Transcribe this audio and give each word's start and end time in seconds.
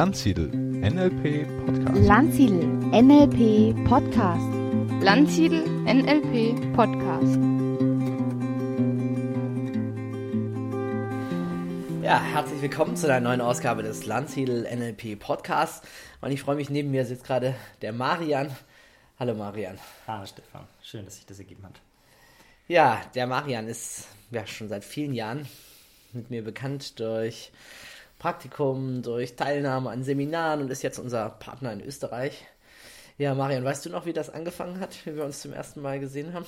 Landsiedel 0.00 0.48
NLP 0.48 1.46
Podcast. 1.66 2.06
Landsiedel 2.06 2.66
NLP 2.90 3.84
Podcast. 3.86 4.48
Landsiedel 5.02 5.62
NLP 5.84 6.72
Podcast. 6.74 7.36
Ja, 12.02 12.18
herzlich 12.18 12.62
willkommen 12.62 12.96
zu 12.96 13.08
einer 13.08 13.20
neuen 13.20 13.42
Ausgabe 13.42 13.82
des 13.82 14.06
Landsiedel 14.06 14.62
NLP 14.74 15.20
Podcasts. 15.20 15.86
Und 16.22 16.32
ich 16.32 16.40
freue 16.40 16.56
mich, 16.56 16.70
neben 16.70 16.90
mir 16.90 17.04
sitzt 17.04 17.24
gerade 17.24 17.54
der 17.82 17.92
Marian. 17.92 18.56
Hallo 19.18 19.34
Marian. 19.34 19.78
Hallo 20.06 20.24
Stefan, 20.24 20.66
schön, 20.82 21.04
dass 21.04 21.16
sich 21.16 21.26
das 21.26 21.40
ergeben 21.40 21.64
hat. 21.64 21.78
Ja, 22.68 23.02
der 23.14 23.26
Marian 23.26 23.68
ist 23.68 24.06
ja 24.30 24.46
schon 24.46 24.70
seit 24.70 24.82
vielen 24.82 25.12
Jahren 25.12 25.46
mit 26.14 26.30
mir 26.30 26.42
bekannt 26.42 26.98
durch 27.00 27.52
Praktikum, 28.20 29.02
durch 29.02 29.34
Teilnahme 29.34 29.90
an 29.90 30.04
Seminaren 30.04 30.60
und 30.60 30.70
ist 30.70 30.82
jetzt 30.82 30.98
unser 30.98 31.30
Partner 31.30 31.72
in 31.72 31.80
Österreich. 31.80 32.44
Ja, 33.16 33.34
Marian, 33.34 33.64
weißt 33.64 33.86
du 33.86 33.90
noch, 33.90 34.04
wie 34.04 34.12
das 34.12 34.28
angefangen 34.28 34.78
hat, 34.78 34.94
wie 35.06 35.16
wir 35.16 35.24
uns 35.24 35.40
zum 35.40 35.54
ersten 35.54 35.80
Mal 35.80 35.98
gesehen 35.98 36.34
haben? 36.34 36.44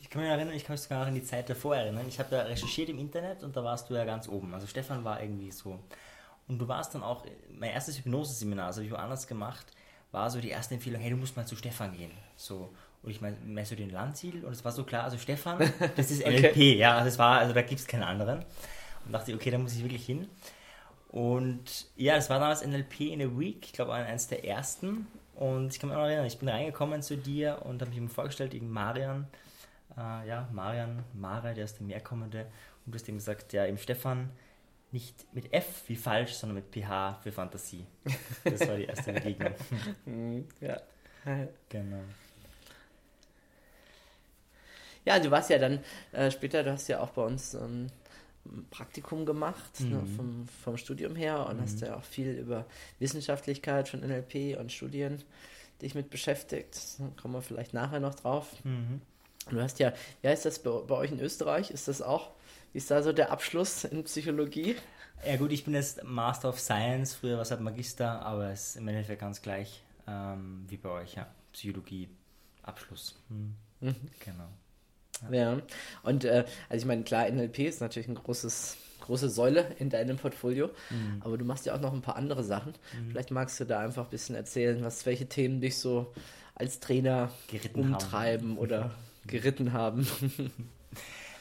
Ich 0.00 0.10
kann 0.10 0.22
mich 0.22 0.30
erinnern, 0.30 0.54
ich 0.54 0.64
kann 0.64 0.74
mich 0.74 0.80
sogar 0.80 0.98
noch 1.00 1.06
an 1.06 1.14
die 1.14 1.22
Zeit 1.22 1.48
davor 1.48 1.76
erinnern. 1.76 2.04
Ich 2.08 2.18
habe 2.18 2.30
da 2.30 2.42
recherchiert 2.42 2.88
im 2.88 2.98
Internet 2.98 3.44
und 3.44 3.56
da 3.56 3.62
warst 3.62 3.88
du 3.88 3.94
ja 3.94 4.04
ganz 4.04 4.28
oben. 4.28 4.52
Also 4.52 4.66
Stefan 4.66 5.04
war 5.04 5.22
irgendwie 5.22 5.52
so. 5.52 5.78
Und 6.48 6.58
du 6.58 6.66
warst 6.66 6.96
dann 6.96 7.04
auch, 7.04 7.24
mein 7.56 7.70
erstes 7.70 7.98
Hypnose-Seminar, 7.98 8.66
das 8.66 8.76
habe 8.76 8.86
ich 8.86 8.92
woanders 8.92 9.28
gemacht, 9.28 9.66
war 10.10 10.28
so 10.30 10.40
die 10.40 10.50
erste 10.50 10.74
Empfehlung, 10.74 11.00
hey, 11.00 11.10
du 11.10 11.16
musst 11.16 11.36
mal 11.36 11.46
zu 11.46 11.54
Stefan 11.54 11.96
gehen. 11.96 12.10
So, 12.34 12.70
und 13.04 13.10
ich 13.10 13.20
meine, 13.20 13.36
meinst 13.46 13.70
du 13.70 13.76
den 13.76 13.90
Landsiedel? 13.90 14.44
Und 14.44 14.50
es 14.52 14.64
war 14.64 14.72
so 14.72 14.82
klar, 14.82 15.04
also 15.04 15.16
Stefan, 15.16 15.58
das 15.96 16.10
ist 16.10 16.26
NLP, 16.26 16.44
okay. 16.50 16.76
ja, 16.76 16.96
also 16.96 17.08
es 17.08 17.18
war, 17.18 17.38
also 17.38 17.54
da 17.54 17.62
gibt 17.62 17.80
es 17.80 17.86
keinen 17.86 18.02
anderen. 18.02 18.44
Und 19.04 19.12
dachte, 19.12 19.32
okay, 19.32 19.50
da 19.50 19.58
muss 19.58 19.74
ich 19.74 19.82
wirklich 19.82 20.04
hin. 20.04 20.28
Und 21.08 21.86
ja, 21.96 22.16
das 22.16 22.28
war 22.28 22.38
damals 22.38 22.64
NLP 22.66 23.00
in 23.00 23.22
a 23.22 23.38
Week, 23.38 23.64
ich 23.64 23.72
glaube 23.72 23.94
eines 23.94 24.28
der 24.28 24.44
ersten. 24.44 25.06
Und 25.34 25.72
ich 25.72 25.80
kann 25.80 25.88
mich 25.88 25.96
noch 25.96 26.04
erinnern, 26.04 26.26
ich 26.26 26.38
bin 26.38 26.48
reingekommen 26.48 27.00
zu 27.02 27.16
dir 27.16 27.62
und 27.64 27.80
habe 27.80 27.90
mich 27.90 27.98
ihm 27.98 28.08
vorgestellt, 28.08 28.50
gegen 28.50 28.70
Marian. 28.70 29.26
Äh, 29.96 30.28
ja, 30.28 30.48
Marian, 30.52 31.04
Mara, 31.14 31.54
der 31.54 31.64
ist 31.64 31.78
der 31.78 31.86
Mehrkommende. 31.86 32.46
Und 32.84 32.92
du 32.92 32.98
hast 32.98 33.08
ihm 33.08 33.16
gesagt, 33.16 33.52
ja, 33.52 33.64
im 33.64 33.78
Stefan, 33.78 34.30
nicht 34.90 35.32
mit 35.34 35.52
F 35.52 35.84
wie 35.86 35.96
falsch, 35.96 36.32
sondern 36.32 36.56
mit 36.56 36.74
PH 36.74 37.20
für 37.22 37.32
Fantasie. 37.32 37.86
Das 38.44 38.66
war 38.66 38.76
die 38.76 38.84
erste 38.84 39.12
Begegnung. 39.12 39.54
ja. 40.60 40.80
Genau. 41.68 42.00
Ja, 45.04 45.18
du 45.18 45.30
warst 45.30 45.50
ja 45.50 45.58
dann 45.58 45.80
äh, 46.12 46.30
später, 46.30 46.62
du 46.62 46.72
hast 46.72 46.88
ja 46.88 47.00
auch 47.00 47.10
bei 47.10 47.22
uns 47.22 47.54
ein 47.54 47.90
Praktikum 48.70 49.26
gemacht, 49.26 49.80
ne, 49.80 49.86
mhm. 49.86 49.92
ne, 49.92 50.06
vom, 50.16 50.48
vom 50.64 50.76
Studium 50.76 51.16
her 51.16 51.46
und 51.46 51.56
mhm. 51.56 51.62
hast 51.62 51.80
ja 51.80 51.96
auch 51.96 52.04
viel 52.04 52.30
über 52.30 52.66
Wissenschaftlichkeit 52.98 53.88
von 53.88 54.00
NLP 54.00 54.58
und 54.58 54.72
Studien 54.72 55.22
dich 55.82 55.94
mit 55.94 56.10
beschäftigt. 56.10 56.76
Da 56.98 57.08
kommen 57.20 57.34
wir 57.34 57.42
vielleicht 57.42 57.74
nachher 57.74 58.00
noch 58.00 58.14
drauf. 58.14 58.48
Mhm. 58.64 59.00
Du 59.50 59.60
hast 59.60 59.78
ja, 59.78 59.92
wie 60.22 60.28
heißt 60.28 60.44
das 60.44 60.58
bei, 60.58 60.70
bei 60.70 60.94
euch 60.94 61.12
in 61.12 61.20
Österreich? 61.20 61.70
Ist 61.70 61.88
das 61.88 62.02
auch, 62.02 62.30
wie 62.72 62.78
ist 62.78 62.90
da 62.90 63.02
so 63.02 63.12
der 63.12 63.30
Abschluss 63.30 63.84
in 63.84 64.04
Psychologie? 64.04 64.76
Ja 65.26 65.36
gut, 65.36 65.52
ich 65.52 65.64
bin 65.64 65.74
jetzt 65.74 66.04
Master 66.04 66.48
of 66.50 66.60
Science, 66.60 67.14
früher 67.14 67.36
war 67.36 67.42
es 67.42 67.50
halt 67.50 67.60
Magister, 67.60 68.22
aber 68.22 68.50
es 68.50 68.70
ist 68.70 68.76
im 68.76 68.88
Endeffekt 68.88 69.20
ganz 69.20 69.42
gleich 69.42 69.82
ähm, 70.06 70.64
wie 70.68 70.76
bei 70.76 70.90
euch, 70.90 71.14
ja. 71.14 71.26
Psychologie, 71.52 72.08
Abschluss. 72.62 73.16
Mhm. 73.28 73.54
Genau. 74.20 74.48
Ja, 75.30 75.58
und 76.02 76.24
äh, 76.24 76.44
also 76.68 76.82
ich 76.82 76.86
meine, 76.86 77.02
klar, 77.02 77.28
NLP 77.30 77.60
ist 77.60 77.80
natürlich 77.80 78.08
ein 78.08 78.14
großes, 78.14 78.76
große 79.00 79.28
Säule 79.28 79.66
in 79.78 79.90
deinem 79.90 80.16
Portfolio, 80.16 80.70
mhm. 80.90 81.20
aber 81.20 81.38
du 81.38 81.44
machst 81.44 81.66
ja 81.66 81.74
auch 81.74 81.80
noch 81.80 81.92
ein 81.92 82.02
paar 82.02 82.16
andere 82.16 82.44
Sachen. 82.44 82.72
Mhm. 82.72 83.10
Vielleicht 83.10 83.30
magst 83.30 83.58
du 83.60 83.64
da 83.64 83.80
einfach 83.80 84.04
ein 84.04 84.10
bisschen 84.10 84.34
erzählen, 84.34 84.82
was, 84.82 85.06
welche 85.06 85.26
Themen 85.26 85.60
dich 85.60 85.78
so 85.78 86.12
als 86.54 86.80
Trainer 86.80 87.30
geritten 87.48 87.80
umtreiben 87.80 88.50
haben. 88.50 88.58
oder 88.58 88.90
geritten 89.26 89.72
haben. 89.72 90.06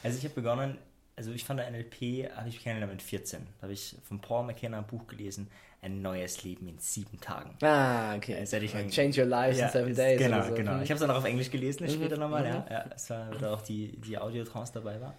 Also 0.04 0.20
ich 0.20 0.26
habe 0.26 0.36
begonnen, 0.36 0.78
also 1.18 1.32
ich 1.32 1.44
fand 1.44 1.60
NLP, 1.60 2.32
habe 2.36 2.48
ich 2.48 2.62
kennengelernt 2.62 2.94
mit 2.94 3.02
14. 3.02 3.46
Da 3.58 3.64
habe 3.64 3.74
ich 3.74 3.98
von 4.04 4.22
Paul 4.22 4.46
McKenna 4.46 4.78
ein 4.78 4.86
Buch 4.86 5.08
gelesen, 5.08 5.50
ein 5.82 6.02
neues 6.02 6.44
Leben 6.44 6.68
in 6.68 6.78
sieben 6.78 7.20
Tagen. 7.20 7.58
Ah, 7.62 8.16
okay. 8.16 8.36
Also 8.36 8.58
ich 8.58 8.72
Change 8.72 9.22
your 9.22 9.28
life 9.28 9.60
ja, 9.60 9.66
in 9.66 9.72
seven 9.72 9.96
days. 9.96 10.20
Genau, 10.20 10.44
so. 10.44 10.54
genau. 10.54 10.80
Ich 10.82 10.90
habe 10.90 10.94
es 10.94 11.00
dann 11.00 11.10
auch 11.10 11.18
auf 11.18 11.26
Englisch 11.26 11.50
gelesen, 11.50 11.86
mhm. 11.86 11.90
später 11.90 12.18
nochmal, 12.18 12.44
mhm. 12.44 12.50
ja. 12.50 12.66
ja. 12.70 12.86
Es 12.96 13.10
war 13.10 13.32
da 13.32 13.54
auch 13.54 13.64
die, 13.64 13.98
die 13.98 14.18
Audiotrance 14.18 14.72
dabei 14.74 15.02
war. 15.02 15.18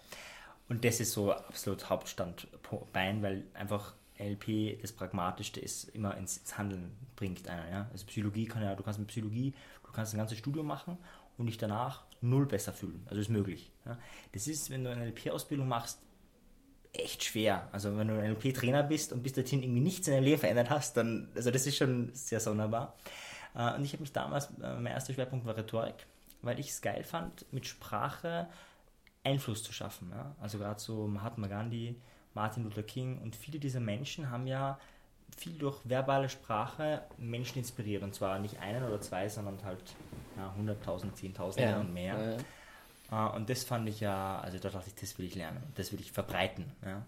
Und 0.69 0.85
das 0.85 1.01
ist 1.01 1.11
so 1.11 1.33
absolut 1.33 1.89
Hauptstandbein, 1.89 3.21
weil 3.21 3.43
einfach 3.53 3.93
NLP 4.19 4.81
das 4.81 4.93
Pragmatischste 4.93 5.59
ist, 5.59 5.89
immer 5.89 6.15
ins, 6.15 6.37
ins 6.37 6.57
Handeln 6.57 6.91
bringt 7.17 7.47
einer. 7.49 7.69
Ja? 7.69 7.89
Also 7.91 8.05
Psychologie 8.05 8.45
kann 8.45 8.63
ja, 8.63 8.73
du 8.73 8.83
kannst 8.83 8.99
mit 8.99 9.09
Psychologie, 9.09 9.53
du 9.83 9.91
kannst 9.91 10.13
ein 10.13 10.17
ganzes 10.17 10.37
Studium 10.37 10.65
machen 10.65 10.97
und 11.37 11.47
dich 11.47 11.57
danach 11.57 12.03
null 12.21 12.45
besser 12.45 12.73
fühlen. 12.73 13.05
Also 13.07 13.21
ist 13.21 13.29
möglich. 13.29 13.71
Ja? 13.85 13.97
Das 14.33 14.47
ist, 14.47 14.69
wenn 14.69 14.83
du 14.83 14.91
eine 14.91 15.05
NLP-Ausbildung 15.05 15.67
machst, 15.67 15.99
echt 16.93 17.23
schwer. 17.23 17.69
Also 17.71 17.97
wenn 17.97 18.07
du 18.07 18.15
ein 18.19 18.31
NLP-Trainer 18.31 18.83
bist 18.83 19.13
und 19.13 19.23
bis 19.23 19.33
dorthin 19.33 19.63
irgendwie 19.63 19.81
nichts 19.81 20.07
in 20.07 20.13
deinem 20.13 20.23
Leben 20.23 20.39
verändert 20.39 20.69
hast, 20.69 20.97
dann, 20.97 21.29
also 21.35 21.51
das 21.51 21.65
ist 21.67 21.77
schon 21.77 22.09
sehr 22.13 22.39
sonderbar. 22.39 22.95
Äh, 23.55 23.75
und 23.75 23.83
ich 23.83 23.93
habe 23.93 24.01
mich 24.01 24.11
damals, 24.11 24.47
äh, 24.61 24.75
mein 24.75 24.87
erster 24.87 25.13
Schwerpunkt 25.13 25.45
war 25.45 25.55
Rhetorik, 25.55 26.07
weil 26.41 26.59
ich 26.59 26.69
es 26.69 26.81
geil 26.81 27.03
fand, 27.03 27.45
mit 27.53 27.67
Sprache 27.67 28.47
Einfluss 29.23 29.63
zu 29.63 29.73
schaffen. 29.73 30.09
Ja? 30.11 30.35
Also 30.39 30.57
gerade 30.57 30.79
so 30.79 31.07
Mahatma 31.07 31.47
Gandhi, 31.47 31.95
Martin 32.33 32.63
Luther 32.63 32.83
King 32.83 33.19
und 33.19 33.35
viele 33.35 33.59
dieser 33.59 33.79
Menschen 33.79 34.29
haben 34.29 34.47
ja 34.47 34.79
viel 35.35 35.57
durch 35.57 35.77
verbale 35.87 36.29
Sprache 36.29 37.03
Menschen 37.17 37.59
inspiriert. 37.59 38.03
Und 38.03 38.15
zwar 38.15 38.39
nicht 38.39 38.59
einen 38.59 38.83
oder 38.83 38.99
zwei, 39.01 39.29
sondern 39.29 39.63
halt 39.63 39.83
ja, 40.39 40.55
100.000, 40.57 41.13
10.000 41.13 41.61
ja. 41.61 41.79
und 41.79 41.93
mehr. 41.93 42.37
Ja. 42.37 42.37
Uh, 43.11 43.35
und 43.35 43.49
das 43.49 43.63
fand 43.63 43.89
ich 43.89 43.99
ja, 44.01 44.39
also 44.39 44.59
da 44.59 44.69
dachte 44.69 44.89
ich, 44.89 44.95
das 44.95 45.17
will 45.17 45.25
ich 45.25 45.35
lernen, 45.35 45.63
das 45.75 45.91
will 45.91 45.99
ich 45.99 46.11
verbreiten. 46.11 46.71
Ja. 46.85 47.03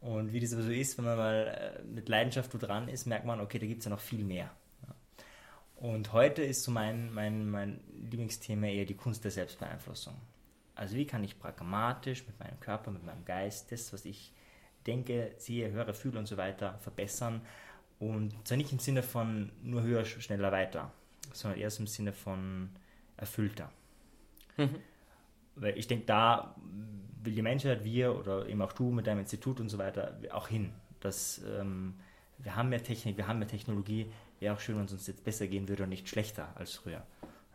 Und 0.00 0.32
wie 0.32 0.40
das 0.40 0.52
aber 0.52 0.62
so 0.62 0.70
ist, 0.70 0.98
wenn 0.98 1.04
man 1.04 1.16
mal 1.16 1.80
äh, 1.80 1.82
mit 1.82 2.08
Leidenschaft 2.08 2.50
dran 2.60 2.88
ist, 2.88 3.06
merkt 3.06 3.26
man, 3.26 3.40
okay, 3.40 3.58
da 3.58 3.66
gibt 3.66 3.80
es 3.80 3.86
ja 3.86 3.90
noch 3.90 4.00
viel 4.00 4.22
mehr. 4.22 4.50
Und 5.76 6.12
heute 6.12 6.42
ist 6.42 6.62
so 6.62 6.70
mein, 6.70 7.12
mein, 7.12 7.50
mein 7.50 7.80
Lieblingsthema 8.10 8.68
eher 8.68 8.86
die 8.86 8.94
Kunst 8.94 9.24
der 9.24 9.30
Selbstbeeinflussung. 9.30 10.14
Also 10.74 10.96
wie 10.96 11.06
kann 11.06 11.24
ich 11.24 11.38
pragmatisch 11.38 12.26
mit 12.26 12.38
meinem 12.38 12.58
Körper, 12.60 12.90
mit 12.90 13.04
meinem 13.04 13.24
Geist 13.24 13.72
das, 13.72 13.92
was 13.92 14.04
ich 14.04 14.32
denke, 14.86 15.32
sehe, 15.38 15.70
höre, 15.72 15.92
fühle 15.92 16.18
und 16.18 16.26
so 16.26 16.36
weiter, 16.36 16.78
verbessern. 16.78 17.42
Und 17.98 18.46
zwar 18.46 18.56
nicht 18.56 18.72
im 18.72 18.78
Sinne 18.78 19.02
von 19.02 19.50
nur 19.62 19.82
höher, 19.82 20.04
schneller, 20.04 20.52
weiter, 20.52 20.92
sondern 21.32 21.60
eher 21.60 21.70
so 21.70 21.82
im 21.82 21.86
Sinne 21.86 22.12
von 22.12 22.70
erfüllter. 23.16 23.70
Mhm. 24.56 24.76
Weil 25.54 25.78
ich 25.78 25.86
denke, 25.86 26.06
da 26.06 26.54
will 27.22 27.34
die 27.34 27.42
Menschheit, 27.42 27.84
wir 27.84 28.14
oder 28.16 28.46
eben 28.46 28.62
auch 28.62 28.72
du 28.72 28.90
mit 28.90 29.06
deinem 29.06 29.20
Institut 29.20 29.60
und 29.60 29.68
so 29.68 29.78
weiter 29.78 30.18
auch 30.32 30.48
hin. 30.48 30.72
Dass 31.00 31.40
ähm, 31.58 31.94
wir 32.38 32.56
haben 32.56 32.68
mehr 32.68 32.82
Technik, 32.82 33.16
wir 33.16 33.26
haben 33.26 33.38
mehr 33.38 33.48
Technologie. 33.48 34.10
Wäre 34.40 34.54
auch 34.54 34.60
schön, 34.60 34.76
wenn 34.76 34.84
es 34.84 34.92
uns 34.92 35.06
jetzt 35.06 35.24
besser 35.24 35.46
gehen 35.46 35.68
würde 35.68 35.84
und 35.84 35.88
nicht 35.88 36.08
schlechter 36.08 36.48
als 36.56 36.74
früher. 36.74 37.02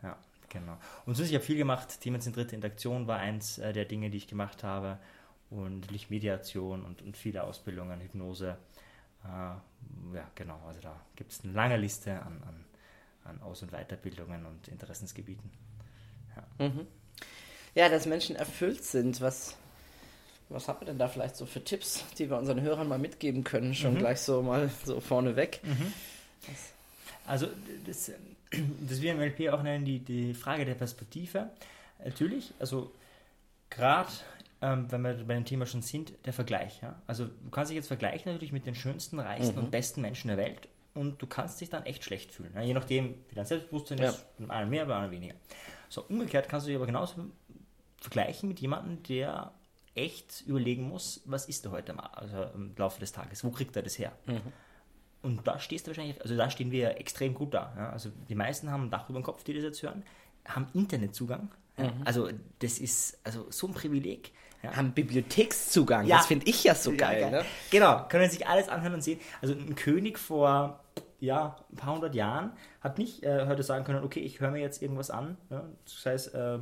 Ja, 0.02 0.16
genau. 0.48 0.76
Und 1.06 1.14
sonst, 1.14 1.28
ich 1.28 1.34
habe 1.34 1.44
viel 1.44 1.56
gemacht. 1.56 2.00
Themenzentrierte 2.00 2.56
Interaktion 2.56 3.06
war 3.06 3.18
eins 3.18 3.58
äh, 3.58 3.72
der 3.72 3.84
Dinge, 3.84 4.10
die 4.10 4.18
ich 4.18 4.26
gemacht 4.26 4.64
habe. 4.64 4.98
Und 5.50 5.80
natürlich 5.80 6.10
Mediation 6.10 6.84
und, 6.84 7.02
und 7.02 7.16
viele 7.16 7.44
Ausbildungen, 7.44 8.00
Hypnose. 8.00 8.56
Äh, 9.24 9.28
ja, 9.28 10.30
genau. 10.34 10.60
Also 10.66 10.80
da 10.80 10.98
gibt 11.14 11.30
es 11.32 11.44
eine 11.44 11.52
lange 11.52 11.76
Liste 11.76 12.20
an, 12.22 12.42
an, 12.46 12.64
an 13.24 13.40
Aus- 13.42 13.62
und 13.62 13.70
Weiterbildungen 13.72 14.46
und 14.46 14.68
Interessensgebieten. 14.68 15.50
Ja. 16.36 16.68
Mhm 16.68 16.86
ja, 17.74 17.88
dass 17.88 18.06
Menschen 18.06 18.36
erfüllt 18.36 18.84
sind. 18.84 19.20
Was, 19.20 19.56
was 20.48 20.68
haben 20.68 20.80
wir 20.80 20.86
denn 20.86 20.98
da 20.98 21.08
vielleicht 21.08 21.36
so 21.36 21.46
für 21.46 21.62
Tipps, 21.62 22.04
die 22.18 22.28
wir 22.28 22.38
unseren 22.38 22.60
Hörern 22.60 22.88
mal 22.88 22.98
mitgeben 22.98 23.44
können? 23.44 23.74
Schon 23.74 23.94
mhm. 23.94 23.98
gleich 23.98 24.20
so 24.20 24.42
mal 24.42 24.70
so 24.84 25.00
vorneweg. 25.00 25.60
Mhm. 25.62 25.92
Also, 27.26 27.46
das, 27.86 28.10
das 28.88 29.00
wir 29.00 29.12
im 29.12 29.20
LP 29.20 29.50
auch 29.50 29.62
nennen, 29.62 29.84
die, 29.84 30.00
die 30.00 30.34
Frage 30.34 30.64
der 30.64 30.74
Perspektive. 30.74 31.50
Natürlich, 32.04 32.52
also 32.58 32.92
gerade 33.70 34.10
ähm, 34.60 34.90
wenn 34.90 35.02
wir 35.02 35.14
bei 35.24 35.34
dem 35.34 35.44
Thema 35.44 35.66
schon 35.66 35.82
sind, 35.82 36.12
der 36.26 36.32
Vergleich. 36.32 36.82
Ja? 36.82 37.00
Also 37.06 37.26
du 37.26 37.50
kannst 37.50 37.70
dich 37.70 37.76
jetzt 37.76 37.86
vergleichen 37.86 38.32
natürlich 38.32 38.52
mit 38.52 38.66
den 38.66 38.74
schönsten, 38.74 39.18
reichsten 39.20 39.56
mhm. 39.56 39.64
und 39.64 39.70
besten 39.70 40.02
Menschen 40.02 40.28
der 40.28 40.36
Welt 40.36 40.68
und 40.94 41.20
du 41.20 41.26
kannst 41.26 41.60
dich 41.60 41.70
dann 41.70 41.84
echt 41.84 42.04
schlecht 42.04 42.32
fühlen. 42.32 42.52
Ja? 42.54 42.62
Je 42.62 42.74
nachdem, 42.74 43.14
wie 43.28 43.34
dein 43.34 43.46
Selbstbewusstsein 43.46 43.98
ja. 43.98 44.10
ist, 44.10 44.24
bei 44.38 44.54
einem 44.54 44.70
mehr, 44.70 44.86
bei 44.86 44.96
einem 44.96 45.10
weniger. 45.10 45.34
So, 45.88 46.04
umgekehrt 46.08 46.48
kannst 46.48 46.66
du 46.66 46.68
dich 46.68 46.76
aber 46.76 46.86
genauso 46.86 47.14
vergleichen 48.00 48.48
mit 48.48 48.60
jemandem, 48.60 49.02
der 49.04 49.52
echt 49.94 50.42
überlegen 50.46 50.88
muss, 50.88 51.20
was 51.26 51.46
ist 51.46 51.66
er 51.66 51.72
heute 51.72 51.92
mal, 51.92 52.06
also 52.14 52.44
im 52.54 52.74
Laufe 52.76 52.98
des 52.98 53.12
Tages, 53.12 53.44
wo 53.44 53.50
kriegt 53.50 53.76
er 53.76 53.82
das 53.82 53.98
her? 53.98 54.12
Mhm. 54.26 54.40
Und 55.22 55.46
da 55.46 55.58
stehst 55.58 55.86
du 55.86 55.90
wahrscheinlich, 55.90 56.20
also 56.20 56.36
da 56.36 56.50
stehen 56.50 56.70
wir 56.70 56.98
extrem 56.98 57.34
gut 57.34 57.54
da. 57.54 57.72
Ja? 57.76 57.90
Also 57.90 58.10
die 58.28 58.34
meisten 58.34 58.70
haben 58.70 58.84
ein 58.84 58.90
Dach 58.90 59.08
über 59.08 59.20
dem 59.20 59.24
Kopf, 59.24 59.44
die 59.44 59.54
das 59.54 59.62
jetzt 59.62 59.82
hören, 59.82 60.02
haben 60.44 60.66
Internetzugang, 60.74 61.50
Ja? 61.76 61.92
Also 62.04 62.28
das 62.58 62.78
ist 62.78 63.18
also 63.24 63.46
so 63.50 63.68
ein 63.68 63.74
Privileg. 63.74 64.32
Ja? 64.62 64.76
Haben 64.76 64.92
Bibliothekszugang, 64.92 66.06
Ja. 66.06 66.18
das 66.18 66.26
finde 66.26 66.46
ich 66.48 66.62
ja 66.64 66.74
so 66.74 66.90
Ja, 66.92 66.96
geil. 66.98 67.20
geil. 67.22 67.30
Ne? 67.30 67.44
Genau, 67.70 68.06
können 68.08 68.30
sich 68.30 68.46
alles 68.46 68.68
anhören 68.68 68.94
und 68.94 69.02
sehen. 69.02 69.20
Also 69.40 69.54
ein 69.54 69.74
König 69.74 70.18
vor 70.18 70.80
ja, 71.20 71.56
ein 71.70 71.76
paar 71.76 71.94
hundert 71.94 72.14
Jahren 72.16 72.52
hat 72.80 72.98
nicht 72.98 73.22
äh, 73.22 73.46
heute 73.46 73.62
sagen 73.62 73.84
können, 73.84 74.02
okay, 74.02 74.18
ich 74.20 74.40
höre 74.40 74.50
mir 74.50 74.58
jetzt 74.60 74.82
irgendwas 74.82 75.10
an, 75.10 75.36
ja, 75.50 75.62
das 75.84 76.04
heißt 76.04 76.34
äh, 76.34 76.58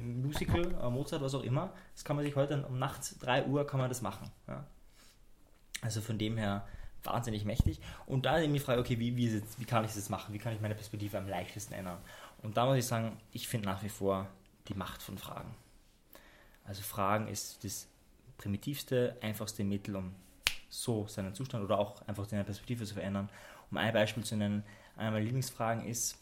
Musical, 0.00 0.72
äh, 0.80 0.90
Mozart, 0.90 1.22
was 1.22 1.34
auch 1.34 1.42
immer. 1.42 1.72
Das 1.94 2.04
kann 2.04 2.16
man 2.16 2.24
sich 2.24 2.36
heute 2.36 2.64
um 2.68 2.78
nachts 2.78 3.18
3 3.18 3.46
Uhr 3.46 3.66
kann 3.66 3.80
man 3.80 3.88
das 3.88 4.02
machen. 4.02 4.30
Ja. 4.46 4.64
Also 5.80 6.00
von 6.00 6.18
dem 6.18 6.36
her 6.36 6.66
wahnsinnig 7.02 7.44
mächtig. 7.44 7.80
Und 8.06 8.26
da 8.26 8.36
ist 8.36 8.44
eben 8.44 8.52
die 8.54 8.60
Frage, 8.60 8.80
okay, 8.80 8.98
wie, 9.00 9.16
wie, 9.16 9.28
jetzt, 9.34 9.58
wie 9.58 9.64
kann 9.64 9.84
ich 9.84 9.92
das 9.92 10.08
machen? 10.08 10.32
Wie 10.32 10.38
kann 10.38 10.54
ich 10.54 10.60
meine 10.60 10.74
Perspektive 10.76 11.18
am 11.18 11.26
leichtesten 11.28 11.74
ändern? 11.74 11.98
Und 12.42 12.56
da 12.56 12.66
muss 12.66 12.76
ich 12.76 12.86
sagen, 12.86 13.16
ich 13.32 13.48
finde 13.48 13.66
nach 13.68 13.82
wie 13.82 13.88
vor 13.88 14.28
die 14.68 14.74
Macht 14.74 15.02
von 15.02 15.18
Fragen. 15.18 15.52
Also 16.72 16.84
Fragen 16.84 17.28
ist 17.28 17.62
das 17.64 17.86
primitivste, 18.38 19.14
einfachste 19.20 19.62
Mittel, 19.62 19.94
um 19.94 20.14
so 20.70 21.06
seinen 21.06 21.34
Zustand 21.34 21.62
oder 21.62 21.78
auch 21.78 22.00
einfach 22.08 22.26
seine 22.26 22.44
Perspektive 22.44 22.86
zu 22.86 22.94
verändern. 22.94 23.28
Um 23.70 23.76
ein 23.76 23.92
Beispiel 23.92 24.24
zu 24.24 24.36
nennen, 24.36 24.64
eine 24.96 25.10
meiner 25.10 25.22
Lieblingsfragen 25.22 25.84
ist, 25.84 26.16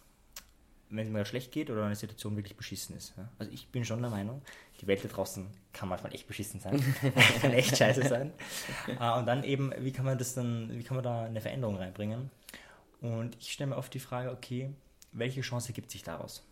wenn 0.88 1.06
es 1.06 1.12
mir 1.12 1.24
schlecht 1.24 1.52
geht 1.52 1.70
oder 1.70 1.84
eine 1.84 1.94
Situation 1.94 2.34
wirklich 2.34 2.56
beschissen 2.56 2.96
ist. 2.96 3.14
Also 3.38 3.52
ich 3.52 3.68
bin 3.68 3.84
schon 3.84 4.00
der 4.00 4.10
Meinung, 4.10 4.42
die 4.80 4.88
Welt 4.88 5.04
da 5.04 5.08
draußen 5.08 5.46
kann 5.72 5.88
manchmal 5.88 6.12
echt 6.12 6.26
beschissen 6.26 6.58
sein, 6.58 6.82
kann 7.40 7.52
echt 7.52 7.76
scheiße 7.76 8.08
sein. 8.08 8.32
Äh, 8.88 9.18
Und 9.20 9.26
dann 9.26 9.44
eben, 9.44 9.72
wie 9.78 9.92
kann 9.92 10.04
man 10.04 10.18
das 10.18 10.34
dann, 10.34 10.68
wie 10.76 10.82
kann 10.82 10.96
man 10.96 11.04
da 11.04 11.26
eine 11.26 11.40
Veränderung 11.40 11.76
reinbringen? 11.76 12.28
Und 13.00 13.36
ich 13.38 13.52
stelle 13.52 13.70
mir 13.70 13.76
oft 13.76 13.94
die 13.94 14.00
Frage, 14.00 14.32
okay, 14.32 14.72
welche 15.12 15.42
Chance 15.42 15.72
gibt 15.72 15.92
sich 15.92 16.02
daraus? 16.02 16.44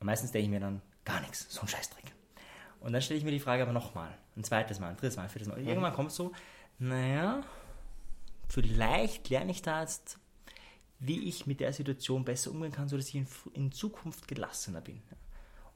Und 0.00 0.06
meistens 0.06 0.32
denke 0.32 0.46
ich 0.46 0.50
mir 0.50 0.58
dann, 0.58 0.82
gar 1.04 1.20
nichts, 1.20 1.46
so 1.48 1.62
ein 1.62 1.68
Scheißdreck. 1.68 2.12
Und 2.80 2.92
dann 2.92 3.02
stelle 3.02 3.18
ich 3.18 3.24
mir 3.24 3.30
die 3.30 3.40
Frage 3.40 3.62
aber 3.62 3.72
nochmal, 3.72 4.16
ein 4.36 4.44
zweites 4.44 4.80
Mal, 4.80 4.88
ein 4.88 4.96
drittes 4.96 5.16
Mal, 5.16 5.24
ein 5.24 5.28
viertes 5.28 5.48
Mal. 5.48 5.58
Und 5.58 5.66
irgendwann 5.66 5.92
kommt 5.92 6.12
so, 6.12 6.32
naja, 6.78 7.42
vielleicht 8.48 9.28
lerne 9.28 9.50
ich 9.50 9.62
da 9.62 9.82
jetzt, 9.82 10.18
wie 10.98 11.28
ich 11.28 11.46
mit 11.46 11.60
der 11.60 11.72
Situation 11.72 12.24
besser 12.24 12.50
umgehen 12.50 12.72
kann, 12.72 12.88
sodass 12.88 13.08
ich 13.08 13.14
in, 13.14 13.26
in 13.52 13.72
Zukunft 13.72 14.28
gelassener 14.28 14.80
bin. 14.80 15.02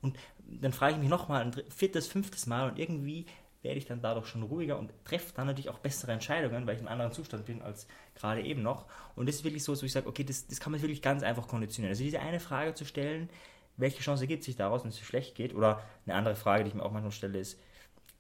Und 0.01 0.19
dann 0.39 0.73
frage 0.73 0.95
ich 0.95 1.01
mich 1.01 1.09
nochmal 1.09 1.43
ein 1.43 1.53
viertes, 1.71 2.07
fünftes 2.07 2.47
Mal 2.47 2.71
und 2.71 2.79
irgendwie 2.79 3.27
werde 3.63 3.79
ich 3.79 3.87
dann 3.87 4.03
dadurch 4.03 4.27
schon 4.27 4.43
ruhiger 4.43 4.79
und 4.79 4.93
treffe 5.05 5.33
dann 5.35 5.47
natürlich 5.47 5.71
auch 5.71 5.79
bessere 5.79 6.13
Entscheidungen, 6.13 6.67
weil 6.67 6.75
ich 6.75 6.83
in 6.83 6.87
einem 6.87 7.01
anderen 7.01 7.13
Zustand 7.13 7.47
bin 7.47 7.63
als 7.63 7.87
gerade 8.15 8.43
eben 8.43 8.61
noch. 8.61 8.85
Und 9.17 9.27
das 9.27 9.37
ist 9.37 9.45
wirklich 9.45 9.65
so, 9.65 9.75
so 9.75 9.87
ich 9.87 9.93
sage, 9.93 10.07
okay, 10.07 10.23
das, 10.23 10.47
das 10.47 10.61
kann 10.61 10.73
man 10.73 10.83
wirklich 10.83 11.01
ganz 11.01 11.23
einfach 11.23 11.49
konditionieren. 11.49 11.93
Also 11.93 12.05
diese 12.05 12.21
eine 12.21 12.41
Frage 12.41 12.75
zu 12.75 12.85
stellen, 12.85 13.31
welche 13.77 14.03
Chance 14.03 14.27
gibt 14.27 14.45
sich 14.45 14.57
daraus, 14.57 14.83
wenn 14.83 14.91
es 14.91 14.99
schlecht 15.01 15.35
geht? 15.35 15.55
Oder 15.55 15.83
eine 16.07 16.15
andere 16.15 16.37
Frage, 16.37 16.65
die 16.65 16.69
ich 16.69 16.75
mir 16.75 16.83
auch 16.83 16.93
manchmal 16.93 17.13
stelle, 17.13 17.39
ist, 17.39 17.61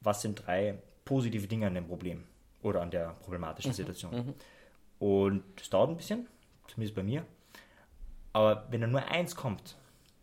was 0.01 0.23
sind 0.23 0.47
drei 0.47 0.79
positive 1.05 1.47
Dinge 1.47 1.67
an 1.67 1.75
dem 1.75 1.87
Problem 1.87 2.25
oder 2.63 2.83
an 2.83 2.91
der 2.91 3.11
problematischen 3.23 3.73
Situation? 3.73 4.35
Und 4.99 5.45
das 5.57 5.71
dauert 5.71 5.91
ein 5.91 5.97
bisschen, 5.97 6.27
zumindest 6.69 6.95
bei 6.95 7.03
mir. 7.03 7.27
Aber 8.33 8.67
wenn 8.71 8.81
da 8.81 8.87
nur 8.87 9.05
eins 9.07 9.37
kommt, 9.37 9.77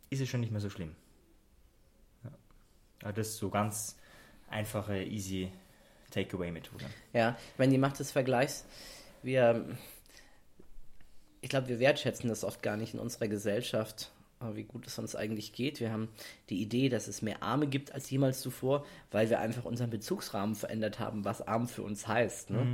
ist 0.10 0.22
es 0.22 0.30
schon 0.30 0.42
nicht 0.42 0.52
mehr 0.52 0.62
so 0.62 0.70
schlimm. 0.70 0.96
Ja. 3.04 3.12
Das 3.12 3.30
ist 3.30 3.38
so 3.38 3.50
ganz 3.50 3.98
einfache, 4.50 5.02
easy 5.04 5.52
Takeaway-Methode. 6.12 6.86
Ja, 7.14 7.38
meine, 7.58 7.72
die 7.72 7.78
Macht 7.78 8.00
des 8.00 8.12
Vergleichs, 8.12 8.66
wir, 9.24 9.66
ich 11.40 11.50
glaube, 11.50 11.70
wir 11.70 11.80
wertschätzen 11.80 12.30
das 12.30 12.44
oft 12.44 12.62
gar 12.62 12.76
nicht 12.76 12.94
in 12.94 13.00
unserer 13.00 13.28
Gesellschaft, 13.28 14.12
wie 14.54 14.64
gut 14.64 14.88
es 14.88 14.98
uns 15.00 15.16
eigentlich 15.16 15.54
geht. 15.54 15.80
Wir 15.80 15.92
haben 15.92 16.10
die 16.50 16.62
Idee, 16.62 16.90
dass 16.90 17.08
es 17.08 17.22
mehr 17.22 17.44
Arme 17.44 17.68
gibt 17.68 17.94
als 17.94 18.10
jemals 18.10 18.42
zuvor, 18.42 18.86
weil 19.12 19.30
wir 19.30 19.40
einfach 19.40 19.66
unseren 19.66 19.90
Bezugsrahmen 19.90 20.56
verändert 20.56 21.00
haben, 21.00 21.26
was 21.26 21.48
arm 21.48 21.68
für 21.68 21.84
uns 21.84 22.08
heißt. 22.08 22.50
Ne? 22.50 22.68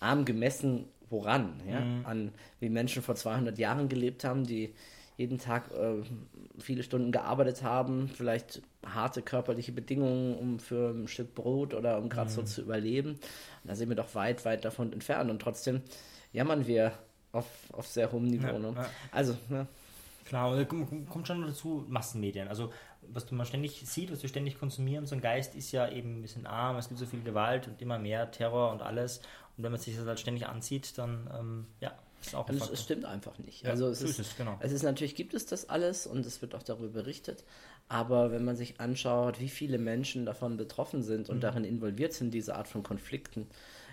Arm 0.00 0.24
gemessen 0.24 0.86
woran? 1.10 1.60
Ja? 1.68 1.82
An 2.04 2.32
wie 2.60 2.68
Menschen 2.68 3.02
vor 3.02 3.16
200 3.16 3.58
Jahren 3.58 3.88
gelebt 3.88 4.24
haben, 4.24 4.46
die 4.46 4.72
jeden 5.16 5.38
Tag 5.38 5.70
äh, 5.72 6.02
viele 6.58 6.82
Stunden 6.82 7.12
gearbeitet 7.12 7.62
haben, 7.62 8.08
vielleicht 8.08 8.62
harte 8.86 9.20
körperliche 9.20 9.70
Bedingungen, 9.70 10.34
um 10.34 10.58
für 10.58 10.94
ein 10.94 11.08
Stück 11.08 11.34
Brot 11.34 11.74
oder 11.74 11.98
um 11.98 12.08
gerade 12.08 12.30
so 12.30 12.42
zu 12.42 12.62
überleben. 12.62 13.10
Und 13.10 13.20
da 13.64 13.74
sind 13.74 13.90
wir 13.90 13.96
doch 13.96 14.14
weit, 14.14 14.46
weit 14.46 14.64
davon 14.64 14.94
entfernt. 14.94 15.30
Und 15.30 15.42
trotzdem 15.42 15.82
jammern 16.32 16.66
wir 16.66 16.92
auf, 17.32 17.46
auf 17.72 17.86
sehr 17.86 18.10
hohem 18.12 18.28
Niveau. 18.28 18.46
Ja, 18.46 18.58
ne? 18.58 18.72
ja. 18.74 18.90
Also, 19.12 19.36
ne? 19.50 19.66
Klar, 20.30 20.56
kom- 20.62 21.06
kommt 21.08 21.26
schon 21.26 21.42
dazu 21.42 21.84
Massenmedien. 21.88 22.46
Also, 22.46 22.72
was 23.02 23.26
du 23.26 23.34
mal 23.34 23.44
ständig 23.44 23.82
sieht, 23.84 24.12
was 24.12 24.22
wir 24.22 24.28
ständig 24.28 24.60
konsumieren, 24.60 25.04
so 25.04 25.16
ein 25.16 25.20
Geist 25.20 25.56
ist 25.56 25.72
ja 25.72 25.88
eben 25.90 26.18
ein 26.18 26.22
bisschen 26.22 26.46
arm, 26.46 26.76
es 26.76 26.86
gibt 26.86 27.00
so 27.00 27.06
viel 27.06 27.20
Gewalt 27.22 27.66
und 27.66 27.82
immer 27.82 27.98
mehr 27.98 28.30
Terror 28.30 28.70
und 28.70 28.80
alles. 28.80 29.18
Und 29.56 29.64
wenn 29.64 29.72
man 29.72 29.80
sich 29.80 29.96
das 29.96 30.06
halt 30.06 30.20
ständig 30.20 30.46
ansieht, 30.46 30.96
dann, 30.98 31.28
ähm, 31.36 31.66
ja, 31.80 31.92
ist 32.22 32.36
auch 32.36 32.48
ein 32.48 32.60
Also 32.60 32.72
es, 32.72 32.80
stimmt 32.84 33.06
einfach 33.06 33.38
nicht. 33.38 33.64
Ja, 33.64 33.70
also 33.70 33.88
es 33.88 34.02
ist, 34.02 34.20
es, 34.20 34.36
genau. 34.36 34.56
es 34.60 34.70
ist 34.70 34.84
natürlich 34.84 35.16
gibt 35.16 35.34
es 35.34 35.46
das 35.46 35.68
alles 35.68 36.06
und 36.06 36.24
es 36.24 36.40
wird 36.42 36.54
auch 36.54 36.62
darüber 36.62 36.88
berichtet. 37.02 37.42
Aber 37.88 38.30
wenn 38.30 38.44
man 38.44 38.54
sich 38.54 38.78
anschaut, 38.78 39.40
wie 39.40 39.48
viele 39.48 39.78
Menschen 39.78 40.26
davon 40.26 40.56
betroffen 40.56 41.02
sind 41.02 41.28
Mhm. 41.28 41.34
und 41.34 41.40
darin 41.40 41.64
involviert 41.64 42.12
sind, 42.12 42.32
diese 42.32 42.54
Art 42.54 42.68
von 42.68 42.84
Konflikten, 42.84 43.48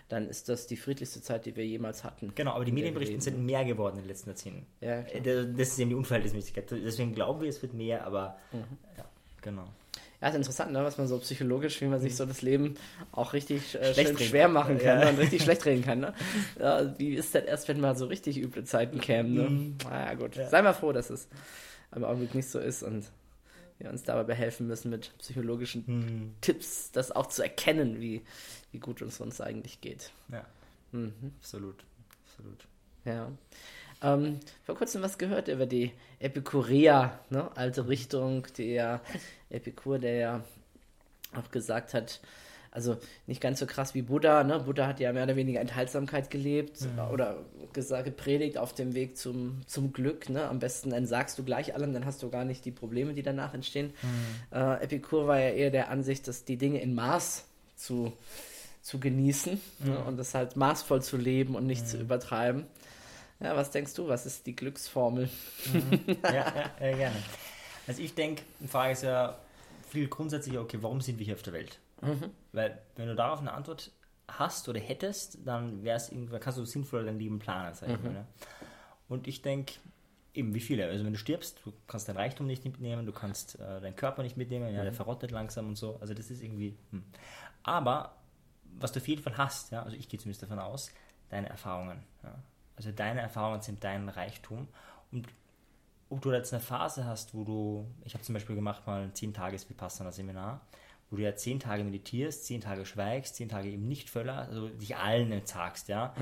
dann 0.10 0.30
ist 0.30 0.48
das 0.50 0.68
die 0.68 0.78
friedlichste 0.78 1.22
Zeit, 1.22 1.46
die 1.46 1.56
wir 1.56 1.66
jemals 1.66 2.04
hatten. 2.04 2.32
Genau, 2.36 2.54
aber 2.54 2.64
die 2.66 2.72
leben. 2.72 3.20
sind 3.22 3.46
mehr 3.46 3.66
geworden 3.66 3.98
in 3.98 4.04
den 4.04 4.08
letzten 4.10 4.30
Jahrzehnten. 4.30 4.66
Ja. 4.82 5.00
Äh, 5.02 5.22
Das 5.56 5.68
ist 5.70 5.80
eben 5.80 5.90
die 5.90 5.96
Unverhältnismäßigkeit. 5.96 6.72
Deswegen 6.72 7.14
glauben 7.14 7.42
wir, 7.42 7.50
es 7.50 7.62
wird 7.62 7.74
mehr, 7.74 8.06
aber 8.06 8.38
Mhm. 8.54 8.64
ja, 8.98 9.06
genau. 9.42 9.68
Ja, 10.22 10.30
ist 10.30 10.36
interessant, 10.36 10.72
ne? 10.72 10.84
was 10.84 10.98
man 10.98 11.08
so 11.08 11.20
psychologisch, 11.20 11.80
wie 11.82 11.86
man 11.86 12.00
sich 12.00 12.16
so 12.16 12.26
das 12.26 12.42
Leben 12.42 12.74
auch 13.12 13.34
richtig 13.34 13.76
äh, 13.76 13.94
schwer 14.18 14.48
machen 14.48 14.80
kann 14.80 15.00
Ja. 15.00 15.06
ne? 15.06 15.10
und 15.12 15.20
richtig 15.20 15.42
schlecht 15.44 15.64
reden 15.66 15.84
kann. 15.84 16.00
Ne? 16.00 16.14
Ja, 16.60 16.98
wie 16.98 17.14
ist 17.14 17.36
das 17.36 17.44
erst, 17.44 17.68
wenn 17.68 17.80
mal 17.80 17.96
so 17.96 18.06
richtig 18.08 18.42
üble 18.42 18.64
Zeiten 18.64 19.00
kämen? 19.00 19.34
Ne? 19.36 19.42
Mhm. 19.50 19.76
Na 19.84 20.06
ja, 20.08 20.14
gut. 20.16 20.34
Sei 20.36 20.62
mal 20.64 20.74
froh, 20.74 20.92
dass 20.92 21.10
es 21.12 21.28
im 21.96 22.04
Augenblick 22.04 22.34
nicht 22.34 22.50
so 22.50 22.58
ist 22.60 22.82
und 22.82 23.06
wir 23.78 23.92
uns 23.92 24.02
dabei 24.04 24.24
behelfen 24.24 24.66
müssen 24.66 24.90
mit 24.90 25.16
psychologischen 25.20 25.86
Hm, 25.86 26.34
Tipps, 26.42 26.92
das 26.92 27.12
auch 27.12 27.28
zu 27.28 27.44
erkennen, 27.44 28.00
wie, 28.02 28.24
wie 28.78 28.80
gut 28.80 29.02
es 29.02 29.20
uns 29.20 29.42
eigentlich 29.42 29.82
geht. 29.82 30.12
ja, 30.32 30.46
Mhm. 30.92 31.12
absolut. 31.40 31.84
absolut. 32.28 32.68
Ja. 33.06 33.32
Ähm, 34.04 34.40
vor 34.66 34.76
kurzem 34.76 35.02
was 35.02 35.18
gehört 35.18 35.48
über 35.48 35.66
die 35.66 35.92
Epikureer, 36.20 37.20
ne? 37.32 37.50
alte 37.56 37.88
Richtung, 37.88 38.46
der 38.60 39.02
Epikur, 39.50 39.98
der 39.98 40.14
ja 40.16 40.44
auch 41.36 41.50
gesagt 41.50 41.96
hat, 41.96 42.20
also 42.70 42.98
nicht 43.26 43.42
ganz 43.42 43.58
so 43.60 43.66
krass 43.66 43.96
wie 43.96 44.04
Buddha, 44.04 44.44
ne? 44.44 44.60
Buddha 44.60 44.86
hat 44.86 45.00
ja 45.00 45.12
mehr 45.12 45.24
oder 45.24 45.36
weniger 45.36 45.60
Enthaltsamkeit 45.62 46.30
gelebt 46.30 46.78
oder 47.12 47.44
gesagt, 47.74 48.06
gepredigt 48.06 48.60
auf 48.60 48.74
dem 48.74 48.94
Weg 48.94 49.18
zum, 49.18 49.62
zum 49.66 49.94
Glück, 49.94 50.30
ne? 50.30 50.48
Am 50.48 50.60
besten 50.60 50.92
entsagst 50.92 51.40
du 51.40 51.44
gleich 51.44 51.74
allem, 51.74 51.92
dann 51.94 52.06
hast 52.06 52.22
du 52.22 52.30
gar 52.30 52.46
nicht 52.46 52.66
die 52.66 52.72
Probleme, 52.72 53.16
die 53.16 53.24
danach 53.24 53.56
entstehen. 53.56 53.94
Äh, 54.54 54.84
Epikur 54.84 55.26
war 55.26 55.40
ja 55.40 55.50
eher 55.50 55.72
der 55.72 55.90
Ansicht, 55.90 56.28
dass 56.28 56.46
die 56.46 56.58
Dinge 56.58 56.80
in 56.80 56.94
Maß 56.94 57.46
zu, 57.78 58.14
zu 58.88 59.02
genießen 59.02 59.60
ne? 59.80 60.00
und 60.06 60.16
das 60.16 60.34
halt 60.34 60.56
maßvoll 60.56 61.02
zu 61.02 61.18
leben 61.18 61.56
und 61.56 61.68
nicht 61.68 61.86
zu 61.86 62.00
übertreiben. 62.00 62.66
Ja, 63.42 63.54
was 63.58 63.70
denkst 63.70 63.94
du, 63.96 64.08
was 64.08 64.26
ist 64.26 64.48
die 64.48 64.56
Glücksformel? 64.56 65.30
ja, 66.24 66.30
ja, 66.32 66.72
ja, 66.80 66.96
gerne. 66.96 67.18
Also 67.86 68.02
ich 68.02 68.16
denke, 68.16 68.44
die 68.62 68.68
Frage 68.68 68.94
ist 68.94 69.04
ja 69.04 69.38
viel 69.90 70.08
grundsätzlicher, 70.08 70.62
okay, 70.62 70.78
warum 70.80 71.02
sind 71.02 71.20
wir 71.20 71.26
hier 71.26 71.36
auf 71.36 71.42
der 71.42 71.52
Welt? 71.52 71.80
Weil 72.54 72.82
wenn 72.96 73.08
du 73.08 73.16
darauf 73.16 73.42
eine 73.42 73.52
Antwort 73.52 73.92
hast 74.30 74.70
oder 74.70 74.80
hättest, 74.80 75.40
dann 75.46 75.84
wär's 75.84 76.10
irgendwie, 76.10 76.40
kannst 76.40 76.58
du 76.58 76.64
sinnvoller 76.64 77.04
dein 77.04 77.20
Leben 77.20 77.40
planen, 77.40 77.76
sag 77.76 77.90
ich 77.90 78.02
mal. 78.02 78.14
Ne? 78.14 78.26
Und 79.10 79.28
ich 79.28 79.42
denke, 79.42 79.74
eben 80.34 80.54
wie 80.54 80.62
viele, 80.62 80.86
also 80.86 81.04
wenn 81.04 81.14
du 81.14 81.20
stirbst, 81.20 81.60
du 81.66 81.74
kannst 81.88 82.08
dein 82.08 82.16
Reichtum 82.16 82.48
nicht 82.48 82.64
mitnehmen, 82.64 83.06
du 83.06 83.12
kannst 83.12 83.60
äh, 83.60 83.82
deinen 83.82 83.98
Körper 83.98 84.24
nicht 84.24 84.38
mitnehmen, 84.38 84.74
ja, 84.74 84.84
der 84.84 84.94
verrottet 84.94 85.32
langsam 85.32 85.68
und 85.68 85.76
so, 85.76 85.98
also 86.00 86.14
das 86.14 86.32
ist 86.32 86.42
irgendwie, 86.42 86.78
hm. 86.92 87.04
aber 87.64 88.17
was 88.80 88.92
du 88.92 89.00
auf 89.00 89.08
jeden 89.08 89.22
Fall 89.22 89.38
hast, 89.38 89.72
ja, 89.72 89.84
also 89.84 89.96
ich 89.96 90.10
gehe 90.10 90.20
zumindest 90.20 90.44
davon 90.44 90.60
aus, 90.60 90.92
deine 91.30 91.50
Erfahrungen, 91.50 92.04
ja. 92.24 92.36
also 92.76 92.92
deine 92.92 93.22
Erfahrungen 93.22 93.62
sind 93.62 93.84
dein 93.84 94.10
Reichtum 94.10 94.68
und 95.12 95.28
ob 96.10 96.22
du 96.22 96.32
jetzt 96.32 96.54
eine 96.54 96.62
Phase 96.62 97.06
hast, 97.06 97.34
wo 97.34 97.44
du, 97.44 97.86
ich 98.06 98.14
habe 98.14 98.24
zum 98.24 98.34
Beispiel 98.34 98.56
gemacht 98.56 98.88
mal 98.88 99.04
ein 99.04 99.14
10 99.14 99.34
tages 99.34 99.70
vipassana 99.70 100.12
seminar 100.12 100.62
wo 101.10 101.16
du 101.16 101.24
ja 101.24 101.36
10 101.36 101.60
Tage 101.60 101.84
meditierst, 101.84 102.46
10 102.46 102.62
Tage 102.62 102.86
schweigst, 102.86 103.36
10 103.36 103.50
Tage 103.50 103.70
eben 103.70 103.88
nicht 103.88 104.10
völler, 104.10 104.40
also 104.40 104.68
dich 104.68 104.96
allen 104.96 105.32
entsagst, 105.32 105.88
ja. 105.88 106.14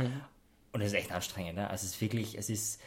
Und 0.72 0.82
das 0.82 0.88
ist 0.88 0.96
echt 0.96 1.12
anstrengend, 1.12 1.56
ne? 1.56 1.70
Also 1.70 1.86
es 1.86 1.94
ist 1.94 2.02
wirklich, 2.02 2.38
es 2.38 2.50
ist, 2.50 2.82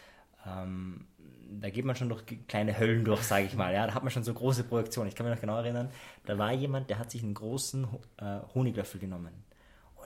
ähm, 0.46 1.06
da 1.50 1.70
geht 1.70 1.84
man 1.84 1.96
schon 1.96 2.08
durch 2.08 2.22
kleine 2.46 2.78
Höllen 2.78 3.04
durch, 3.04 3.22
sage 3.22 3.46
ich 3.46 3.54
mal, 3.54 3.72
ja. 3.74 3.86
Da 3.86 3.94
hat 3.94 4.02
man 4.04 4.12
schon 4.12 4.22
so 4.22 4.32
große 4.32 4.64
Projektionen. 4.64 5.08
Ich 5.08 5.16
kann 5.16 5.26
mich 5.26 5.34
noch 5.34 5.40
genau 5.40 5.56
erinnern, 5.56 5.90
da 6.26 6.38
war 6.38 6.52
jemand, 6.52 6.90
der 6.90 6.98
hat 6.98 7.10
sich 7.10 7.22
einen 7.22 7.34
großen 7.34 7.86
äh, 8.18 8.40
Honiglöffel 8.54 9.00
genommen. 9.00 9.32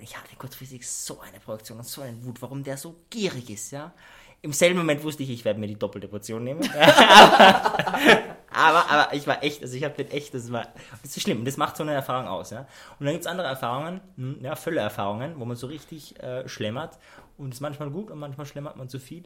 Und 0.02 0.08
ich 0.08 0.16
hatte 0.16 0.34
kurzfristig 0.34 0.90
so 0.90 1.20
eine 1.20 1.38
Projektion 1.38 1.78
und 1.78 1.86
so 1.86 2.02
einen 2.02 2.24
Wut, 2.24 2.42
warum 2.42 2.64
der 2.64 2.76
so 2.76 2.96
gierig 3.08 3.48
ist, 3.48 3.70
ja. 3.70 3.92
Im 4.40 4.52
selben 4.52 4.76
Moment 4.76 5.04
wusste 5.04 5.22
ich, 5.22 5.30
ich 5.30 5.44
werde 5.44 5.60
mir 5.60 5.68
die 5.68 5.78
doppelte 5.78 6.08
Portion 6.08 6.42
nehmen. 6.42 6.60
aber, 8.50 8.90
aber 8.90 9.14
ich 9.14 9.28
war 9.28 9.44
echt, 9.44 9.62
also 9.62 9.76
ich 9.76 9.84
habe 9.84 10.04
echt, 10.10 10.34
das 10.34 10.50
war, 10.50 10.66
das 11.02 11.16
ist 11.16 11.22
schlimm, 11.22 11.44
das 11.44 11.56
macht 11.56 11.76
so 11.76 11.84
eine 11.84 11.92
Erfahrung 11.92 12.26
aus, 12.26 12.50
ja. 12.50 12.66
Und 12.98 13.06
dann 13.06 13.12
gibt 13.12 13.20
es 13.20 13.30
andere 13.30 13.46
Erfahrungen, 13.46 14.00
hm, 14.16 14.38
ja, 14.42 14.56
Völlerfahrungen, 14.56 15.38
wo 15.38 15.44
man 15.44 15.56
so 15.56 15.68
richtig 15.68 16.18
äh, 16.20 16.48
schlemmert 16.48 16.98
und 17.38 17.50
es 17.50 17.58
ist 17.58 17.60
manchmal 17.60 17.90
gut 17.90 18.10
und 18.10 18.18
manchmal 18.18 18.46
schlemmert 18.46 18.76
man 18.76 18.88
zu 18.88 18.98
viel. 18.98 19.22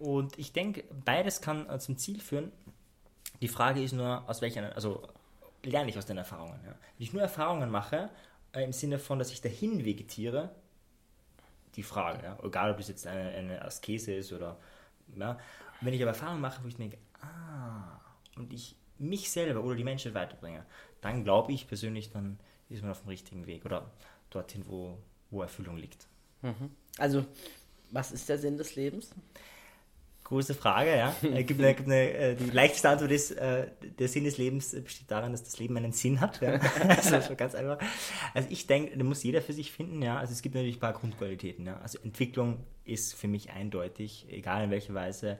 Und 0.00 0.36
ich 0.40 0.52
denke, 0.52 0.82
beides 1.04 1.40
kann 1.40 1.70
äh, 1.70 1.78
zum 1.78 1.98
Ziel 1.98 2.20
führen. 2.20 2.50
Die 3.40 3.46
Frage 3.48 3.80
ist 3.80 3.92
nur, 3.92 4.28
aus 4.28 4.42
welcher, 4.42 4.74
also 4.74 5.04
lerne 5.62 5.88
ich 5.88 5.96
aus 5.96 6.06
den 6.06 6.18
Erfahrungen. 6.18 6.58
Ja. 6.66 6.72
Wenn 6.72 7.04
ich 7.04 7.12
nur 7.12 7.22
Erfahrungen 7.22 7.70
mache, 7.70 8.10
im 8.52 8.72
Sinne 8.72 8.98
von, 8.98 9.18
dass 9.18 9.30
ich 9.30 9.40
dahin 9.40 9.84
vegetiere, 9.84 10.50
die 11.76 11.82
Frage, 11.82 12.24
ja. 12.24 12.38
egal 12.42 12.72
ob 12.72 12.78
das 12.78 12.88
jetzt 12.88 13.06
eine, 13.06 13.30
eine 13.30 13.62
Askese 13.62 14.12
ist 14.14 14.32
oder, 14.32 14.58
ja. 15.16 15.38
wenn 15.80 15.94
ich 15.94 16.02
aber 16.02 16.10
Erfahrungen 16.10 16.40
mache, 16.40 16.62
wo 16.64 16.68
ich 16.68 16.76
denke, 16.76 16.98
ah, 17.20 18.00
und 18.36 18.52
ich 18.52 18.76
mich 18.98 19.30
selber 19.30 19.62
oder 19.62 19.76
die 19.76 19.84
Menschen 19.84 20.14
weiterbringe, 20.14 20.64
dann 21.00 21.24
glaube 21.24 21.52
ich 21.52 21.68
persönlich, 21.68 22.10
dann 22.10 22.38
ist 22.68 22.82
man 22.82 22.90
auf 22.90 23.00
dem 23.02 23.08
richtigen 23.08 23.46
Weg 23.46 23.64
oder 23.64 23.90
dorthin, 24.30 24.64
wo, 24.66 24.98
wo 25.30 25.42
Erfüllung 25.42 25.76
liegt. 25.76 26.06
Also, 26.98 27.24
was 27.90 28.12
ist 28.12 28.28
der 28.28 28.38
Sinn 28.38 28.58
des 28.58 28.76
Lebens? 28.76 29.10
Große 30.30 30.54
Frage, 30.54 30.96
ja. 30.96 31.12
Äh, 31.22 31.42
gibt 31.42 31.60
eine, 31.60 31.74
gibt 31.74 31.88
eine, 31.88 32.12
äh, 32.12 32.36
die 32.36 32.50
leichteste 32.50 32.88
Antwort 32.88 33.10
ist, 33.10 33.32
äh, 33.32 33.66
der 33.98 34.06
Sinn 34.06 34.22
des 34.22 34.38
Lebens 34.38 34.70
besteht 34.80 35.10
darin, 35.10 35.32
dass 35.32 35.42
das 35.42 35.58
Leben 35.58 35.76
einen 35.76 35.90
Sinn 35.90 36.20
hat. 36.20 36.40
Ja. 36.40 36.60
Also 36.88 37.10
das 37.10 37.28
ist 37.30 37.36
ganz 37.36 37.56
einfach. 37.56 37.78
Also 38.32 38.48
ich 38.48 38.68
denke, 38.68 38.96
da 38.96 39.02
muss 39.02 39.24
jeder 39.24 39.42
für 39.42 39.52
sich 39.52 39.72
finden, 39.72 40.00
ja. 40.02 40.18
Also 40.18 40.32
es 40.32 40.40
gibt 40.40 40.54
natürlich 40.54 40.76
ein 40.76 40.80
paar 40.80 40.92
Grundqualitäten, 40.92 41.66
ja. 41.66 41.80
Also 41.80 41.98
Entwicklung 42.04 42.58
ist 42.84 43.14
für 43.14 43.26
mich 43.26 43.50
eindeutig, 43.50 44.26
egal 44.30 44.64
in 44.64 44.70
welcher 44.70 44.94
Weise, 44.94 45.36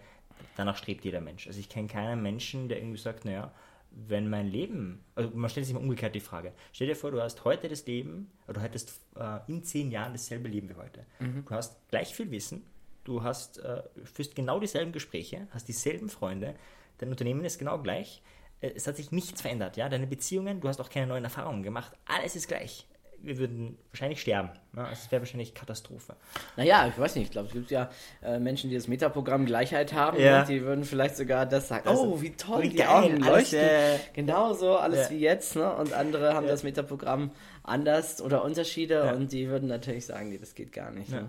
danach 0.56 0.76
strebt 0.76 1.04
jeder 1.04 1.20
Mensch. 1.20 1.46
Also 1.46 1.60
ich 1.60 1.68
kenne 1.68 1.86
keinen 1.86 2.20
Menschen, 2.20 2.68
der 2.68 2.78
irgendwie 2.78 2.98
sagt, 2.98 3.24
naja, 3.24 3.52
wenn 3.92 4.28
mein 4.28 4.48
Leben, 4.48 5.04
also 5.14 5.30
man 5.34 5.50
stellt 5.50 5.66
sich 5.66 5.74
mal 5.74 5.80
umgekehrt 5.80 6.16
die 6.16 6.20
Frage, 6.20 6.52
stell 6.72 6.88
dir 6.88 6.96
vor, 6.96 7.12
du 7.12 7.22
hast 7.22 7.44
heute 7.44 7.68
das 7.68 7.86
Leben, 7.86 8.32
oder 8.46 8.54
du 8.54 8.60
hättest 8.62 9.00
äh, 9.14 9.38
in 9.46 9.62
zehn 9.62 9.92
Jahren 9.92 10.12
dasselbe 10.12 10.48
Leben 10.48 10.68
wie 10.68 10.74
heute. 10.74 11.06
Du 11.20 11.54
hast 11.54 11.76
gleich 11.90 12.12
viel 12.12 12.30
Wissen, 12.32 12.64
du 13.10 13.22
hast, 13.22 13.58
äh, 13.58 13.82
führst 14.04 14.34
genau 14.34 14.60
dieselben 14.60 14.92
Gespräche, 14.92 15.48
hast 15.50 15.68
dieselben 15.68 16.08
Freunde, 16.08 16.54
dein 16.98 17.10
Unternehmen 17.10 17.44
ist 17.44 17.58
genau 17.58 17.78
gleich, 17.78 18.22
äh, 18.60 18.70
es 18.74 18.86
hat 18.86 18.96
sich 18.96 19.10
nichts 19.10 19.40
verändert, 19.42 19.76
ja, 19.76 19.88
deine 19.88 20.06
Beziehungen, 20.06 20.60
du 20.60 20.68
hast 20.68 20.80
auch 20.80 20.90
keine 20.90 21.06
neuen 21.08 21.24
Erfahrungen 21.24 21.62
gemacht, 21.62 21.92
alles 22.06 22.36
ist 22.36 22.48
gleich. 22.48 22.86
Wir 23.22 23.36
würden 23.36 23.76
wahrscheinlich 23.92 24.22
sterben. 24.22 24.48
Ne? 24.72 24.80
Also 24.82 24.92
Es 25.04 25.12
wäre 25.12 25.20
wahrscheinlich 25.20 25.52
Katastrophe. 25.52 26.16
Naja, 26.56 26.86
ich 26.88 26.98
weiß 26.98 27.16
nicht, 27.16 27.24
ich 27.26 27.30
glaube, 27.30 27.48
es 27.48 27.52
gibt 27.52 27.70
ja 27.70 27.90
äh, 28.22 28.38
Menschen, 28.38 28.70
die 28.70 28.76
das 28.76 28.88
Metaprogramm 28.88 29.44
Gleichheit 29.44 29.92
haben, 29.92 30.18
Ja. 30.18 30.38
ne? 30.38 30.44
die 30.48 30.62
würden 30.62 30.84
vielleicht 30.84 31.18
sogar 31.18 31.44
das 31.44 31.68
sagen, 31.68 31.86
Also, 31.86 32.14
oh, 32.14 32.22
wie 32.22 32.30
toll, 32.30 32.62
wie 32.62 32.68
die 32.70 32.76
geil, 32.76 32.88
Augen 32.88 33.22
alles, 33.22 33.52
leuchten. 33.52 33.58
äh, 33.68 33.98
Genauso, 34.14 34.74
alles 34.78 35.00
Ja. 35.00 35.10
wie 35.10 35.18
jetzt, 35.18 35.54
ne? 35.54 35.70
Und 35.76 35.92
andere 35.92 36.32
haben 36.32 36.46
Ja. 36.46 36.52
das 36.52 36.62
Metaprogramm 36.62 37.30
anders 37.62 38.22
oder 38.22 38.42
Unterschiede 38.42 39.14
und 39.14 39.32
die 39.32 39.48
würden 39.50 39.68
natürlich 39.68 40.06
sagen, 40.06 40.30
nee, 40.30 40.38
das 40.38 40.54
geht 40.54 40.72
gar 40.72 40.90
nicht. 40.90 41.10
Ne? 41.10 41.28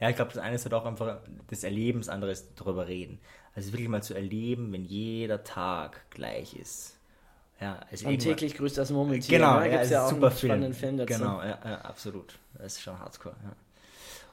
Ja. 0.00 0.10
ich 0.10 0.16
glaube, 0.16 0.32
das 0.32 0.42
eine 0.42 0.54
ist 0.54 0.64
halt 0.64 0.74
auch 0.74 0.84
einfach 0.84 1.18
das 1.48 1.64
Erleben, 1.64 2.00
das 2.00 2.08
andere 2.08 2.30
ist 2.30 2.48
darüber 2.56 2.86
reden. 2.88 3.18
Also 3.54 3.72
wirklich 3.72 3.88
mal 3.88 4.02
zu 4.02 4.14
erleben, 4.14 4.72
wenn 4.72 4.84
jeder 4.84 5.42
Tag 5.42 6.08
gleich 6.10 6.54
ist. 6.54 6.96
Ja, 7.60 7.80
also 7.90 8.08
Und 8.08 8.18
täglich 8.18 8.54
grüßt 8.54 8.78
das 8.78 8.90
Murmeltier. 8.90 9.38
Genau, 9.38 9.58
ne? 9.58 9.66
ja, 9.66 9.70
Gibt's 9.72 9.86
es 9.86 9.90
ja 9.92 10.06
auch 10.06 10.10
super 10.10 10.28
einen 10.28 10.36
spannenden 10.36 10.74
Film 10.74 10.96
dazu. 10.96 11.12
Genau, 11.12 11.42
ja, 11.42 11.58
ja, 11.62 11.80
absolut. 11.82 12.38
Das 12.54 12.74
ist 12.74 12.82
schon 12.82 12.98
hardcore. 12.98 13.36
Ja. 13.44 13.52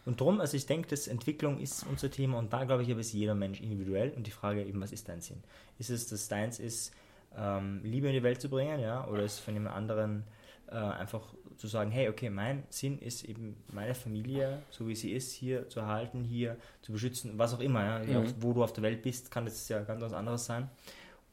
Und 0.06 0.22
drum, 0.22 0.39
also 0.39 0.56
ich 0.56 0.65
denke, 0.65 0.88
dass 0.88 1.08
Entwicklung 1.08 1.60
ist 1.60 1.86
unser 1.89 2.10
Thema 2.10 2.38
und 2.38 2.53
da 2.53 2.63
glaube 2.63 2.84
ich, 2.84 2.91
aber 2.91 3.01
ist 3.01 3.12
jeder 3.12 3.36
Mensch 3.36 3.60
individuell 3.60 4.12
und 4.12 4.25
die 4.25 4.32
Frage 4.32 4.63
eben, 4.63 4.79
was 4.79 4.94
ist 4.94 5.10
dein 5.10 5.20
Sinn? 5.20 5.44
Ist 5.79 5.89
es, 5.89 6.08
dass 6.08 6.29
deins 6.29 6.60
ist, 6.60 6.94
ähm, 7.38 7.82
Liebe 7.84 8.08
in 8.08 8.13
die 8.13 8.24
Welt 8.24 8.39
zu 8.39 8.48
bringen, 8.48 8.79
ja, 8.79 9.06
oder 9.08 9.24
ist 9.24 9.39
von 9.39 9.53
jemand 9.53 9.75
anderen 9.75 10.24
äh, 10.72 10.75
einfach 10.75 11.22
zu 11.58 11.68
sagen, 11.68 11.92
hey, 11.92 12.08
okay, 12.10 12.30
mein 12.30 12.64
Sinn 12.70 13.00
ist 13.00 13.26
eben 13.26 13.58
meine 13.72 13.96
Familie, 13.96 14.62
so 14.70 14.88
wie 14.88 14.96
sie 14.96 15.12
ist, 15.12 15.34
hier 15.34 15.68
zu 15.70 15.80
erhalten, 15.80 16.24
hier 16.24 16.58
zu 16.82 16.92
beschützen, 16.92 17.34
was 17.38 17.54
auch 17.54 17.60
immer, 17.60 17.84
ja, 17.84 18.00
Mhm. 18.00 18.18
Auch 18.18 18.34
wo 18.40 18.54
du 18.54 18.64
auf 18.64 18.74
der 18.74 18.84
Welt 18.84 19.02
bist, 19.02 19.32
kann 19.32 19.46
das 19.46 19.68
ja 19.70 19.82
ganz 19.82 20.02
was 20.02 20.14
anderes 20.14 20.46
sein. 20.46 20.70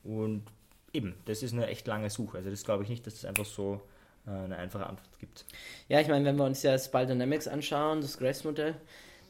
Und 0.03 0.43
eben, 0.93 1.15
das 1.27 1.43
ist 1.43 1.53
eine 1.53 1.67
echt 1.67 1.87
lange 1.87 2.11
Suche. 2.11 2.39
Also 2.39 2.51
das 2.51 2.65
glaube 2.65 2.83
ich 2.85 2.89
nicht, 2.89 3.07
dass 3.07 3.15
es 3.15 3.25
einfach 3.25 3.45
so 3.45 3.81
äh, 4.27 4.31
eine 4.31 4.57
einfache 4.57 4.87
Antwort 4.87 5.19
gibt. 5.19 5.45
Ja, 5.89 6.01
ich 6.01 6.09
meine, 6.09 6.25
wenn 6.25 6.37
wir 6.37 6.45
uns 6.45 6.63
ja 6.63 6.79
Spy 6.79 7.07
Dynamics 7.07 7.49
anschauen, 7.49 8.01
das 8.01 8.19
Grace-Modell, 8.19 8.75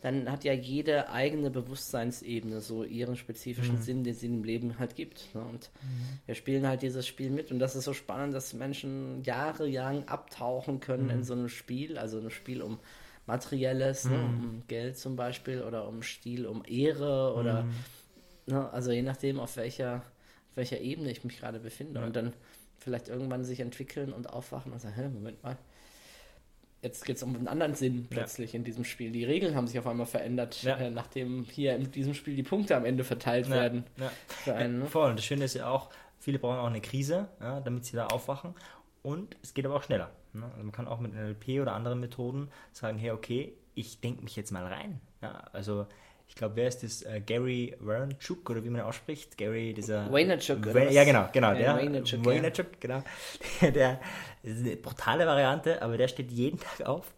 dann 0.05 0.31
hat 0.31 0.45
ja 0.45 0.53
jede 0.53 1.09
eigene 1.09 1.51
Bewusstseinsebene 1.51 2.61
so 2.61 2.85
ihren 2.85 3.17
spezifischen 3.17 3.81
Sinn, 3.81 4.05
den 4.05 4.13
sie 4.13 4.27
im 4.27 4.45
Leben 4.45 4.79
halt 4.79 4.97
gibt. 4.97 5.35
Ne? 5.35 5.41
Und 5.41 5.71
wir 6.27 6.35
spielen 6.35 6.67
halt 6.67 6.83
dieses 6.83 7.07
Spiel 7.07 7.31
mit 7.31 7.51
und 7.51 7.59
das 7.59 7.75
ist 7.75 7.85
so 7.85 7.95
spannend, 7.95 8.35
dass 8.35 8.53
Menschen 8.53 9.23
jahrelang 9.25 10.07
abtauchen 10.07 10.81
können 10.81 11.09
in 11.09 11.25
so 11.25 11.33
einem 11.33 11.49
Spiel, 11.49 11.97
also 11.97 12.19
ein 12.19 12.29
Spiel 12.29 12.61
um 12.61 12.81
Materielles, 13.25 14.05
ne? 14.05 14.17
um 14.17 14.63
Geld 14.69 14.99
zum 14.99 15.17
Beispiel 15.17 15.63
oder 15.63 15.89
um 15.89 16.03
Stil, 16.03 16.45
um 16.45 16.63
Ehre 16.67 17.33
oder 17.33 17.67
ne? 18.45 18.71
also 18.75 18.91
je 18.91 19.01
nachdem, 19.01 19.41
auf 19.41 19.57
welcher, 19.57 20.03
auf 20.51 20.57
welcher 20.57 20.83
Ebene 20.83 21.13
ich 21.13 21.25
mich 21.25 21.39
gerade 21.39 21.61
befinde 21.61 22.05
und 22.05 22.15
dann 22.15 22.35
vielleicht 22.77 23.09
irgendwann 23.09 23.43
sich 23.43 23.61
entwickeln 23.61 24.13
und 24.13 24.29
aufwachen 24.29 24.71
und 24.71 24.81
sagen, 24.83 24.97
hä, 24.97 25.09
Moment 25.09 25.43
mal, 25.43 25.57
jetzt 26.85 27.05
geht 27.05 27.17
es 27.17 27.23
um 27.23 27.35
einen 27.35 27.49
anderen 27.49 27.75
Sinn 27.75 28.07
plötzlich 28.09 28.55
in 28.55 28.63
diesem 28.63 28.85
Spiel. 28.85 29.11
Die 29.11 29.25
Regeln 29.25 29.57
haben 29.57 29.67
sich 29.67 29.79
auf 29.79 29.87
einmal 29.87 30.07
verändert, 30.07 30.63
Ja. 30.63 30.77
äh, 30.77 30.91
nachdem 30.91 31.45
hier 31.45 31.75
in 31.75 31.91
diesem 31.91 32.15
Spiel 32.15 32.37
die 32.37 32.43
Punkte 32.43 32.77
am 32.77 32.85
Ende 32.85 33.03
verteilt 33.03 33.51
werden. 33.51 33.85
Ja. 33.99 34.13
Für 34.29 34.55
einen, 34.55 34.81
ne? 34.81 34.87
Voll. 34.87 35.11
Und 35.11 35.19
das 35.19 35.25
Schöne 35.25 35.45
ist 35.47 35.55
ja 35.55 35.69
auch, 35.69 35.91
viele 36.21 36.39
brauchen 36.39 36.59
auch 36.59 36.67
eine 36.69 36.81
Krise, 36.81 37.29
ja, 37.41 37.61
damit 37.61 37.85
sie 37.87 37.97
da 37.97 38.07
aufwachen. 38.07 38.55
Und 39.03 39.37
es 39.43 39.55
geht 39.55 39.67
aber 39.67 39.75
auch 39.77 39.83
schneller. 39.83 40.11
Ne? 40.33 40.45
Also 40.53 40.63
man 40.63 40.73
kann 40.73 40.87
auch 40.87 41.01
mit 41.01 41.13
NLP 41.15 41.61
oder 41.61 41.73
anderen 41.73 42.01
Methoden 42.01 42.49
sagen, 42.73 42.99
hey, 42.99 43.11
okay, 43.11 43.55
ich 43.75 44.01
denke 44.01 44.23
mich 44.23 44.37
jetzt 44.37 44.53
mal 44.53 44.65
rein. 44.67 45.01
Ja, 45.23 45.43
also 45.53 45.87
ich 46.29 46.35
glaube, 46.35 46.57
wer 46.57 46.69
ist 46.69 46.83
das? 46.83 47.03
Äh, 47.03 47.21
Gary 47.21 47.77
Vaynerchuk 47.79 48.49
oder 48.51 48.65
wie 48.65 48.71
man 48.71 48.81
ausspricht? 48.81 49.39
Gary, 49.39 49.73
dieser... 49.73 50.13
Vaynerchuk, 50.13 50.67
oder? 50.67 50.91
Ja, 50.91 51.05
genau, 51.05 51.29
genau. 51.33 51.53
Ja, 51.53 51.59
der, 51.59 51.77
Vaynerchuk, 51.77 52.19
ja. 52.19 52.25
Vaynerchuk, 52.25 52.81
genau. 52.81 53.03
Der, 53.61 53.71
der 53.73 54.01
das 54.43 54.53
ist 54.55 54.67
eine 54.67 54.77
brutale 54.77 55.27
Variante, 55.27 55.81
aber 55.81 55.97
der 55.97 56.09
steht 56.09 56.31
jeden 56.31 56.59
Tag 56.79 56.87
auf 56.87 57.13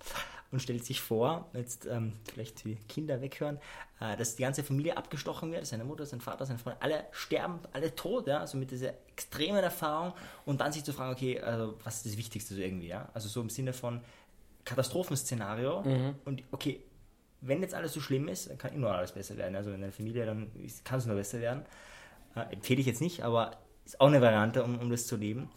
und 0.52 0.60
stellt 0.60 0.84
sich 0.84 1.00
vor, 1.00 1.48
jetzt 1.54 1.86
ähm, 1.86 2.12
vielleicht 2.30 2.64
die 2.64 2.76
Kinder 2.88 3.20
weghören, 3.20 3.58
äh, 4.00 4.16
dass 4.16 4.36
die 4.36 4.42
ganze 4.42 4.62
Familie 4.62 4.96
abgestochen 4.96 5.50
wird, 5.50 5.66
seine 5.66 5.84
Mutter, 5.84 6.06
sein 6.06 6.20
Vater, 6.20 6.46
sein 6.46 6.58
Freund, 6.58 6.76
alle 6.80 7.06
sterben, 7.10 7.58
alle 7.72 7.94
tot, 7.94 8.26
ja, 8.26 8.40
also 8.40 8.58
mit 8.58 8.70
dieser 8.70 8.92
extremen 9.08 9.62
Erfahrung 9.62 10.12
und 10.44 10.60
dann 10.60 10.72
sich 10.72 10.84
zu 10.84 10.92
fragen, 10.92 11.12
okay, 11.12 11.40
also 11.40 11.75
was 11.82 11.96
ist 11.96 12.06
das 12.06 12.16
Wichtigste 12.16 12.54
so 12.54 12.60
irgendwie, 12.60 12.88
ja, 12.88 13.08
also 13.14 13.28
so 13.28 13.40
im 13.40 13.50
Sinne 13.50 13.72
von 13.72 14.02
Katastrophenszenario 14.64 15.82
und 16.25 16.42
okay, 16.50 16.80
wenn 17.40 17.62
jetzt 17.62 17.74
alles 17.74 17.92
so 17.92 18.00
schlimm 18.00 18.28
ist, 18.28 18.50
dann 18.50 18.58
kann 18.58 18.72
immer 18.72 18.92
alles 18.92 19.12
besser 19.12 19.36
werden, 19.36 19.56
also 19.56 19.72
in 19.72 19.80
der 19.80 19.92
Familie, 19.92 20.26
dann 20.26 20.50
kann 20.84 20.98
es 20.98 21.06
nur 21.06 21.16
besser 21.16 21.40
werden, 21.40 21.62
äh, 22.34 22.52
empfehle 22.52 22.80
ich 22.80 22.86
jetzt 22.86 23.00
nicht, 23.00 23.22
aber 23.22 23.52
ist 23.84 24.00
auch 24.00 24.08
eine 24.08 24.20
Variante, 24.20 24.64
um, 24.64 24.78
um 24.78 24.90
das 24.90 25.06
zu 25.06 25.16
leben, 25.16 25.48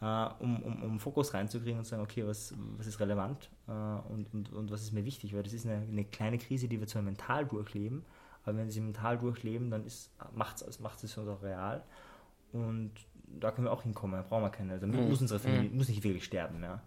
äh, 0.00 0.26
um, 0.40 0.62
um, 0.62 0.82
um 0.82 1.00
Fokus 1.00 1.34
reinzukriegen 1.34 1.78
und 1.78 1.84
zu 1.84 1.90
sagen, 1.90 2.02
okay, 2.02 2.26
was, 2.26 2.54
was 2.76 2.86
ist 2.86 3.00
relevant 3.00 3.50
äh, 3.66 3.72
und, 3.72 4.32
und, 4.32 4.52
und 4.52 4.70
was 4.70 4.82
ist 4.82 4.92
mir 4.92 5.04
wichtig, 5.04 5.34
weil 5.34 5.42
das 5.42 5.52
ist 5.52 5.66
eine, 5.66 5.86
eine 5.86 6.04
kleine 6.04 6.38
Krise, 6.38 6.68
die 6.68 6.80
wir 6.80 6.86
zwar 6.86 7.02
mental 7.02 7.46
durchleben, 7.46 8.04
aber 8.44 8.56
wenn 8.56 8.66
wir 8.66 8.72
sie 8.72 8.80
mental 8.80 9.18
durchleben, 9.18 9.70
dann 9.70 9.84
macht 10.34 10.62
es 10.62 10.80
macht 10.80 11.02
es 11.04 11.16
uns 11.16 11.28
auch 11.28 11.42
real. 11.42 11.82
Und 12.52 12.92
da 13.26 13.50
können 13.50 13.66
wir 13.66 13.72
auch 13.72 13.82
hinkommen, 13.82 14.16
da 14.16 14.26
brauchen 14.26 14.42
wir 14.42 14.50
keine, 14.50 14.72
also 14.72 14.86
muss 14.86 15.20
unsere 15.20 15.38
Familie, 15.38 15.70
muss 15.70 15.88
nicht 15.88 16.02
wirklich 16.02 16.24
sterben, 16.24 16.62
ja. 16.62 16.80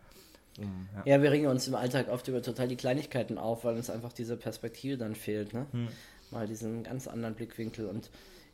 Um, 0.58 0.88
ja. 1.06 1.16
Ja, 1.16 1.22
wir 1.24 1.32
regen 1.32 1.48
uns 1.48 1.68
im 1.68 1.76
Alltag 1.76 2.10
oft 2.10 2.28
über 2.28 2.42
total 2.42 2.68
die 2.68 2.76
Kleinigkeiten 2.76 3.38
auf, 3.38 3.64
weil 3.64 3.76
uns 3.76 3.90
einfach 3.90 4.12
diese 4.12 4.36
Perspektive 4.38 4.98
dann 4.98 5.16
fehlt, 5.16 5.54
ne? 5.54 5.66
Hm. 5.72 5.88
Mal 6.30 6.48
diesen 6.48 6.84
ganz 6.84 7.08
anderen 7.08 7.36
Blickwinkel 7.36 7.86
und 7.88 8.10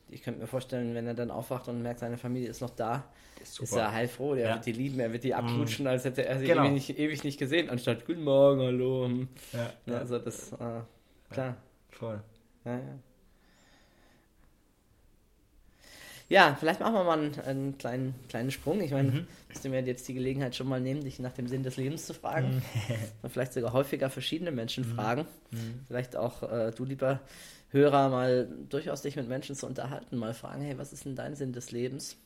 ich 0.10 0.24
könnte 0.24 0.40
mir 0.40 0.48
vorstellen, 0.48 0.96
wenn 0.96 1.06
er 1.08 1.14
dann 1.16 1.32
aufwacht 1.32 1.68
und 1.68 1.82
merkt, 1.82 2.00
seine 2.00 2.18
Familie 2.18 2.50
ist 2.50 2.62
noch 2.62 2.70
da, 2.70 3.04
ist, 3.42 3.56
super. 3.56 3.82
er 3.82 3.92
heilfroh, 3.92 4.36
der 4.36 4.48
Ja. 4.48 4.54
wird 4.56 4.66
die 4.68 4.72
lieben, 4.72 5.00
er 5.00 5.12
wird 5.12 5.24
die 5.24 5.34
abknutschen, 5.36 5.86
als 5.88 6.06
hätte 6.06 6.26
er 6.26 6.40
sie 6.40 6.46
Genau. 6.46 6.64
ewig, 6.64 6.72
nicht, 6.74 6.98
ewig 7.00 7.24
nicht 7.24 7.38
gesehen, 7.40 7.70
anstatt 7.70 8.06
Guten 8.06 8.24
Morgen, 8.24 8.62
hallo. 8.62 9.10
Ja, 9.54 9.74
Ja, 9.86 9.98
also 9.98 10.18
das, 10.20 10.54
äh, 10.54 10.82
klar. 11.30 11.58
voll. 11.90 12.22
Ja, 12.64 12.74
ja. 12.78 13.00
Ja, 16.30 16.58
vielleicht 16.60 16.82
machen 16.82 16.94
wir 16.94 17.04
mal 17.06 17.18
einen, 17.20 17.40
einen 17.42 17.78
kleinen, 17.78 18.14
kleinen 18.28 18.52
Sprung. 18.52 18.82
Ich 18.82 18.92
meine, 18.92 19.12
Mhm. 19.12 19.28
musst 19.50 19.64
du 19.64 19.70
mir 19.70 19.82
jetzt 19.82 20.06
die 20.10 20.14
Gelegenheit 20.14 20.56
schon 20.56 20.68
mal 20.68 20.82
nehmen, 20.82 21.02
dich 21.04 21.20
nach 21.20 21.32
dem 21.32 21.48
Sinn 21.48 21.64
des 21.64 21.78
Lebens 21.78 22.06
zu 22.06 22.14
fragen. 22.14 22.56
Mhm. 22.56 22.62
Und 23.22 23.30
vielleicht 23.32 23.54
sogar 23.54 23.72
häufiger 23.72 24.10
verschiedene 24.10 24.52
Menschen 24.52 24.84
fragen. 24.84 25.26
Vielleicht 25.88 26.16
auch 26.18 26.44
äh, 26.44 26.72
du, 26.72 26.84
lieber 26.84 27.22
Hörer, 27.72 28.10
mal 28.10 28.48
durchaus 28.70 29.02
dich 29.04 29.16
mit 29.16 29.28
Menschen 29.30 29.56
zu 29.56 29.68
unterhalten. 29.68 30.18
Mal 30.18 30.34
fragen, 30.34 30.62
hey, 30.62 30.78
was 30.78 30.92
ist 30.92 31.06
denn 31.06 31.16
dein 31.16 31.36
Sinn 31.36 31.54
des 31.54 31.72
Lebens? 31.72 32.18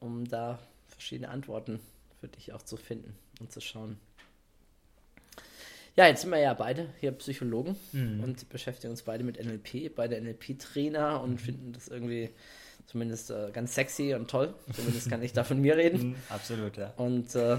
Um 0.00 0.26
da 0.28 0.58
verschiedene 0.88 1.30
Antworten 1.30 1.80
für 2.20 2.28
dich 2.28 2.52
auch 2.52 2.62
zu 2.62 2.76
finden 2.76 3.14
und 3.40 3.50
zu 3.52 3.60
schauen. 3.62 3.96
Ja, 5.96 6.06
jetzt 6.08 6.22
sind 6.22 6.30
wir 6.30 6.38
ja 6.40 6.54
beide 6.54 6.88
hier 7.00 7.12
Psychologen 7.12 7.76
Mhm. 7.92 8.22
und 8.22 8.48
beschäftigen 8.48 8.90
uns 8.90 9.02
beide 9.02 9.22
mit 9.24 9.38
NLP, 9.38 9.88
beide 9.94 10.16
NLP-Trainer 10.20 11.22
und 11.22 11.40
finden 11.40 11.72
das 11.72 11.88
irgendwie 11.88 12.30
zumindest 12.86 13.30
äh, 13.30 13.50
ganz 13.52 13.74
sexy 13.74 14.14
und 14.14 14.30
toll. 14.30 14.54
Zumindest 14.74 15.08
kann 15.10 15.22
ich 15.22 15.32
da 15.32 15.44
von 15.44 15.60
mir 15.60 15.76
reden. 15.76 16.00
Mhm, 16.10 16.16
Absolut, 16.28 16.76
ja. 16.76 16.92
Und 16.96 17.34
äh, 17.34 17.58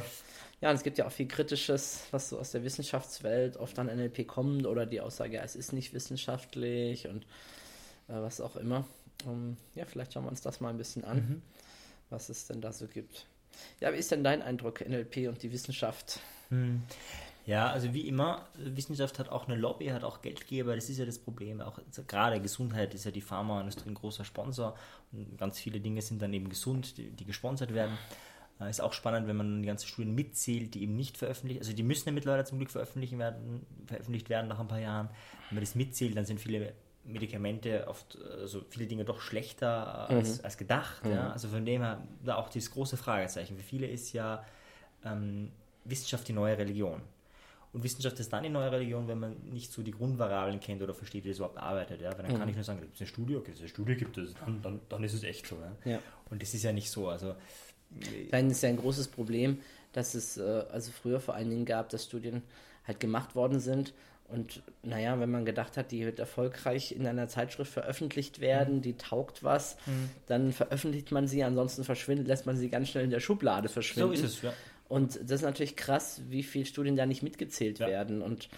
ja, 0.61 0.69
und 0.69 0.75
es 0.75 0.83
gibt 0.83 0.97
ja 0.97 1.05
auch 1.05 1.11
viel 1.11 1.27
Kritisches, 1.27 2.01
was 2.11 2.29
so 2.29 2.39
aus 2.39 2.51
der 2.51 2.63
Wissenschaftswelt 2.63 3.57
oft 3.57 3.77
an 3.77 3.87
NLP 3.87 4.25
kommt 4.27 4.65
oder 4.65 4.85
die 4.85 5.01
Aussage, 5.01 5.35
ja, 5.35 5.43
es 5.43 5.55
ist 5.55 5.73
nicht 5.73 5.93
wissenschaftlich 5.93 7.07
und 7.07 7.23
äh, 8.07 8.13
was 8.13 8.39
auch 8.41 8.55
immer. 8.55 8.85
Um, 9.25 9.57
ja, 9.75 9.85
vielleicht 9.85 10.13
schauen 10.13 10.23
wir 10.25 10.29
uns 10.29 10.41
das 10.41 10.59
mal 10.61 10.69
ein 10.69 10.77
bisschen 10.77 11.03
an, 11.05 11.17
Mhm. 11.17 11.41
was 12.09 12.29
es 12.29 12.47
denn 12.47 12.61
da 12.61 12.71
so 12.73 12.87
gibt. 12.87 13.25
Ja, 13.79 13.93
wie 13.93 13.97
ist 13.97 14.11
denn 14.11 14.23
dein 14.23 14.41
Eindruck, 14.41 14.81
NLP 14.87 15.27
und 15.29 15.41
die 15.43 15.51
Wissenschaft? 15.51 16.19
Hm. 16.49 16.83
Ja, 17.45 17.69
also 17.69 17.93
wie 17.93 18.07
immer, 18.07 18.47
Wissenschaft 18.55 19.19
hat 19.19 19.29
auch 19.29 19.47
eine 19.47 19.55
Lobby, 19.55 19.87
hat 19.87 20.03
auch 20.03 20.21
Geldgeber, 20.21 20.75
das 20.75 20.89
ist 20.89 20.97
ja 20.97 21.05
das 21.05 21.19
Problem. 21.19 21.61
Auch 21.61 21.79
gerade 22.07 22.41
Gesundheit 22.41 22.93
ist 22.95 23.05
ja 23.05 23.11
die 23.11 23.21
Pharmaindustrie 23.21 23.89
ein 23.89 23.93
großer 23.93 24.25
Sponsor 24.25 24.75
und 25.11 25.37
ganz 25.37 25.59
viele 25.59 25.79
Dinge 25.79 26.01
sind 26.01 26.21
dann 26.21 26.33
eben 26.33 26.49
gesund, 26.49 26.97
die, 26.97 27.11
die 27.11 27.25
gesponsert 27.25 27.73
werden. 27.73 27.97
Äh, 28.59 28.69
Ist 28.69 28.81
auch 28.81 28.93
spannend, 28.93 29.27
wenn 29.27 29.35
man 29.35 29.61
die 29.61 29.67
ganzen 29.67 29.87
Studien 29.87 30.15
mitzählt, 30.15 30.73
die 30.73 30.81
eben 30.83 30.95
nicht 30.95 31.17
veröffentlicht, 31.17 31.59
also 31.61 31.73
die 31.73 31.83
müssen 31.83 32.09
ja 32.09 32.13
mittlerweile 32.13 32.45
zum 32.45 32.57
Glück 32.57 32.71
veröffentlichen 32.71 33.19
werden, 33.19 33.65
veröffentlicht 33.85 34.29
werden 34.29 34.47
nach 34.47 34.59
ein 34.59 34.67
paar 34.67 34.79
Jahren. 34.79 35.09
Wenn 35.49 35.57
man 35.57 35.63
das 35.63 35.75
mitzählt, 35.75 36.17
dann 36.17 36.25
sind 36.25 36.39
viele 36.39 36.73
Medikamente 37.03 37.87
oft, 37.87 38.17
also 38.41 38.65
viele 38.69 38.87
Dinge 38.87 39.05
doch 39.05 39.21
schlechter 39.21 40.07
äh, 40.09 40.15
als, 40.15 40.43
als 40.43 40.57
gedacht. 40.57 41.05
Ja? 41.05 41.31
Also 41.31 41.49
von 41.49 41.63
dem 41.63 41.83
her, 41.83 42.01
da 42.23 42.37
auch 42.37 42.49
dieses 42.49 42.71
große 42.71 42.97
Fragezeichen. 42.97 43.55
Für 43.55 43.63
viele 43.63 43.85
ist 43.85 44.13
ja 44.13 44.43
ähm, 45.03 45.51
Wissenschaft 45.83 46.27
die 46.27 46.33
neue 46.33 46.57
Religion. 46.57 47.01
Und 47.75 47.83
Wissenschaft 47.83 48.17
ist 48.21 48.31
dann 48.31 48.41
die 48.43 48.49
neue 48.49 48.71
Religion, 48.71 49.07
wenn 49.09 49.19
man 49.19 49.35
nicht 49.51 49.71
so 49.73 49.83
die 49.83 49.91
Grundvariablen 49.91 50.61
kennt 50.61 50.81
oder 50.81 50.93
versteht, 50.93 51.25
wie 51.25 51.29
das 51.29 51.37
überhaupt 51.39 51.57
arbeitet. 51.57 52.01
Ja? 52.01 52.17
Weil 52.17 52.25
dann 52.25 52.39
kann 52.39 52.47
ich 52.47 52.55
nur 52.55 52.63
sagen, 52.63 52.79
gibt 52.79 52.95
es 52.95 53.01
eine 53.01 53.07
Studie? 53.07 53.35
Okay, 53.35 53.51
eine 53.59 53.67
Studie 53.67 53.95
gibt 53.95 54.17
es, 54.17 54.33
dann, 54.35 54.61
dann, 54.61 54.79
dann 54.87 55.03
ist 55.03 55.13
es 55.13 55.23
echt 55.23 55.45
so. 55.45 55.57
Ja? 55.83 55.91
Ja. 55.91 55.99
Und 56.29 56.41
das 56.41 56.53
ist 56.53 56.63
ja 56.63 56.71
nicht 56.71 56.89
so. 56.89 57.09
Also 57.09 57.35
Dann 58.31 58.49
ist 58.49 58.63
ja 58.63 58.69
ein 58.69 58.77
großes 58.77 59.09
Problem, 59.09 59.59
dass 59.93 60.15
es 60.15 60.37
äh, 60.37 60.63
also 60.71 60.91
früher 60.91 61.19
vor 61.19 61.35
allen 61.35 61.49
Dingen 61.49 61.65
gab, 61.65 61.89
dass 61.89 62.05
Studien 62.05 62.43
halt 62.87 62.99
gemacht 62.99 63.35
worden 63.35 63.59
sind. 63.59 63.93
Und 64.27 64.63
naja, 64.81 65.19
wenn 65.19 65.29
man 65.29 65.45
gedacht 65.45 65.77
hat, 65.77 65.91
die 65.91 66.03
wird 66.03 66.17
erfolgreich 66.19 66.91
in 66.93 67.05
einer 67.05 67.27
Zeitschrift 67.27 67.71
veröffentlicht 67.71 68.37
Mhm. 68.39 68.41
werden, 68.41 68.81
die 68.81 68.97
taugt 68.97 69.43
was, 69.43 69.77
dann 70.27 70.51
veröffentlicht 70.51 71.11
man 71.11 71.27
sie, 71.27 71.43
ansonsten 71.43 71.83
verschwindet, 71.83 72.27
lässt 72.27 72.45
man 72.47 72.57
sie 72.57 72.69
ganz 72.69 72.89
schnell 72.89 73.03
in 73.03 73.11
der 73.11 73.19
Schublade 73.19 73.67
so 73.67 73.73
verschwinden. 73.73 74.13
ist 74.13 74.23
es. 74.23 74.41
Ja. 74.41 74.53
Und 74.87 75.15
das 75.15 75.39
ist 75.39 75.41
natürlich 75.41 75.75
krass, 75.75 76.21
wie 76.29 76.43
viele 76.43 76.65
Studien 76.65 76.95
da 76.95 77.05
nicht 77.05 77.23
mitgezählt 77.23 77.79
Ja. 77.79 77.87
werden. 77.87 78.21
Und, 78.21 78.49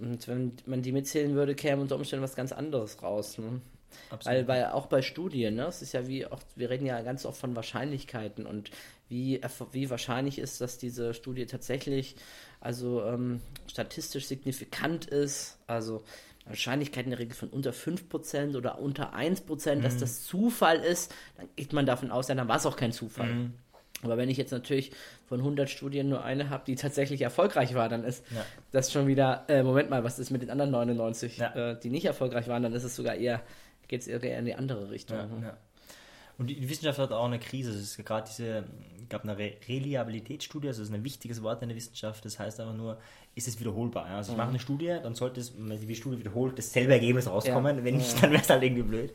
und 0.00 0.28
wenn 0.28 0.52
man 0.66 0.82
die 0.82 0.92
mitzählen 0.92 1.34
würde, 1.34 1.54
käme 1.54 1.82
unter 1.82 1.96
Umständen 1.96 2.22
was 2.22 2.36
ganz 2.36 2.52
anderes 2.52 3.02
raus. 3.02 3.38
Ne? 3.38 3.60
Weil 4.24 4.44
bei, 4.44 4.72
auch 4.72 4.86
bei 4.86 5.02
Studien, 5.02 5.54
ne, 5.56 5.66
es 5.66 5.82
ist 5.82 5.92
ja 5.92 6.06
wie 6.06 6.26
auch, 6.26 6.40
wir 6.54 6.70
reden 6.70 6.86
ja 6.86 7.00
ganz 7.02 7.24
oft 7.24 7.40
von 7.40 7.56
Wahrscheinlichkeiten 7.56 8.46
und 8.46 8.70
wie, 9.08 9.40
wie 9.72 9.90
wahrscheinlich 9.90 10.38
ist, 10.38 10.60
dass 10.60 10.78
diese 10.78 11.14
Studie 11.14 11.46
tatsächlich 11.46 12.16
also 12.60 13.04
ähm, 13.04 13.40
statistisch 13.68 14.26
signifikant 14.26 15.06
ist. 15.06 15.58
Also 15.66 16.02
Wahrscheinlichkeit 16.44 17.04
in 17.04 17.10
der 17.10 17.18
Regel 17.18 17.34
von 17.34 17.48
unter 17.48 17.72
5% 17.72 18.56
oder 18.56 18.78
unter 18.78 19.14
1%, 19.14 19.80
dass 19.80 19.98
das 19.98 20.24
Zufall 20.24 20.78
ist, 20.78 21.12
dann 21.36 21.48
geht 21.56 21.72
man 21.72 21.86
davon 21.86 22.10
aus, 22.10 22.28
ja, 22.28 22.34
dann 22.34 22.48
war 22.48 22.56
es 22.56 22.66
auch 22.66 22.76
kein 22.76 22.92
Zufall. 22.92 23.50
Aber 24.02 24.16
wenn 24.18 24.28
ich 24.28 24.36
jetzt 24.36 24.50
natürlich 24.52 24.92
von 25.26 25.40
100 25.40 25.70
Studien 25.70 26.08
nur 26.08 26.22
eine 26.22 26.50
habe, 26.50 26.64
die 26.66 26.74
tatsächlich 26.76 27.22
erfolgreich 27.22 27.74
war, 27.74 27.88
dann 27.88 28.04
ist 28.04 28.24
Ja. 28.34 28.44
das 28.72 28.92
schon 28.92 29.06
wieder, 29.06 29.44
äh, 29.48 29.62
Moment 29.62 29.88
mal, 29.90 30.04
was 30.04 30.18
ist 30.18 30.30
mit 30.30 30.42
den 30.42 30.50
anderen 30.50 30.70
99, 30.70 31.38
Ja. 31.38 31.70
äh, 31.72 31.80
die 31.80 31.90
nicht 31.90 32.04
erfolgreich 32.04 32.46
waren, 32.48 32.62
dann 32.62 32.74
ist 32.74 32.84
es 32.84 32.94
sogar 32.94 33.14
eher, 33.14 33.40
geht 33.88 34.02
es 34.02 34.06
eher 34.08 34.38
in 34.38 34.44
die 34.44 34.54
andere 34.54 34.90
Richtung. 34.90 35.16
Ja. 35.42 35.56
Und 36.38 36.48
die 36.48 36.68
Wissenschaft 36.68 36.98
hat 36.98 37.12
auch 37.12 37.24
eine 37.24 37.38
Krise. 37.38 37.70
Es 37.70 37.76
ist 37.96 38.04
gerade 38.04 38.28
diese, 38.28 38.64
gab 39.08 39.22
eine 39.22 39.38
Re 39.38 39.54
Reliabilitätsstudie, 39.68 40.68
also 40.68 40.82
das 40.82 40.88
ist 40.90 40.94
ein 40.94 41.04
wichtiges 41.04 41.42
Wort 41.42 41.62
in 41.62 41.68
der 41.68 41.76
Wissenschaft. 41.76 42.24
Das 42.24 42.38
heißt 42.38 42.60
einfach 42.60 42.74
nur, 42.74 42.98
ist 43.34 43.48
es 43.48 43.58
wiederholbar? 43.60 44.06
Also 44.06 44.32
ich 44.32 44.38
mache 44.38 44.48
eine 44.50 44.58
Studie, 44.58 44.96
dann 45.02 45.14
sollte 45.14 45.40
es, 45.40 45.54
wenn 45.56 45.78
die 45.86 45.94
Studie 45.94 46.18
wiederholt, 46.18 46.58
dasselbe 46.58 46.92
Ergebnis 46.94 47.26
rauskommen. 47.28 47.78
Ja. 47.78 47.84
Wenn 47.84 47.96
nicht, 47.96 48.22
dann 48.22 48.32
wäre 48.32 48.42
es 48.42 48.50
halt 48.50 48.62
irgendwie 48.62 48.82
blöd. 48.82 49.12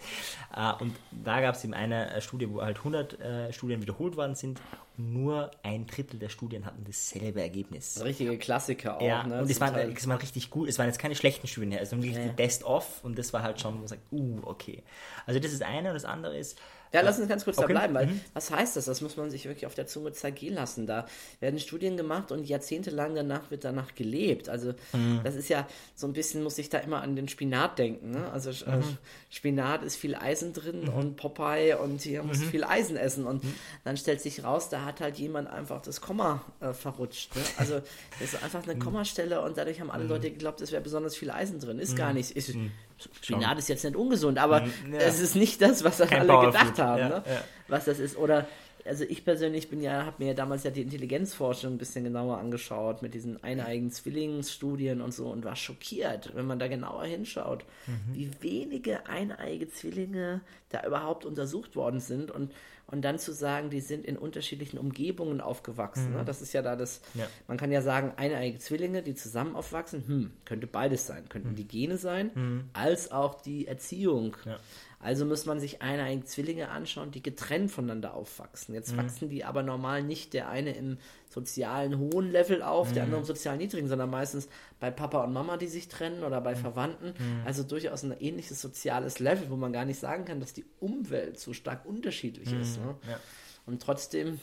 Äh, 0.55 0.73
Und 0.79 0.95
da 1.23 1.41
gab 1.41 1.55
es 1.55 1.63
eben 1.63 1.73
eine 1.73 2.11
äh, 2.13 2.21
Studie, 2.21 2.49
wo 2.51 2.61
halt 2.61 2.77
100 2.77 3.19
äh, 3.19 3.53
Studien 3.53 3.81
wiederholt 3.81 4.15
worden 4.17 4.35
sind 4.35 4.59
und 4.97 5.13
nur 5.13 5.51
ein 5.63 5.85
Drittel 5.87 6.19
der 6.19 6.29
Studien 6.29 6.65
hatten 6.65 6.83
dasselbe 6.85 7.41
Ergebnis. 7.41 7.95
Das 7.95 8.03
richtige 8.03 8.37
Klassiker 8.37 8.97
auch. 8.97 9.01
Ja, 9.01 9.23
ne, 9.25 9.41
und 9.41 9.49
es 9.49 9.59
waren, 9.61 9.75
es 9.75 10.07
waren 10.07 10.17
richtig 10.19 10.49
gut, 10.49 10.69
es 10.69 10.77
waren 10.79 10.87
jetzt 10.87 10.99
keine 10.99 11.15
schlechten 11.15 11.47
Studien, 11.47 11.73
es 11.73 11.91
waren 11.91 12.01
wirklich 12.03 12.17
Ja. 12.17 12.29
die 12.29 12.35
Best-of 12.35 13.03
und 13.03 13.17
das 13.17 13.33
war 13.33 13.41
halt 13.43 13.59
schon, 13.59 13.73
wo 13.75 13.79
man 13.79 13.87
sagt, 13.87 14.01
uh, 14.11 14.39
okay. 14.43 14.83
Also 15.25 15.39
das 15.39 15.51
ist 15.53 15.63
eine 15.63 15.89
und 15.89 15.95
das 15.95 16.05
andere 16.05 16.37
ist, 16.37 16.59
Ja, 16.93 17.01
lass 17.01 17.19
uns 17.19 17.29
ganz 17.29 17.45
kurz 17.45 17.57
Okay. 17.57 17.67
da 17.73 17.79
bleiben, 17.79 17.93
weil 17.93 18.07
Mhm. 18.07 18.21
was 18.33 18.51
heißt 18.51 18.75
das? 18.75 18.85
Das 18.85 18.99
muss 19.01 19.15
man 19.15 19.31
sich 19.31 19.45
wirklich 19.45 19.65
auf 19.65 19.75
der 19.75 19.87
Zunge 19.87 20.11
zergehen 20.11 20.53
lassen. 20.55 20.87
Da 20.87 21.05
werden 21.39 21.59
Studien 21.59 21.95
gemacht 21.95 22.31
und 22.33 22.43
jahrzehntelang 22.43 23.15
danach 23.15 23.49
wird 23.49 23.63
danach 23.63 23.95
gelebt. 23.95 24.49
Also 24.49 24.73
Mhm. 24.93 25.21
das 25.23 25.35
ist 25.35 25.47
ja 25.49 25.65
so 25.95 26.05
ein 26.07 26.13
bisschen, 26.13 26.43
muss 26.43 26.57
ich 26.57 26.69
da 26.69 26.79
immer 26.79 27.01
an 27.01 27.15
den 27.15 27.29
Spinat 27.29 27.79
denken. 27.79 28.11
Ne? 28.11 28.29
Also 28.31 28.49
äh, 28.65 28.77
Mhm. 28.77 28.97
Spinat 29.29 29.83
ist 29.83 29.95
viel 29.95 30.15
Eisen 30.15 30.51
drin 30.53 30.89
und 30.89 31.15
Popeye 31.15 31.75
und 31.75 32.01
hier 32.01 32.23
muss 32.23 32.39
Mhm. 32.39 32.49
viel 32.49 32.63
Eisen 32.65 32.97
essen. 32.97 33.25
Und 33.25 33.43
dann 33.85 33.95
stellt 33.95 34.19
sich 34.21 34.43
raus, 34.43 34.67
da 34.69 34.83
hat 34.83 34.99
halt 34.99 35.17
jemand 35.17 35.49
einfach 35.49 35.81
das 35.81 36.01
Komma 36.01 36.41
äh, 36.59 36.73
verrutscht. 36.73 37.35
Ne? 37.35 37.41
Also 37.57 37.75
das 38.19 38.33
ist 38.33 38.43
einfach 38.43 38.65
Mhm. 38.65 38.69
eine 38.71 38.79
Kommastelle 38.79 39.41
und 39.41 39.57
dadurch 39.57 39.79
haben 39.79 39.91
alle 39.91 40.03
Leute 40.05 40.29
geglaubt, 40.29 40.59
es 40.61 40.71
wäre 40.71 40.81
besonders 40.81 41.15
viel 41.15 41.31
Eisen 41.31 41.59
drin. 41.59 41.79
Ist 41.79 41.95
gar 41.95 42.11
nicht. 42.13 42.31
Ist, 42.31 42.53
Spinat 43.21 43.57
ist 43.57 43.69
jetzt 43.69 43.83
nicht 43.83 43.95
ungesund, 43.95 44.37
aber 44.37 44.61
Mhm. 44.61 44.93
Ja. 44.93 44.99
es 44.99 45.19
ist 45.19 45.35
nicht 45.35 45.61
das, 45.61 45.83
was 45.83 45.97
Kein 45.99 46.29
alle 46.29 46.45
gedacht 46.47 46.77
haben, 46.79 46.99
Ja, 46.99 47.09
ne? 47.09 47.23
ja. 47.27 47.41
was 47.67 47.85
das 47.85 47.99
ist. 47.99 48.17
Oder 48.17 48.47
also 48.83 49.03
ich 49.03 49.23
persönlich 49.23 49.69
bin 49.69 49.79
ja, 49.81 50.05
habe 50.05 50.15
mir 50.17 50.29
ja 50.29 50.33
damals 50.33 50.63
ja 50.63 50.71
die 50.71 50.81
Intelligenzforschung 50.81 51.73
ein 51.73 51.77
bisschen 51.77 52.03
genauer 52.03 52.39
angeschaut 52.39 53.03
mit 53.03 53.13
diesen 53.13 53.43
eineigen 53.43 53.91
Zwillingsstudien 53.91 55.01
und 55.01 55.13
so 55.13 55.27
und 55.29 55.45
war 55.45 55.55
schockiert, 55.55 56.31
wenn 56.35 56.47
man 56.47 56.57
da 56.59 56.67
genauer 56.67 57.05
hinschaut, 57.05 57.63
Mhm. 57.87 58.13
wie 58.15 58.31
wenige 58.41 59.05
eineige 59.07 59.69
Zwillinge 59.69 60.41
da 60.69 60.83
überhaupt 60.85 61.25
untersucht 61.25 61.75
worden 61.75 61.99
sind 61.99 62.31
und 62.31 62.51
und 62.87 63.03
dann 63.03 63.19
zu 63.19 63.31
sagen, 63.33 63.69
die 63.69 63.79
sind 63.81 64.05
in 64.05 64.17
unterschiedlichen 64.17 64.77
Umgebungen 64.77 65.41
aufgewachsen. 65.41 66.13
Ne? 66.13 66.25
Das 66.25 66.41
ist 66.41 66.53
ja 66.53 66.61
da 66.61 66.75
das, 66.75 67.01
Mhm. 67.13 67.21
Ja. 67.21 67.27
man 67.47 67.57
kann 67.57 67.71
ja 67.71 67.81
sagen, 67.81 68.13
eineige 68.17 68.59
Zwillinge, 68.59 69.01
die 69.01 69.15
zusammen 69.15 69.55
aufwachsen, 69.55 70.03
hm, 70.07 70.31
könnte 70.45 70.67
beides 70.67 71.07
sein. 71.07 71.27
Könnten 71.29 71.55
die 71.55 71.67
Gene 71.67 71.97
sein, 71.97 72.69
als 72.73 73.11
auch 73.11 73.41
die 73.41 73.67
Erziehung. 73.67 74.35
Mhm. 74.45 74.51
Ja. 74.51 74.59
Also 75.01 75.25
muss 75.25 75.45
man 75.45 75.59
sich 75.59 75.81
eineige 75.81 76.23
Zwillinge 76.25 76.69
anschauen, 76.69 77.09
die 77.11 77.23
getrennt 77.23 77.71
voneinander 77.71 78.13
aufwachsen. 78.13 78.73
Mhm. 78.73 78.75
Jetzt 78.79 78.95
wachsen 78.97 79.29
die 79.29 79.43
aber 79.43 79.63
normal 79.63 80.03
nicht 80.03 80.33
der 80.33 80.49
eine 80.49 80.75
im 80.75 80.97
sozialen 81.29 81.97
hohen 81.97 82.29
Level 82.31 82.61
auf, 82.61 82.89
Mhm. 82.89 82.93
der 82.93 83.03
andere 83.03 83.19
im 83.21 83.25
sozialen 83.25 83.57
niedrigen, 83.57 83.87
sondern 83.87 84.09
meistens 84.09 84.47
bei 84.79 84.91
Papa 84.91 85.23
und 85.23 85.33
Mama, 85.33 85.57
die 85.57 85.67
sich 85.67 85.87
trennen 85.87 86.23
oder 86.23 86.39
Mhm. 86.39 86.43
bei 86.43 86.55
Verwandten. 86.55 87.13
Also 87.45 87.63
durchaus 87.63 88.03
ein 88.03 88.15
ähnliches 88.19 88.61
soziales 88.61 89.19
Level, 89.19 89.49
wo 89.49 89.55
man 89.55 89.73
gar 89.73 89.85
nicht 89.85 89.99
sagen 89.99 90.25
kann, 90.25 90.39
dass 90.39 90.53
die 90.53 90.65
Umwelt 90.79 91.39
so 91.39 91.53
stark 91.53 91.85
unterschiedlich 91.85 92.51
ist. 92.53 92.77
Ne? 92.79 92.95
ja. 93.09 93.19
Und 93.65 93.81
trotzdem 93.81 94.39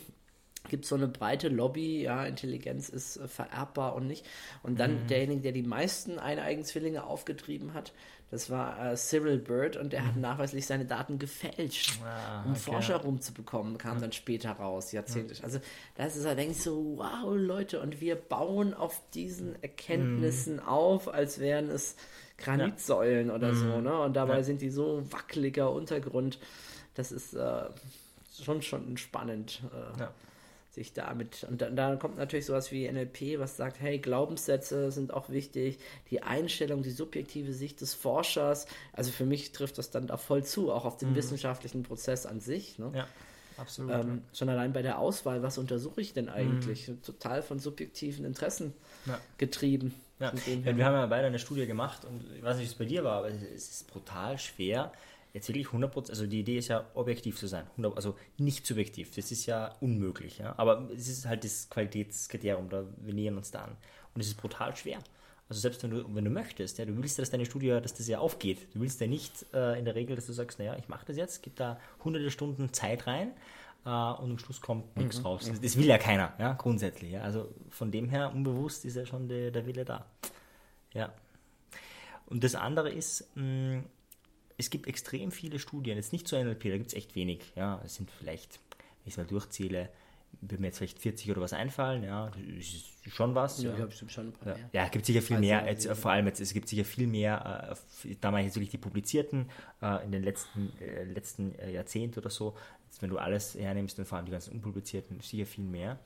gibt 0.68 0.84
es 0.84 0.88
so 0.90 0.96
eine 0.96 1.08
breite 1.08 1.48
Lobby, 1.48 2.02
ja, 2.02 2.24
Intelligenz 2.26 2.88
ist 2.88 3.16
äh, 3.16 3.28
vererbbar 3.28 3.94
und 3.94 4.06
nicht. 4.06 4.26
Und 4.62 4.80
dann 4.80 5.02
Mhm. 5.04 5.06
derjenige, 5.06 5.40
der 5.42 5.52
die 5.52 5.62
meisten 5.62 6.18
eineigen 6.18 6.64
Zwillinge 6.64 7.04
aufgetrieben 7.04 7.74
hat, 7.74 7.92
das 8.30 8.50
war 8.50 8.92
äh, 8.92 8.96
Cyril 8.96 9.38
Bird 9.38 9.76
und 9.76 9.92
der 9.92 10.06
hat 10.06 10.16
nachweislich 10.16 10.66
seine 10.66 10.84
Daten 10.84 11.18
gefälscht, 11.18 11.98
Mhm. 12.00 12.06
Ah, 12.06 12.42
um 12.44 12.50
okay. 12.52 12.60
Forscher 12.60 12.96
rumzubekommen, 12.96 13.78
kam 13.78 14.00
dann 14.00 14.12
später 14.12 14.50
raus, 14.52 14.92
Jahrzehnte. 14.92 15.34
Also 15.42 15.60
das 15.96 16.16
ist, 16.16 16.24
denke 16.24 16.52
ich 16.52 16.62
so, 16.62 16.98
wow, 16.98 17.34
Leute, 17.36 17.80
und 17.80 18.00
wir 18.00 18.16
bauen 18.16 18.74
auf 18.74 19.00
diesen 19.14 19.60
Erkenntnissen 19.62 20.54
Mhm. 20.56 20.60
auf, 20.68 21.08
als 21.08 21.38
wären 21.38 21.70
es 21.70 21.96
Granitsäulen 22.36 23.30
oder 23.30 23.54
so, 23.54 23.80
ne? 23.80 24.00
Und 24.00 24.14
dabei 24.14 24.34
Mhm. 24.34 24.38
Ja. 24.38 24.44
sind 24.44 24.60
die 24.62 24.70
so 24.70 25.02
wackeliger 25.10 25.72
Untergrund. 25.72 26.38
Das 26.94 27.10
ist 27.12 27.34
äh, 27.34 27.64
schon 28.42 28.62
schon 28.62 28.96
spannend. 28.96 29.62
Äh, 29.72 30.00
Ja. 30.00 30.12
Sich 30.78 30.92
damit. 30.92 31.44
Und 31.48 31.60
dann, 31.60 31.76
dann 31.76 31.98
kommt 31.98 32.16
natürlich 32.16 32.46
sowas 32.46 32.70
wie 32.72 32.90
NLP, 32.90 33.38
was 33.38 33.56
sagt, 33.56 33.80
hey, 33.80 33.98
Glaubenssätze 33.98 34.90
sind 34.92 35.12
auch 35.12 35.28
wichtig, 35.28 35.78
die 36.10 36.22
Einstellung, 36.22 36.82
die 36.82 36.90
subjektive 36.90 37.52
Sicht 37.52 37.80
des 37.80 37.94
Forschers. 37.94 38.66
Also 38.92 39.10
für 39.12 39.26
mich 39.26 39.52
trifft 39.52 39.78
das 39.78 39.90
dann 39.90 40.06
da 40.06 40.16
voll 40.16 40.44
zu, 40.44 40.72
auch 40.72 40.84
auf 40.84 40.96
den 40.96 41.14
wissenschaftlichen 41.14 41.82
Prozess 41.82 42.26
an 42.26 42.40
sich. 42.40 42.78
Ne? 42.78 42.86
Mhm. 42.86 42.94
Ja, 42.94 43.08
absolut. 43.56 43.92
Ähm, 43.92 44.22
schon 44.32 44.48
allein 44.48 44.72
bei 44.72 44.82
der 44.82 44.98
Auswahl, 44.98 45.42
was 45.42 45.58
untersuche 45.58 46.00
ich 46.00 46.12
denn 46.12 46.28
eigentlich? 46.28 46.90
Total 47.04 47.42
von 47.42 47.58
subjektiven 47.58 48.24
Interessen 48.24 48.66
Mhm. 49.04 49.12
Ja. 49.12 49.20
getrieben. 49.38 49.94
Ja. 50.20 50.32
Wir 50.34 50.84
haben 50.84 50.94
ja 50.94 51.06
beide 51.06 51.28
eine 51.28 51.38
Studie 51.38 51.66
gemacht 51.66 52.04
und 52.04 52.24
ich 52.36 52.42
weiß 52.42 52.56
nicht, 52.56 52.66
wie 52.66 52.72
es 52.72 52.78
bei 52.78 52.84
dir 52.84 53.04
war, 53.04 53.18
aber 53.18 53.28
es 53.28 53.70
ist 53.70 53.88
brutal 53.88 54.36
schwer, 54.38 54.92
jetzt 55.38 55.48
wirklich 55.48 55.68
100%, 55.68 56.10
also 56.10 56.26
die 56.26 56.40
Idee 56.40 56.58
ist 56.58 56.68
ja, 56.68 56.84
objektiv 56.94 57.36
zu 57.36 57.46
sein, 57.46 57.66
100, 57.72 57.96
also 57.96 58.16
nicht 58.36 58.66
subjektiv, 58.66 59.14
das 59.14 59.32
ist 59.32 59.46
ja 59.46 59.74
unmöglich, 59.80 60.38
ja? 60.38 60.54
aber 60.56 60.88
es 60.94 61.08
ist 61.08 61.26
halt 61.26 61.44
das 61.44 61.68
Qualitätskriterium, 61.70 62.68
da 62.68 62.84
wir 62.98 63.14
nähern 63.14 63.36
uns 63.36 63.50
da 63.50 63.62
an 63.64 63.76
und 64.14 64.20
es 64.20 64.28
ist 64.28 64.36
brutal 64.36 64.76
schwer. 64.76 64.98
Also 65.48 65.60
selbst 65.60 65.82
wenn 65.82 65.90
du, 65.90 66.14
wenn 66.14 66.24
du 66.24 66.30
möchtest, 66.30 66.76
ja, 66.78 66.84
du 66.84 66.94
willst, 66.96 67.18
dass 67.18 67.30
deine 67.30 67.46
Studie, 67.46 67.68
dass 67.68 67.94
das 67.94 68.06
ja 68.06 68.18
aufgeht. 68.18 68.68
Du 68.74 68.80
willst 68.80 69.00
ja 69.00 69.06
nicht 69.06 69.46
äh, 69.54 69.78
in 69.78 69.86
der 69.86 69.94
Regel, 69.94 70.14
dass 70.14 70.26
du 70.26 70.34
sagst, 70.34 70.58
naja, 70.58 70.76
ich 70.76 70.88
mache 70.88 71.06
das 71.06 71.16
jetzt, 71.16 71.42
gib 71.42 71.56
da 71.56 71.80
hunderte 72.04 72.30
Stunden 72.30 72.70
Zeit 72.74 73.06
rein 73.06 73.32
äh, 73.86 73.88
und 73.88 74.30
am 74.30 74.38
Schluss 74.38 74.60
kommt 74.60 74.94
nichts 74.98 75.24
raus. 75.24 75.46
Das, 75.48 75.58
das 75.58 75.78
will 75.78 75.86
ja 75.86 75.96
keiner, 75.96 76.34
ja, 76.38 76.52
grundsätzlich. 76.52 77.12
Ja. 77.12 77.22
Also 77.22 77.48
von 77.70 77.90
dem 77.90 78.10
her, 78.10 78.30
unbewusst 78.34 78.84
ist 78.84 78.96
ja 78.96 79.06
schon 79.06 79.28
der, 79.28 79.50
der 79.50 79.64
Wille 79.64 79.86
da. 79.86 80.04
Ja. 80.92 81.12
Und 82.26 82.44
das 82.44 82.54
andere 82.54 82.90
ist, 82.90 83.26
mh, 83.34 83.84
es 84.58 84.70
gibt 84.70 84.86
extrem 84.86 85.30
viele 85.30 85.58
Studien, 85.58 85.96
jetzt 85.96 86.12
nicht 86.12 86.28
zu 86.28 86.36
NLP, 86.36 86.64
da 86.64 86.76
gibt 86.76 86.88
es 86.88 86.94
echt 86.94 87.14
wenig. 87.14 87.40
Ja, 87.56 87.80
es 87.84 87.94
sind 87.94 88.10
vielleicht, 88.10 88.58
wenn 88.78 89.06
ich 89.06 89.12
es 89.14 89.16
mal 89.16 89.24
durchzähle, 89.26 89.88
würde 90.42 90.60
mir 90.60 90.66
jetzt 90.68 90.78
vielleicht 90.78 90.98
40 90.98 91.30
oder 91.30 91.40
was 91.40 91.52
einfallen, 91.52 92.02
ja, 92.04 92.30
das 92.30 92.66
ist 92.66 92.84
schon 93.08 93.34
was. 93.34 93.62
Ja, 93.62 93.76
ja. 93.76 93.86
bestimmt 93.86 94.12
schon 94.12 94.28
ein 94.28 94.32
paar 94.32 94.54
mehr. 94.56 94.70
ja 94.72 94.84
es 94.84 94.90
gibt 94.90 95.06
sicher 95.06 95.22
viel 95.22 95.36
Also, 95.36 95.48
mehr, 95.48 95.58
also- 95.60 95.70
jetzt, 95.70 95.86
äh, 95.86 95.94
vor 95.94 96.10
allem 96.10 96.26
jetzt, 96.26 96.40
es 96.40 96.52
gibt 96.52 96.68
sicher 96.68 96.84
viel 96.84 97.06
mehr, 97.06 97.76
äh, 98.04 98.14
da 98.20 98.30
meine 98.30 98.42
ich 98.42 98.46
jetzt 98.48 98.56
wirklich 98.56 98.70
die 98.70 98.78
publizierten 98.78 99.48
äh, 99.80 100.04
in 100.04 100.12
den 100.12 100.22
letzten, 100.22 100.72
äh, 100.80 101.04
letzten 101.04 101.54
äh, 101.58 101.72
Jahrzehnt 101.72 102.18
oder 102.18 102.28
so, 102.30 102.54
jetzt, 102.86 103.00
wenn 103.00 103.10
du 103.10 103.18
alles 103.18 103.54
hernimmst 103.54 103.98
und 103.98 104.04
vor 104.04 104.18
allem 104.18 104.26
die 104.26 104.32
ganzen 104.32 104.52
unpublizierten, 104.52 105.20
sicher 105.20 105.46
viel 105.46 105.64
mehr. 105.64 105.98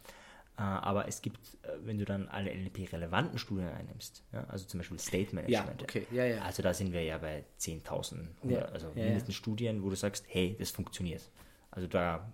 Äh, 0.59 0.63
aber 0.63 1.09
es 1.09 1.23
gibt, 1.23 1.39
äh, 1.63 1.69
wenn 1.85 1.99
du 1.99 2.05
dann 2.05 2.29
alle 2.29 2.51
NLP-relevanten 2.55 3.39
Studien 3.39 3.69
einnimmst, 3.69 4.23
ja, 4.33 4.45
also 4.49 4.67
zum 4.67 4.79
Beispiel 4.79 4.99
State 4.99 5.35
Management, 5.35 5.81
Ja, 5.81 5.85
okay, 5.85 6.07
ja, 6.11 6.25
ja. 6.27 6.43
also 6.43 6.63
da 6.63 6.75
sind 6.75 6.93
wir 6.93 7.03
ja 7.03 7.17
bei 7.19 7.45
10.000, 7.59 8.27
Ja, 8.49 8.67
also 8.67 8.93
mindestens 8.95 9.35
Studien, 9.35 9.83
wo 9.83 9.89
du 9.91 9.97
sagst, 9.97 10.25
hey, 10.29 10.55
das 10.59 10.71
funktioniert. 10.71 11.23
Also 11.71 11.89
da, 11.89 12.31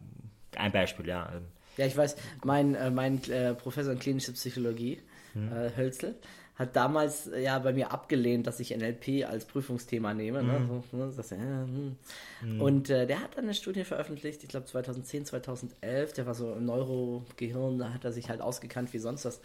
ein 0.56 0.72
Beispiel, 0.72 1.06
ja, 1.06 1.30
ähm, 1.32 1.44
Ja, 1.76 1.86
ich 1.86 1.96
weiß, 1.96 2.16
mein, 2.44 2.74
äh, 2.74 2.90
mein 2.90 3.22
äh, 3.30 3.54
Professor 3.54 3.92
in 3.92 3.98
klinischer 4.00 4.32
Psychologie, 4.32 5.00
Hm. 5.34 5.52
äh, 5.52 5.70
Hölzel, 5.76 6.16
hat 6.58 6.74
damals 6.74 7.28
äh, 7.28 7.42
ja 7.44 7.58
bei 7.60 7.72
mir 7.72 7.92
abgelehnt, 7.92 8.46
dass 8.48 8.58
ich 8.60 8.76
NLP 8.76 9.24
als 9.28 9.44
Prüfungsthema 9.44 10.12
nehme. 10.12 10.42
Ne? 10.42 10.58
Hm. 10.58 10.82
So, 10.90 11.34
ne? 11.36 11.96
Hm. 12.40 12.60
Und 12.60 12.90
äh, 12.90 13.06
der 13.06 13.20
hat 13.22 13.36
dann 13.36 13.44
eine 13.44 13.54
Studie 13.54 13.84
veröffentlicht, 13.84 14.42
ich 14.42 14.48
glaube 14.48 14.66
2010, 14.66 15.24
2011, 15.26 16.12
der 16.14 16.26
war 16.26 16.34
so 16.34 16.52
im 16.54 16.64
Neurogehirn, 16.66 17.78
da 17.78 17.92
hat 17.92 18.04
er 18.04 18.12
sich 18.12 18.28
halt 18.28 18.40
ausgekannt 18.40 18.92
wie 18.92 18.98
sonst 18.98 19.24
was. 19.24 19.36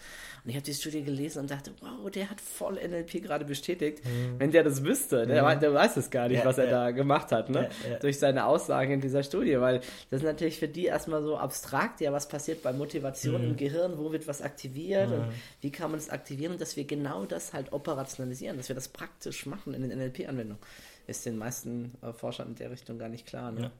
Und 0.43 0.49
ich 0.49 0.55
habe 0.55 0.65
die 0.65 0.73
Studie 0.73 1.03
gelesen 1.03 1.39
und 1.39 1.51
dachte, 1.51 1.71
wow, 1.81 2.09
der 2.09 2.29
hat 2.29 2.41
voll 2.41 2.73
NLP 2.75 3.23
gerade 3.23 3.45
bestätigt. 3.45 4.01
Wenn 4.37 4.51
der 4.51 4.63
das 4.63 4.83
wüsste, 4.83 5.25
der, 5.27 5.43
wei- 5.43 5.55
der 5.55 5.73
weiß 5.73 5.97
es 5.97 6.09
gar 6.09 6.27
nicht. 6.27 6.39
Ja, 6.39 6.45
was 6.45 6.57
er 6.57 6.65
ja. 6.65 6.71
da 6.71 6.91
gemacht 6.91 7.31
hat, 7.31 7.49
ne? 7.49 7.69
Ja, 7.89 7.97
durch 7.99 8.19
seine 8.19 8.45
Aussagen 8.45 8.91
in 8.93 9.01
dieser 9.01 9.23
Studie, 9.23 9.59
weil 9.59 9.79
das 10.09 10.21
ist 10.21 10.23
natürlich 10.23 10.57
für 10.59 10.67
die 10.67 10.85
erstmal 10.85 11.21
so 11.23 11.37
abstrakt, 11.37 12.01
ja, 12.01 12.11
was 12.11 12.27
passiert 12.27 12.61
bei 12.63 12.73
Motivation 12.73 13.41
Mhm. 13.41 13.47
im 13.51 13.55
Gehirn, 13.57 13.97
wo 13.97 14.11
wird 14.11 14.27
was 14.27 14.41
aktiviert 14.41 15.11
und 15.11 15.25
wie 15.61 15.71
kann 15.71 15.91
man 15.91 15.99
das 15.99 16.09
aktivieren, 16.09 16.57
dass 16.57 16.75
wir 16.75 16.85
genau 16.85 17.02
das 17.27 17.53
halt 17.53 17.73
operationalisieren, 17.73 18.57
dass 18.57 18.67
wir 18.67 18.75
das 18.75 18.89
praktisch 18.89 19.45
machen 19.45 19.73
in 19.73 19.81
den 19.81 19.97
NLP-Anwendungen. 19.97 20.61
Ist 21.05 21.25
den 21.25 21.37
meisten 21.37 21.95
äh, 22.01 22.13
Forschern 22.13 22.49
in 22.49 22.55
der 22.55 22.71
Richtung 22.71 22.97
gar 22.97 23.09
nicht 23.09 23.25
klar. 23.25 23.51
Ne? 23.51 23.61
Ja. 23.61 23.71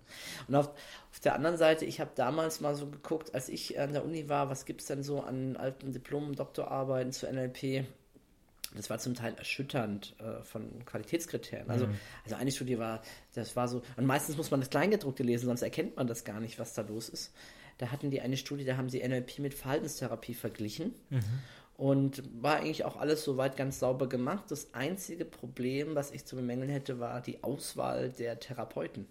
Und 0.48 0.56
auf, 0.56 0.68
auf 0.70 1.20
der 1.24 1.36
anderen 1.36 1.58
Seite, 1.58 1.86
ich 1.86 2.02
habe 2.02 2.12
damals 2.16 2.60
mal 2.60 2.76
so 2.76 2.88
geguckt, 2.88 3.34
als 3.34 3.48
ich 3.48 3.80
an 3.80 3.94
der 3.94 4.04
Uni 4.04 4.28
war, 4.28 4.50
was 4.50 4.66
gibt 4.66 4.82
es 4.82 4.88
denn 4.88 5.04
so 5.04 5.22
an 5.22 5.56
alten 5.56 5.94
Diplom-, 5.94 6.36
Doktorarbeiten 6.36 7.14
zu 7.14 7.32
NLP? 7.32 7.86
Das 8.76 8.90
war 8.90 8.98
zum 8.98 9.14
Teil 9.14 9.36
erschütternd 9.36 10.16
äh, 10.20 10.44
von 10.44 10.84
Qualitätskriterien. 10.86 11.70
Also, 11.70 11.88
also 12.24 12.36
eine 12.36 12.52
Studie 12.52 12.80
war, 12.80 13.02
das 13.36 13.56
war 13.56 13.68
so, 13.68 13.84
und 13.98 14.06
meistens 14.06 14.36
muss 14.36 14.52
man 14.52 14.60
das 14.60 14.70
Kleingedruckte 14.70 15.24
lesen, 15.24 15.46
sonst 15.46 15.62
erkennt 15.62 15.96
man 15.96 16.08
das 16.08 16.24
gar 16.24 16.40
nicht, 16.40 16.60
was 16.60 16.74
da 16.74 16.82
los 16.82 17.08
ist. 17.08 17.32
Da 17.78 17.92
hatten 17.92 18.12
die 18.12 18.22
eine 18.22 18.38
Studie, 18.38 18.66
da 18.66 18.78
haben 18.78 18.90
sie 18.90 19.08
NLP 19.08 19.40
mit 19.40 19.54
Verhaltenstherapie 19.54 20.34
verglichen. 20.34 20.94
Und 21.84 22.24
war 22.42 22.56
eigentlich 22.56 22.86
auch 22.86 22.96
alles 22.96 23.26
soweit 23.26 23.58
ganz 23.58 23.80
sauber 23.80 24.08
gemacht. 24.08 24.46
Das 24.48 24.74
einzige 24.74 25.26
Problem, 25.26 25.96
was 25.96 26.12
ich 26.12 26.24
zu 26.24 26.38
bemängeln 26.38 26.70
hätte, 26.70 27.02
war 27.02 27.20
die 27.20 27.44
Auswahl 27.44 28.10
der 28.10 28.40
Therapeuten. 28.40 29.06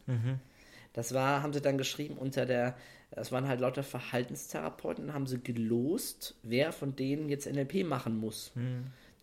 Das 0.95 1.13
war, 1.13 1.43
haben 1.43 1.53
sie 1.53 1.61
dann 1.61 1.77
geschrieben 1.77 2.17
unter 2.17 2.47
der, 2.47 2.75
das 3.11 3.31
waren 3.31 3.47
halt 3.47 3.61
lauter 3.61 3.83
Verhaltenstherapeuten, 3.83 5.13
haben 5.13 5.27
sie 5.27 5.43
gelost, 5.43 6.35
wer 6.43 6.73
von 6.73 6.97
denen 6.97 7.29
jetzt 7.29 7.47
NLP 7.47 7.85
machen 7.85 8.17
muss. 8.17 8.53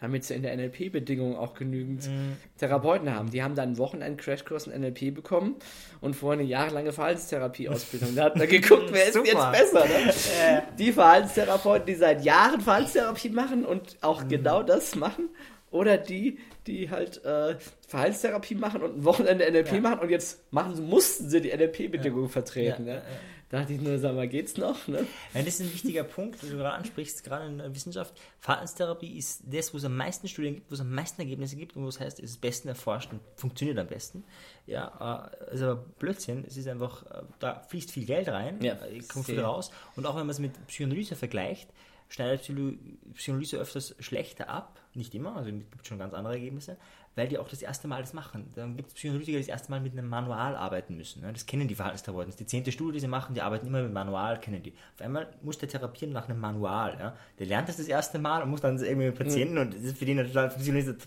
Damit 0.02 0.24
sie 0.24 0.34
in 0.34 0.44
der 0.44 0.56
NLP-Bedingung 0.56 1.36
auch 1.36 1.54
genügend 1.56 2.10
Therapeuten 2.58 3.14
haben. 3.14 3.32
Die 3.32 3.44
haben 3.44 3.56
dann 3.56 3.70
einen 3.70 3.78
Wochenend-Crashkurs 3.78 4.68
in 4.68 4.80
NLP 4.82 5.14
bekommen 5.14 5.56
und 6.00 6.16
vorher 6.16 6.40
eine 6.40 6.48
jahrelange 6.48 6.94
Verhaltenstherapie-Ausbildung. 6.94 8.16
Da 8.16 8.24
hat 8.26 8.38
man 8.38 8.48
geguckt, 8.48 8.86
wer 8.92 9.06
ist 9.08 9.16
denn 9.16 9.26
jetzt 9.26 9.34
Super. 9.34 9.52
besser. 9.52 9.86
Ne? 9.86 10.64
Die 10.78 10.92
Verhaltenstherapeuten, 10.94 11.86
die 11.86 11.96
seit 11.96 12.24
Jahren 12.24 12.62
Verhaltenstherapie 12.62 13.30
machen 13.30 13.66
und 13.66 13.98
auch 14.02 14.28
genau 14.28 14.64
das 14.64 14.96
machen. 14.96 15.30
Oder 15.72 15.98
die, 15.98 16.40
die 16.66 16.90
halt 16.90 17.24
äh, 17.26 17.56
Verhaltenstherapie 17.88 18.56
machen 18.56 18.82
und 18.82 18.98
ein 19.00 19.04
Wochenende 19.06 19.52
NLP 19.52 19.74
Ja. 19.74 19.80
machen 19.82 20.00
und 20.00 20.10
jetzt 20.10 20.52
machen, 20.52 20.82
mussten 20.88 21.30
sie 21.30 21.42
die 21.42 21.50
NLP-Bedingungen 21.56 22.30
vertreten. 22.30 22.88
Ja, 22.88 22.96
ne? 22.96 23.02
Dachte 23.50 23.74
ich 23.74 23.82
nur, 23.82 23.98
sag 24.00 24.16
mal, 24.16 24.28
geht's 24.28 24.58
noch? 24.58 24.88
Ne? 24.88 25.06
Ja, 25.34 25.42
das 25.42 25.60
ist 25.60 25.62
ein 25.62 25.74
wichtiger 25.74 26.04
Punkt, 26.04 26.42
den 26.42 26.52
du 26.52 26.58
gerade 26.58 26.74
ansprichst, 26.76 27.24
gerade 27.24 27.48
in 27.48 27.58
der 27.58 27.74
Wissenschaft. 27.74 28.14
Verhaltenstherapie 28.40 29.18
ist 29.18 29.42
das, 29.46 29.74
wo 29.74 29.78
es 29.78 29.86
am 29.86 29.96
meisten 29.98 30.28
Studien 30.28 30.56
gibt, 30.56 30.70
wo 30.70 30.76
es 30.76 30.82
am 30.82 30.92
meisten 30.94 31.22
Ergebnisse 31.22 31.56
gibt 31.56 31.76
und 31.76 31.84
wo 31.84 31.88
es 31.88 32.00
heißt, 32.00 32.20
es 32.20 32.32
ist 32.32 32.36
am 32.38 32.42
besten 32.42 32.68
erforscht 32.68 33.12
und 33.12 33.22
funktioniert 33.36 33.78
am 33.78 33.88
besten. 33.88 34.24
Ja, 34.66 35.30
äh, 35.50 35.56
ist 35.56 35.62
aber 35.62 35.76
Blödsinn. 36.00 36.46
Es 36.48 36.58
ist 36.58 36.68
einfach, 36.68 37.06
äh, 37.08 37.24
da 37.40 37.60
fließt 37.68 37.92
viel 37.92 38.06
Geld 38.06 38.30
rein, 38.30 38.62
Ja, 38.62 38.74
äh, 38.86 39.00
kommt 39.00 39.26
viel 39.26 39.40
raus. 39.40 39.72
Und 39.96 40.06
auch 40.06 40.14
wenn 40.16 40.22
man 40.22 40.30
es 40.32 40.40
mit 40.40 40.54
Psychoanalyse 40.68 41.16
vergleicht, 41.16 41.70
schneidet 42.10 42.42
Psycho- 42.42 42.78
Psychoanalyse 43.14 43.58
öfters 43.58 43.96
schlechter 44.00 44.50
ab. 44.50 44.80
Nicht 44.96 45.14
immer, 45.14 45.36
also 45.36 45.50
es 45.50 45.70
gibt 45.70 45.88
schon 45.88 46.00
ganz 46.00 46.14
andere 46.14 46.34
Ergebnisse, 46.34 46.78
weil 47.16 47.28
die 47.28 47.38
auch 47.38 47.50
das 47.50 47.62
erste 47.62 47.88
Mal 47.88 48.02
das 48.02 48.14
machen. 48.14 48.52
Dann 48.56 48.78
gibt 48.78 48.90
es 48.90 48.94
Psychoanalytiker, 48.94 49.38
die 49.38 49.44
das 49.44 49.50
erste 49.50 49.72
Mal 49.72 49.82
mit 49.82 49.92
einem 49.94 50.08
Manual 50.08 50.56
arbeiten 50.56 50.96
müssen. 50.96 51.22
ne? 51.22 51.34
Das 51.34 51.46
kennen 51.46 51.68
die 51.68 51.76
Verhaltenstherapeuten. 51.76 52.28
Das 52.30 52.36
ist 52.36 52.40
die 52.40 52.46
zehnte 52.46 52.72
Studie, 52.72 52.94
die 52.94 53.00
sie 53.02 53.08
machen, 53.08 53.34
die 53.36 53.42
arbeiten 53.42 53.68
immer 53.68 53.82
mit 53.84 53.92
Manual, 53.92 54.40
kennen 54.40 54.64
die. 54.64 54.74
Auf 54.96 55.02
einmal 55.02 55.28
muss 55.42 55.58
der 55.58 55.68
therapieren 55.68 56.14
nach 56.14 56.30
einem 56.30 56.40
Manual. 56.40 56.96
Ja? 57.00 57.16
Der 57.40 57.48
lernt 57.48 57.68
das 57.68 57.78
das 57.78 57.88
erste 57.88 58.20
Mal 58.20 58.42
und 58.44 58.50
muss 58.50 58.62
dann 58.62 58.78
irgendwie 58.78 59.08
mit 59.08 59.18
Patienten 59.18 59.58
und 59.58 59.74
das 59.74 59.82
ist 59.82 59.98
für 59.98 60.06
die 60.06 60.16
total 60.16 60.52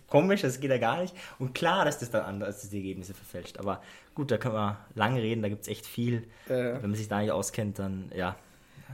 komisch, 0.08 0.42
das 0.42 0.60
geht 0.60 0.70
ja 0.70 0.78
gar 0.78 1.00
nicht. 1.00 1.14
Und 1.38 1.54
klar, 1.54 1.84
dass 1.84 1.98
das 1.98 2.10
dann 2.10 2.24
anders, 2.24 2.48
dass 2.56 2.60
das 2.62 2.70
die 2.70 2.78
Ergebnisse 2.78 3.14
verfälscht. 3.14 3.58
Aber 3.58 3.80
gut, 4.14 4.30
da 4.30 4.36
können 4.38 4.54
wir 4.54 4.78
lange 4.94 5.22
reden, 5.22 5.40
da 5.42 5.48
gibt 5.48 5.62
es 5.62 5.68
echt 5.68 5.86
viel. 5.86 6.24
Äh. 6.48 6.74
Wenn 6.74 6.82
man 6.90 6.94
sich 6.94 7.08
da 7.08 7.20
nicht 7.20 7.30
auskennt, 7.30 7.78
dann 7.78 8.10
ja. 8.14 8.36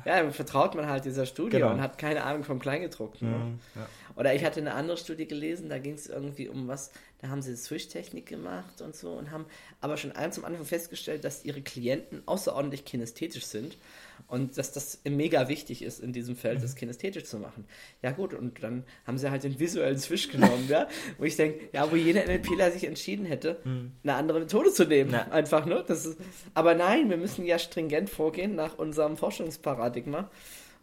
Ja, 0.04 0.22
dann 0.22 0.32
vertraut 0.32 0.76
man 0.76 0.86
halt 0.86 1.04
dieser 1.04 1.26
Studie 1.26 1.56
Genau. 1.56 1.72
und 1.72 1.80
hat 1.80 1.98
keine 1.98 2.22
Ahnung 2.22 2.44
vom 2.44 2.60
Kleingedruckten. 2.60 3.28
Ne? 3.30 3.58
ja. 3.74 3.86
Oder 4.18 4.34
ich 4.34 4.44
hatte 4.44 4.58
eine 4.58 4.74
andere 4.74 4.96
Studie 4.96 5.28
gelesen, 5.28 5.68
da 5.68 5.78
ging 5.78 5.94
es 5.94 6.08
irgendwie 6.08 6.48
um 6.48 6.66
was, 6.66 6.90
da 7.20 7.28
haben 7.28 7.40
sie 7.40 7.56
Swish-Technik 7.56 8.26
gemacht 8.26 8.82
und 8.82 8.96
so 8.96 9.12
und 9.12 9.30
haben 9.30 9.46
aber 9.80 9.96
schon 9.96 10.10
eins 10.10 10.36
am 10.38 10.44
Anfang 10.44 10.64
festgestellt, 10.64 11.22
dass 11.22 11.44
ihre 11.44 11.62
Klienten 11.62 12.22
außerordentlich 12.26 12.84
kinästhetisch 12.84 13.44
sind 13.44 13.78
und 14.26 14.58
dass 14.58 14.72
das 14.72 15.00
mega 15.08 15.48
wichtig 15.48 15.82
ist 15.82 16.00
in 16.00 16.12
diesem 16.12 16.34
Feld, 16.34 16.64
das 16.64 16.74
kinästhetisch 16.74 17.24
zu 17.24 17.38
machen. 17.38 17.64
Ja 18.02 18.10
gut, 18.10 18.34
und 18.34 18.60
dann 18.60 18.82
haben 19.06 19.18
sie 19.18 19.30
halt 19.30 19.44
den 19.44 19.60
visuellen 19.60 19.98
Swish 19.98 20.28
genommen, 20.32 20.66
ja, 20.68 20.88
wo 21.18 21.24
ich 21.24 21.36
denke, 21.36 21.68
ja, 21.72 21.88
wo 21.88 21.94
jeder 21.94 22.26
NLPler 22.26 22.72
sich 22.72 22.84
entschieden 22.88 23.24
hätte, 23.24 23.60
eine 24.02 24.14
andere 24.14 24.40
Methode 24.40 24.72
zu 24.72 24.84
nehmen. 24.84 25.12
Ja. 25.12 25.28
einfach, 25.28 25.64
ne? 25.64 25.84
Das 25.86 26.04
ist, 26.04 26.18
aber 26.54 26.74
nein, 26.74 27.08
wir 27.08 27.18
müssen 27.18 27.46
ja 27.46 27.56
stringent 27.60 28.10
vorgehen 28.10 28.56
nach 28.56 28.78
unserem 28.78 29.16
Forschungsparadigma. 29.16 30.28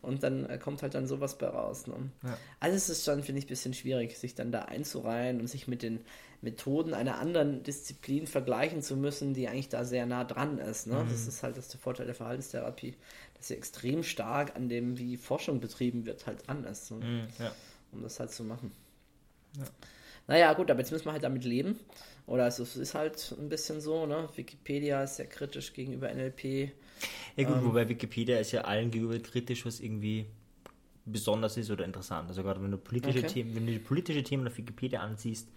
Und 0.05 0.23
dann 0.23 0.49
äh, 0.49 0.57
kommt 0.57 0.81
halt 0.81 0.93
dann 0.93 1.07
sowas 1.07 1.37
bei 1.37 1.47
raus. 1.47 1.87
Ne? 1.87 1.95
Ja. 2.23 2.37
Also 2.59 2.77
es 2.77 2.89
ist 2.89 3.05
schon, 3.05 3.23
finde 3.23 3.39
ich, 3.39 3.45
ein 3.45 3.49
bisschen 3.49 3.73
schwierig, 3.73 4.17
sich 4.17 4.35
dann 4.35 4.51
da 4.51 4.63
einzureihen 4.63 5.39
und 5.39 5.47
sich 5.47 5.67
mit 5.67 5.83
den 5.83 5.99
Methoden 6.41 6.93
einer 6.93 7.17
anderen 7.19 7.63
Disziplin 7.63 8.27
vergleichen 8.27 8.81
zu 8.81 8.95
müssen, 8.95 9.33
die 9.33 9.47
eigentlich 9.47 9.69
da 9.69 9.83
sehr 9.83 10.05
nah 10.05 10.23
dran 10.23 10.59
ist. 10.59 10.87
Ne? 10.87 11.05
Das 11.09 11.27
ist 11.27 11.43
halt 11.43 11.57
das 11.57 11.69
der 11.69 11.79
Vorteil 11.79 12.05
der 12.05 12.15
Verhaltenstherapie, 12.15 12.95
dass 13.35 13.47
sie 13.47 13.55
extrem 13.55 14.03
stark 14.03 14.55
an 14.55 14.69
dem, 14.69 14.97
wie 14.97 15.17
Forschung 15.17 15.59
betrieben 15.59 16.05
wird, 16.05 16.27
halt 16.27 16.47
dran 16.47 16.63
ist, 16.63 16.91
ne? 16.91 16.97
Mhm, 16.97 17.27
ja. 17.39 17.51
um 17.91 18.03
das 18.03 18.19
halt 18.19 18.31
zu 18.31 18.43
machen. 18.43 18.71
Naja, 20.27 20.53
gut, 20.53 20.69
aber 20.71 20.79
jetzt 20.79 20.91
müssen 20.91 21.05
wir 21.05 21.13
halt 21.13 21.23
damit 21.23 21.45
leben. 21.45 21.79
Oder 22.27 22.45
also, 22.45 22.63
es 22.63 22.75
ist 22.75 22.95
halt 22.95 23.35
ein 23.37 23.49
bisschen 23.49 23.81
so, 23.81 24.05
ne? 24.05 24.27
Wikipedia 24.35 25.03
ist 25.03 25.17
sehr 25.17 25.27
kritisch 25.27 25.73
gegenüber 25.73 26.13
NLP. 26.13 26.71
Ja 27.35 27.47
gut, 27.47 27.63
wobei 27.63 27.87
Wikipedia 27.89 28.37
ist 28.39 28.51
ja 28.51 28.61
allen 28.61 28.91
gegenüber 28.91 29.19
kritisch, 29.19 29.65
was 29.65 29.79
irgendwie 29.79 30.25
besonders 31.05 31.57
ist 31.57 31.69
oder 31.69 31.85
interessant. 31.85 32.29
Also 32.29 32.41
gerade 32.43 32.61
wenn 32.63 32.71
du 32.71 32.77
politische 32.77 33.19
Okay. 33.19 33.27
Themen, 33.27 33.55
wenn 33.55 33.65
du 33.67 33.73
die 33.73 33.79
politische 33.79 34.23
Themen 34.23 34.47
auf 34.47 34.57
Wikipedia 34.57 35.01
anziehst, 35.01 35.47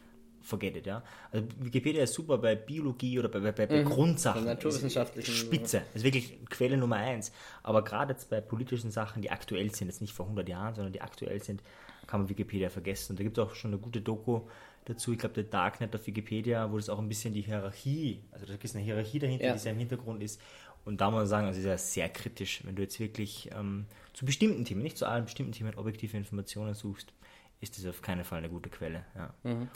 forget 0.42 0.76
it, 0.76 0.86
ja. 0.86 1.02
Also 1.32 1.46
Wikipedia 1.60 2.02
ist 2.02 2.14
super 2.14 2.38
bei 2.38 2.54
Biologie 2.54 3.18
oder 3.18 3.28
bei, 3.28 3.40
bei, 3.40 3.52
bei, 3.52 3.66
bei 3.66 3.82
Grundsachen. 3.82 4.44
Bei 4.44 4.54
naturwissenschaftlichen- 4.54 5.32
Ist 5.32 5.38
Spitze. 5.40 5.78
Das 5.92 5.96
ist 5.96 6.04
wirklich 6.04 6.38
Quelle 6.50 6.76
Nummer 6.76 6.96
eins. 6.96 7.32
Aber 7.62 7.82
gerade 7.82 8.12
jetzt 8.12 8.28
bei 8.30 8.40
politischen 8.40 8.90
Sachen, 8.90 9.22
die 9.22 9.30
aktuell 9.30 9.74
sind, 9.74 9.88
jetzt 9.88 10.00
nicht 10.00 10.12
vor 10.12 10.26
100 10.26 10.48
Jahren, 10.48 10.74
sondern 10.74 10.92
die 10.92 11.00
aktuell 11.00 11.42
sind, 11.42 11.62
kann 12.06 12.20
man 12.20 12.28
Wikipedia 12.28 12.70
vergessen. 12.70 13.12
Und 13.12 13.20
da 13.20 13.24
gibt 13.24 13.36
es 13.38 13.44
auch 13.44 13.54
schon 13.54 13.72
eine 13.72 13.78
gute 13.80 14.00
Doku 14.00 14.42
dazu. 14.86 15.12
Ich 15.12 15.18
glaube, 15.18 15.34
der 15.34 15.44
Darknet 15.44 15.94
auf 15.94 16.06
Wikipedia, 16.06 16.70
wo 16.70 16.76
das 16.76 16.88
auch 16.88 16.98
ein 16.98 17.08
bisschen 17.08 17.34
die 17.34 17.42
Hierarchie, 17.42 18.20
also 18.32 18.46
da 18.46 18.54
ist 18.54 18.74
eine 18.76 18.84
Hierarchie 18.84 19.18
dahinter, 19.18 19.46
Ja. 19.46 19.52
die 19.54 19.58
sehr 19.58 19.72
im 19.72 19.78
Hintergrund 19.78 20.22
ist. 20.22 20.40
Und 20.84 21.00
da 21.00 21.10
muss 21.10 21.18
man 21.18 21.26
sagen, 21.26 21.46
also 21.46 21.60
ist 21.60 21.66
ja 21.66 21.78
sehr 21.78 22.08
kritisch, 22.08 22.62
wenn 22.64 22.76
du 22.76 22.82
jetzt 22.82 22.98
wirklich 22.98 23.50
ähm, 23.52 23.86
zu 24.14 24.24
bestimmten 24.24 24.64
Themen, 24.64 24.82
nicht 24.82 24.96
zu 24.96 25.06
allen 25.06 25.24
bestimmten 25.24 25.52
Themen 25.52 25.74
objektive 25.74 26.16
Informationen 26.16 26.74
suchst, 26.74 27.12
ist 27.60 27.78
das 27.78 27.86
auf 27.86 28.02
keinen 28.02 28.24
Fall 28.24 28.38
eine 28.38 28.48
gute 28.48 28.70
Quelle. 28.70 29.04
Ja. 29.14 29.34
Mhm. 29.42 29.68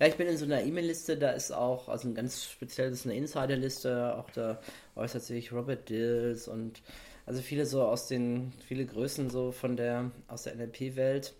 Ja, 0.00 0.08
ich 0.08 0.16
bin 0.16 0.26
in 0.26 0.36
so 0.36 0.44
einer 0.44 0.62
E-Mail-Liste, 0.62 1.16
da 1.16 1.30
ist 1.30 1.52
auch, 1.52 1.88
also 1.88 2.08
ein 2.08 2.14
ganz 2.14 2.44
speziell, 2.44 2.90
das 2.90 3.00
ist 3.00 3.06
eine 3.06 3.14
Insider-Liste, 3.14 4.16
auch 4.16 4.28
da 4.30 4.60
äußert 4.96 5.22
sich 5.22 5.52
Robert 5.52 5.88
Dills 5.88 6.48
und 6.48 6.82
also 7.26 7.40
viele 7.40 7.64
so 7.64 7.82
aus 7.82 8.08
den, 8.08 8.52
viele 8.66 8.86
Größen 8.86 9.30
so 9.30 9.52
von 9.52 9.76
der, 9.76 10.10
aus 10.26 10.42
der 10.42 10.56
NLP-Welt, 10.56 11.34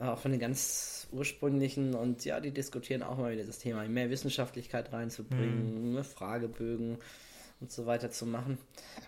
äh, 0.00 0.04
auch 0.04 0.18
von 0.18 0.30
den 0.30 0.40
ganz 0.40 1.08
ursprünglichen 1.12 1.94
und 1.94 2.24
ja, 2.24 2.40
die 2.40 2.50
diskutieren 2.50 3.02
auch 3.02 3.18
mal 3.18 3.32
wieder 3.32 3.44
das 3.44 3.58
Thema, 3.58 3.86
mehr 3.86 4.10
Wissenschaftlichkeit 4.10 4.92
reinzubringen, 4.92 5.92
mhm. 5.92 6.04
Fragebögen 6.04 6.98
und 7.64 7.72
so 7.72 7.86
weiter 7.86 8.10
zu 8.10 8.26
machen. 8.26 8.58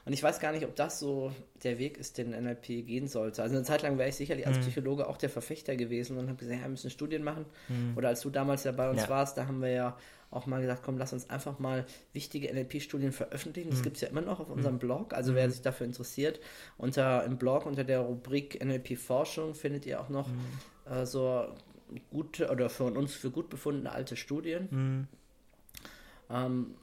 Und 0.07 0.15
ich 0.15 0.23
weiß 0.23 0.41
gar 0.41 0.51
nicht, 0.51 0.65
ob 0.65 0.75
das 0.75 0.99
so 0.99 1.31
der 1.63 1.79
Weg 1.79 1.99
ist, 1.99 2.17
den 2.17 2.31
NLP 2.31 2.87
gehen 2.87 3.07
sollte. 3.07 3.43
Also 3.43 3.55
eine 3.55 3.65
Zeit 3.65 3.83
lang 3.83 3.99
wäre 3.99 4.09
ich 4.09 4.17
sicherlich 4.17 4.47
als 4.47 4.57
mhm. 4.57 4.63
Psychologe 4.63 5.07
auch 5.09 5.19
der 5.19 5.29
Verfechter 5.29 5.77
gewesen 5.77 6.17
und 6.17 6.29
habe 6.29 6.39
gesagt, 6.39 6.57
ja, 6.57 6.65
wir 6.65 6.71
müssen 6.71 6.89
Studien 6.89 7.23
machen. 7.23 7.45
Mhm. 7.69 7.97
Oder 7.97 8.09
als 8.09 8.23
du 8.23 8.31
damals 8.31 8.65
ja 8.65 8.73
bei 8.73 8.89
uns 8.89 9.03
ja. 9.03 9.09
warst, 9.11 9.37
da 9.37 9.47
haben 9.47 9.61
wir 9.61 9.71
ja 9.71 9.99
auch 10.31 10.47
mal 10.47 10.63
gesagt, 10.63 10.83
komm, 10.83 10.97
lass 10.97 11.13
uns 11.13 11.29
einfach 11.29 11.59
mal 11.59 11.85
wichtige 12.15 12.51
NLP-Studien 12.53 13.13
veröffentlichen. 13.13 13.69
Das 13.69 13.81
mhm. 13.81 13.85
gibt 13.85 13.97
es 13.97 14.01
ja 14.01 14.09
immer 14.09 14.23
noch 14.23 14.41
auf 14.41 14.49
unserem 14.49 14.77
mhm. 14.77 14.81
Blog. 14.81 15.13
Also 15.13 15.35
wer 15.35 15.47
mhm. 15.47 15.51
sich 15.51 15.61
dafür 15.61 15.87
interessiert, 15.87 16.41
unter 16.79 17.25
im 17.25 17.37
Blog 17.37 17.67
unter 17.67 17.85
der 17.85 18.01
Rubrik 18.01 18.65
NLP-Forschung 18.65 19.55
findet 19.55 19.85
ihr 19.85 20.01
auch 20.01 20.09
noch 20.09 20.31
äh, 20.91 21.05
so 21.05 21.47
gute 22.11 22.49
oder 22.49 22.71
von 22.71 22.97
uns 22.97 23.15
für 23.15 23.31
gut 23.31 23.51
befundene 23.51 23.93
alte 23.93 24.17
Studien. 24.17 25.09
Ähm, 26.31 26.75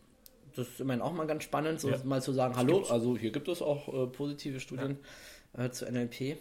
das 0.56 0.68
ist 0.68 0.80
immerhin 0.80 1.02
auch 1.02 1.14
mal 1.14 1.28
ganz 1.28 1.44
spannend, 1.44 1.80
so 1.80 1.90
ja. 1.90 1.98
mal 2.04 2.22
zu 2.22 2.34
sagen, 2.34 2.56
hallo, 2.56 2.84
also 2.90 3.18
hier 3.18 3.32
gibt 3.32 3.48
es 3.48 3.62
auch 3.62 3.88
äh, 3.88 4.08
positive 4.08 4.60
Studien 4.60 4.98
ja. 5.58 5.66
äh, 5.66 5.72
zu 5.72 5.86
NLP. 5.86 6.38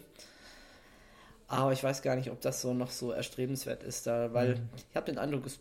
Aber 1.47 1.71
ich 1.71 1.83
weiß 1.83 2.01
gar 2.01 2.15
nicht, 2.15 2.31
ob 2.31 2.41
das 2.41 2.61
so 2.61 2.73
noch 2.73 2.89
so 2.89 3.11
erstrebenswert 3.11 3.83
ist, 3.83 4.07
da, 4.07 4.33
weil 4.33 4.55
mhm. 4.55 4.69
ich 4.89 4.95
habe 4.95 5.05
den 5.05 5.19
Eindruck, 5.19 5.45
es, 5.45 5.59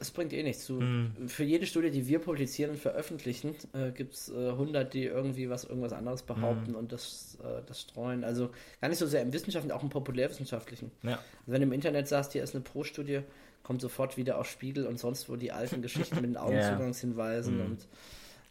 es, 0.00 0.10
bringt 0.10 0.32
eh 0.32 0.42
nichts 0.42 0.64
zu. 0.64 0.74
Mhm. 0.74 1.28
Für 1.28 1.44
jede 1.44 1.66
Studie, 1.66 1.90
die 1.90 2.08
wir 2.08 2.18
publizieren 2.18 2.72
und 2.72 2.78
veröffentlichen, 2.78 3.54
äh, 3.72 3.92
gibt 3.92 4.14
es 4.14 4.30
äh, 4.30 4.50
100, 4.50 4.92
die 4.92 5.04
irgendwie 5.04 5.48
was 5.48 5.64
irgendwas 5.64 5.92
anderes 5.92 6.22
behaupten 6.22 6.72
mhm. 6.72 6.76
und 6.76 6.92
das, 6.92 7.38
äh, 7.42 7.62
das 7.66 7.82
streuen. 7.82 8.24
Also 8.24 8.50
gar 8.80 8.88
nicht 8.88 8.98
so 8.98 9.06
sehr 9.06 9.22
im 9.22 9.32
Wissenschaftlichen, 9.32 9.76
auch 9.76 9.82
im 9.82 9.90
populärwissenschaftlichen. 9.90 10.90
Ja. 11.02 11.12
Also 11.12 11.22
wenn 11.46 11.60
du 11.60 11.66
im 11.66 11.72
Internet 11.72 12.08
sagst, 12.08 12.32
hier 12.32 12.42
ist 12.42 12.54
eine 12.54 12.64
Pro-Studie, 12.64 13.20
kommt 13.62 13.80
sofort 13.80 14.16
wieder 14.16 14.38
auf 14.38 14.48
Spiegel 14.48 14.86
und 14.86 14.98
sonst 14.98 15.28
wo 15.28 15.36
die 15.36 15.52
alten 15.52 15.82
Geschichten 15.82 16.16
mit 16.16 16.24
den 16.30 16.36
Augenzugangshinweisen 16.36 17.58
ja. 17.58 17.64
Mhm. 17.64 17.70
und 17.72 17.86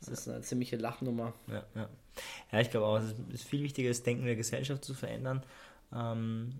es 0.02 0.08
ist 0.08 0.28
eine 0.28 0.42
ziemliche 0.42 0.78
Lachnummer. 0.78 1.34
Ja, 1.48 1.64
ja. 1.76 1.90
ja 2.52 2.60
ich 2.60 2.72
glaube 2.72 2.88
auch, 2.88 3.00
es 3.00 3.14
ist 3.34 3.44
viel 3.44 3.64
wichtiger, 3.64 3.90
das 3.90 4.04
Denken 4.04 4.26
der 4.26 4.36
Gesellschaft 4.36 4.84
zu 4.84 4.94
verändern. 4.94 5.44
Ähm, 5.94 6.54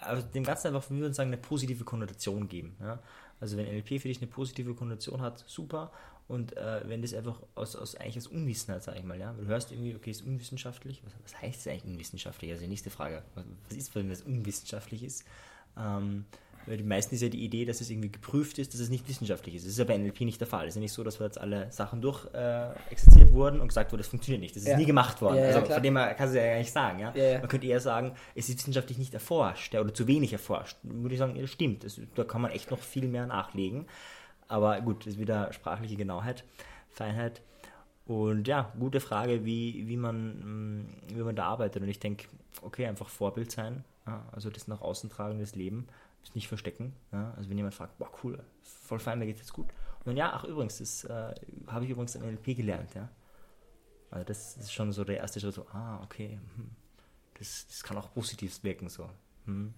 also 0.00 0.22
dem 0.22 0.44
Ganzen 0.44 0.68
einfach, 0.68 0.88
wir 0.90 0.98
würden 0.98 1.14
sagen, 1.14 1.28
eine 1.28 1.38
positive 1.38 1.84
Konnotation 1.84 2.48
geben. 2.48 2.76
Ja? 2.80 3.00
Also 3.40 3.56
wenn 3.56 3.66
NLP 3.66 4.00
für 4.00 4.08
dich 4.08 4.18
eine 4.18 4.28
positive 4.28 4.74
Konnotation 4.74 5.20
hat, 5.20 5.44
super. 5.46 5.92
Und 6.28 6.56
äh, 6.56 6.82
wenn 6.86 7.00
das 7.00 7.14
einfach 7.14 7.40
aus, 7.54 7.74
aus 7.74 7.94
eigentlich 7.96 8.18
aus 8.18 8.26
Unwissenheit, 8.26 8.82
sage 8.82 8.98
ich 8.98 9.04
mal, 9.04 9.18
ja, 9.18 9.32
du 9.32 9.46
hörst 9.46 9.72
irgendwie, 9.72 9.96
okay, 9.96 10.10
ist 10.10 10.22
unwissenschaftlich. 10.22 11.02
Was, 11.04 11.14
was 11.24 11.42
heißt 11.42 11.60
es 11.60 11.66
eigentlich 11.66 11.84
unwissenschaftlich? 11.84 12.50
Also 12.50 12.62
die 12.62 12.68
nächste 12.68 12.90
Frage, 12.90 13.22
was, 13.34 13.44
was 13.66 13.76
ist, 13.76 13.94
wenn 13.94 14.10
das 14.10 14.22
unwissenschaftlich 14.22 15.02
ist? 15.02 15.24
Ähm, 15.76 16.26
weil 16.68 16.76
die 16.76 16.84
meisten 16.84 17.14
ist 17.14 17.22
ja 17.22 17.28
die 17.28 17.42
Idee, 17.44 17.64
dass 17.64 17.80
es 17.80 17.90
irgendwie 17.90 18.12
geprüft 18.12 18.58
ist, 18.58 18.74
dass 18.74 18.80
es 18.80 18.90
nicht 18.90 19.08
wissenschaftlich 19.08 19.54
ist. 19.54 19.64
Das 19.64 19.72
ist 19.72 19.78
ja 19.78 19.84
bei 19.84 19.96
NLP 19.96 20.20
nicht 20.20 20.40
der 20.40 20.46
Fall. 20.46 20.64
Es 20.64 20.70
ist 20.70 20.74
ja 20.76 20.80
nicht 20.82 20.92
so, 20.92 21.02
dass 21.02 21.18
wir 21.18 21.26
jetzt 21.26 21.40
alle 21.40 21.70
Sachen 21.72 22.00
durch 22.00 22.26
äh, 22.34 22.70
exerziert 22.90 23.32
wurden 23.32 23.60
und 23.60 23.68
gesagt 23.68 23.90
wurde, 23.92 24.02
das 24.02 24.08
funktioniert 24.08 24.42
nicht. 24.42 24.54
Das 24.54 24.62
ist 24.62 24.68
ja. 24.68 24.76
nie 24.76 24.84
gemacht 24.84 25.20
worden. 25.22 25.38
Ja, 25.38 25.44
also 25.46 25.64
von 25.64 25.82
dem 25.82 25.96
her 25.96 26.14
kannst 26.14 26.34
du 26.34 26.38
ja 26.38 26.46
gar 26.46 26.58
nicht 26.58 26.72
sagen. 26.72 26.98
Ja? 27.00 27.12
Man 27.38 27.48
könnte 27.48 27.66
eher 27.66 27.80
sagen, 27.80 28.14
es 28.34 28.48
ist 28.48 28.58
wissenschaftlich 28.58 28.98
nicht 28.98 29.14
erforscht 29.14 29.74
oder 29.74 29.92
zu 29.94 30.06
wenig 30.06 30.32
erforscht. 30.32 30.76
Würde 30.82 31.14
ich 31.14 31.18
sagen, 31.18 31.38
das 31.40 31.50
stimmt. 31.50 31.84
Das, 31.84 32.00
da 32.14 32.24
kann 32.24 32.42
man 32.42 32.50
echt 32.50 32.70
noch 32.70 32.80
viel 32.80 33.08
mehr 33.08 33.26
nachlegen. 33.26 33.86
Aber 34.46 34.80
gut, 34.80 35.06
das 35.06 35.14
ist 35.14 35.18
wieder 35.18 35.52
sprachliche 35.52 35.96
Genauheit, 35.96 36.44
Feinheit. 36.90 37.42
Und 38.06 38.48
ja, 38.48 38.72
gute 38.78 39.00
Frage, 39.00 39.44
wie, 39.44 39.86
wie, 39.86 39.96
man, 39.96 40.80
mm, 40.80 40.86
wie 41.14 41.22
man 41.22 41.36
da 41.36 41.44
arbeitet. 41.44 41.82
Und 41.82 41.88
ich 41.88 42.00
denke, 42.00 42.26
okay, 42.62 42.86
einfach 42.86 43.08
Vorbild 43.08 43.50
sein, 43.50 43.84
also 44.32 44.48
das 44.50 44.68
nach 44.68 44.80
außen 44.80 45.10
tragen, 45.10 45.38
das 45.38 45.54
Leben 45.54 45.86
es 46.28 46.34
nicht 46.34 46.48
verstecken. 46.48 46.94
Ja? 47.12 47.32
Also 47.36 47.50
wenn 47.50 47.56
jemand 47.56 47.74
fragt, 47.74 47.98
boah 47.98 48.10
cool, 48.22 48.42
voll 48.62 48.98
fein, 48.98 49.18
mir 49.18 49.26
geht 49.26 49.38
jetzt 49.38 49.52
gut. 49.52 49.68
Und 50.00 50.06
dann 50.06 50.16
ja, 50.16 50.32
ach 50.32 50.44
übrigens, 50.44 50.78
das 50.78 51.04
äh, 51.04 51.34
habe 51.66 51.84
ich 51.84 51.90
übrigens 51.90 52.14
im 52.14 52.22
NLP 52.22 52.56
gelernt, 52.56 52.94
ja. 52.94 53.08
Also 54.10 54.24
das 54.24 54.56
ist 54.56 54.72
schon 54.72 54.92
so 54.92 55.04
der 55.04 55.18
erste 55.18 55.38
Schritt, 55.40 55.54
so, 55.54 55.66
ah, 55.72 56.02
okay, 56.02 56.40
hm. 56.56 56.70
das, 57.38 57.66
das 57.66 57.82
kann 57.82 57.98
auch 57.98 58.12
positiv 58.14 58.62
wirken, 58.64 58.88
so. 58.88 59.10
Hm. 59.44 59.74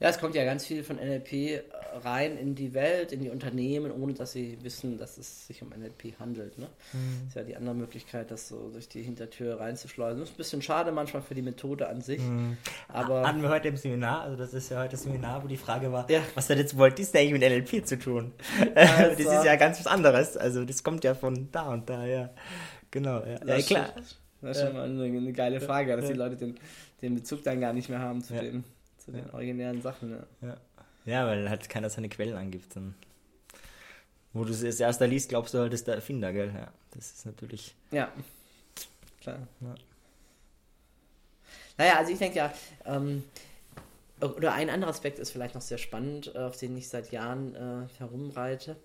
Ja, 0.00 0.08
es 0.08 0.18
kommt 0.18 0.34
ja 0.34 0.44
ganz 0.44 0.66
viel 0.66 0.82
von 0.82 0.96
NLP 0.96 1.62
rein 2.04 2.36
in 2.36 2.54
die 2.54 2.74
Welt, 2.74 3.12
in 3.12 3.20
die 3.20 3.30
Unternehmen, 3.30 3.92
ohne 3.92 4.14
dass 4.14 4.32
sie 4.32 4.58
wissen, 4.62 4.98
dass 4.98 5.18
es 5.18 5.46
sich 5.46 5.62
um 5.62 5.68
NLP 5.68 6.18
handelt. 6.18 6.58
Ne? 6.58 6.66
Mhm. 6.92 7.28
ist 7.28 7.36
ja 7.36 7.44
die 7.44 7.54
andere 7.54 7.74
Möglichkeit, 7.74 8.30
das 8.30 8.48
so 8.48 8.70
durch 8.70 8.88
die 8.88 9.02
Hintertür 9.02 9.60
reinzuschleusen. 9.60 10.20
Das 10.20 10.30
ist 10.30 10.34
ein 10.34 10.38
bisschen 10.38 10.62
schade 10.62 10.92
manchmal 10.92 11.22
für 11.22 11.34
die 11.34 11.42
Methode 11.42 11.88
an 11.88 12.00
sich. 12.00 12.20
Mhm. 12.20 12.56
Aber 12.88 13.26
Hatten 13.26 13.42
wir 13.42 13.50
heute 13.50 13.68
im 13.68 13.76
Seminar, 13.76 14.22
also 14.22 14.36
das 14.36 14.54
ist 14.54 14.70
ja 14.70 14.80
heute 14.80 14.92
das 14.92 15.04
Seminar, 15.04 15.44
wo 15.44 15.46
die 15.46 15.56
Frage 15.56 15.92
war, 15.92 16.10
ja. 16.10 16.20
was 16.34 16.50
hat 16.50 16.58
jetzt 16.58 16.76
Walt 16.76 16.98
Disney 16.98 17.20
eigentlich 17.20 17.40
mit 17.40 17.42
NLP 17.42 17.86
zu 17.86 17.98
tun? 17.98 18.32
Also, 18.74 19.22
das 19.22 19.38
ist 19.38 19.44
ja 19.44 19.56
ganz 19.56 19.78
was 19.78 19.86
anderes. 19.86 20.36
Also 20.36 20.64
das 20.64 20.82
kommt 20.82 21.04
ja 21.04 21.14
von 21.14 21.48
da 21.52 21.72
und 21.72 21.88
da, 21.88 22.06
ja. 22.06 22.30
Genau, 22.90 23.24
ja, 23.24 23.44
ja 23.44 23.62
klar. 23.62 23.92
Das 24.40 24.56
ist 24.56 24.64
schon 24.64 24.74
mal 24.74 24.84
eine, 24.84 25.04
eine 25.04 25.32
geile 25.32 25.60
Frage, 25.60 25.96
dass 25.96 26.06
die 26.06 26.14
Leute 26.14 26.36
den, 26.36 26.58
den 27.00 27.14
Bezug 27.14 27.44
dann 27.44 27.60
gar 27.60 27.72
nicht 27.72 27.88
mehr 27.88 28.00
haben 28.00 28.22
zu 28.22 28.34
dem 28.34 28.64
zu 29.04 29.12
den 29.12 29.30
originären 29.30 29.82
Sachen. 29.82 30.12
Ja. 30.12 30.48
ja. 30.48 30.56
Ja, 31.04 31.26
weil 31.26 31.50
halt 31.50 31.68
keiner 31.68 31.90
seine 31.90 32.08
Quellen 32.08 32.36
angibt. 32.36 32.76
Dann, 32.76 32.94
wo 34.32 34.44
du 34.44 34.52
es 34.52 34.62
erst 34.62 34.80
erster 34.80 35.06
liest, 35.06 35.28
glaubst 35.28 35.54
du 35.54 35.58
halt, 35.58 35.72
das 35.72 35.80
ist 35.80 35.88
der 35.88 35.96
Erfinder, 35.96 36.32
gell? 36.32 36.52
Ja, 36.54 36.72
das 36.92 37.12
ist 37.12 37.26
natürlich. 37.26 37.74
Ja, 37.90 38.12
klar. 39.20 39.46
Ja. 39.60 39.74
Naja, 41.78 41.98
also 41.98 42.12
ich 42.12 42.18
denke 42.18 42.38
ja, 42.38 42.52
ähm, 42.84 43.24
oder 44.20 44.52
ein 44.52 44.70
anderer 44.70 44.90
Aspekt 44.90 45.18
ist 45.18 45.30
vielleicht 45.30 45.54
noch 45.54 45.62
sehr 45.62 45.78
spannend, 45.78 46.32
äh, 46.34 46.38
auf 46.38 46.56
den 46.56 46.76
ich 46.76 46.88
seit 46.88 47.10
Jahren 47.10 47.54
äh, 47.56 47.88
herumreite. 47.98 48.76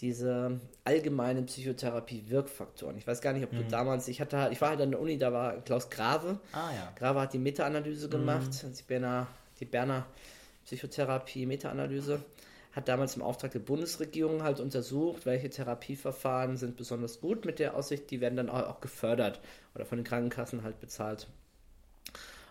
Diese 0.00 0.60
allgemeine 0.84 1.42
Psychotherapie-Wirkfaktoren. 1.42 2.98
Ich 2.98 3.06
weiß 3.06 3.22
gar 3.22 3.32
nicht, 3.32 3.44
ob 3.44 3.50
du 3.50 3.62
mhm. 3.62 3.68
damals, 3.68 4.08
ich 4.08 4.20
hatte 4.20 4.50
ich 4.52 4.60
war 4.60 4.70
halt 4.70 4.80
an 4.80 4.90
der 4.90 5.00
Uni, 5.00 5.16
da 5.16 5.32
war 5.32 5.54
Klaus 5.62 5.88
Grave. 5.88 6.38
Ah, 6.52 6.70
ja. 6.74 6.92
Grave 6.96 7.22
hat 7.22 7.32
die 7.32 7.38
Meta-Analyse 7.38 8.08
gemacht, 8.10 8.62
mhm. 8.62 8.74
die 8.74 8.82
Berner, 8.82 9.26
die 9.58 9.64
Berner 9.64 10.06
Psychotherapie-Meta-Analyse, 10.66 12.20
hat 12.72 12.88
damals 12.88 13.16
im 13.16 13.22
Auftrag 13.22 13.52
der 13.52 13.60
Bundesregierung 13.60 14.42
halt 14.42 14.60
untersucht, 14.60 15.24
welche 15.24 15.48
Therapieverfahren 15.48 16.58
sind 16.58 16.76
besonders 16.76 17.20
gut 17.20 17.46
mit 17.46 17.58
der 17.58 17.74
Aussicht, 17.74 18.10
die 18.10 18.20
werden 18.20 18.36
dann 18.36 18.50
auch 18.50 18.82
gefördert 18.82 19.40
oder 19.74 19.86
von 19.86 19.96
den 19.96 20.04
Krankenkassen 20.04 20.62
halt 20.62 20.78
bezahlt. 20.78 21.26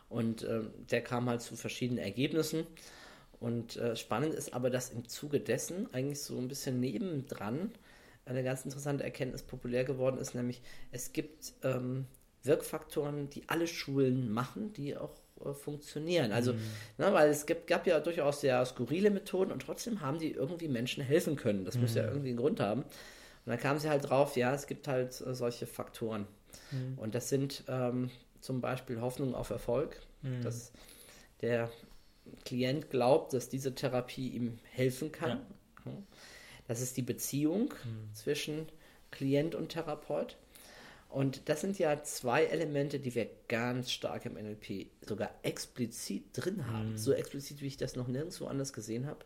Und 0.09 0.43
äh, 0.43 0.61
der 0.89 1.01
kam 1.01 1.29
halt 1.29 1.41
zu 1.41 1.55
verschiedenen 1.55 2.03
Ergebnissen. 2.03 2.65
Und 3.45 3.77
äh, 3.77 3.95
spannend 3.95 4.33
ist 4.33 4.55
aber, 4.55 4.71
dass 4.71 4.89
im 4.89 5.07
Zuge 5.07 5.39
dessen 5.39 5.93
eigentlich 5.93 6.19
so 6.19 6.35
ein 6.39 6.47
bisschen 6.47 6.79
nebendran 6.79 7.69
eine 8.25 8.43
ganz 8.43 8.65
interessante 8.65 9.03
Erkenntnis 9.03 9.43
populär 9.43 9.83
geworden 9.83 10.17
ist, 10.17 10.33
nämlich 10.33 10.63
es 10.91 11.13
gibt 11.13 11.53
ähm, 11.61 12.07
Wirkfaktoren, 12.41 13.29
die 13.29 13.43
alle 13.45 13.67
Schulen 13.67 14.31
machen, 14.31 14.73
die 14.73 14.97
auch 14.97 15.13
äh, 15.45 15.53
funktionieren. 15.53 16.31
Also, 16.31 16.53
mhm. 16.53 16.59
ne, 16.97 17.13
weil 17.13 17.29
es 17.29 17.45
gibt, 17.45 17.67
gab 17.67 17.85
ja 17.85 17.99
durchaus 17.99 18.41
sehr 18.41 18.65
skurrile 18.65 19.11
Methoden 19.11 19.51
und 19.51 19.61
trotzdem 19.61 20.01
haben 20.01 20.17
die 20.17 20.31
irgendwie 20.31 20.67
Menschen 20.67 21.03
helfen 21.03 21.35
können. 21.35 21.65
Das 21.65 21.75
mhm. 21.75 21.81
muss 21.81 21.93
ja 21.93 22.01
mhm. 22.01 22.09
irgendwie 22.09 22.29
einen 22.29 22.39
Grund 22.39 22.59
haben. 22.59 22.81
Und 22.81 23.51
dann 23.51 23.59
kamen 23.59 23.79
sie 23.79 23.91
halt 23.91 24.09
drauf, 24.09 24.35
ja, 24.37 24.55
es 24.55 24.65
gibt 24.65 24.87
halt 24.87 25.21
äh, 25.21 25.35
solche 25.35 25.67
Faktoren. 25.67 26.25
Mhm. 26.71 26.97
Und 26.97 27.13
das 27.13 27.29
sind 27.29 27.63
ähm, 27.67 28.09
zum 28.41 28.59
Beispiel 28.59 29.01
Hoffnung 29.01 29.35
auf 29.35 29.51
Erfolg, 29.51 30.01
mhm. 30.23 30.41
dass 30.41 30.71
der 31.41 31.69
Klient 32.43 32.89
glaubt, 32.89 33.33
dass 33.33 33.49
diese 33.49 33.75
Therapie 33.75 34.29
ihm 34.29 34.59
helfen 34.71 35.11
kann. 35.11 35.41
Ja. 35.85 35.91
Das 36.67 36.81
ist 36.81 36.97
die 36.97 37.01
Beziehung 37.01 37.73
mhm. 37.83 38.13
zwischen 38.13 38.67
Klient 39.11 39.55
und 39.55 39.69
Therapeut. 39.69 40.37
Und 41.09 41.47
das 41.47 41.61
sind 41.61 41.79
ja 41.79 42.03
zwei 42.03 42.43
Elemente, 42.43 42.99
die 42.99 43.15
wir 43.15 43.29
ganz 43.47 43.91
stark 43.91 44.25
im 44.25 44.33
NLP 44.33 44.87
sogar 45.01 45.31
explizit 45.43 46.25
drin 46.33 46.67
haben. 46.67 46.91
Mhm. 46.91 46.97
So 46.97 47.13
explizit, 47.13 47.61
wie 47.61 47.67
ich 47.67 47.77
das 47.77 47.95
noch 47.95 48.07
nirgendwo 48.07 48.47
anders 48.47 48.73
gesehen 48.73 49.05
habe. 49.05 49.19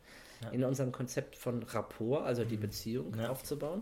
Ja. 0.43 0.49
In 0.51 0.63
unserem 0.63 0.91
Konzept 0.91 1.35
von 1.35 1.63
Rapport, 1.63 2.25
also 2.25 2.43
die 2.45 2.57
mhm. 2.57 2.62
Beziehung 2.62 3.17
ja. 3.17 3.29
aufzubauen. 3.29 3.81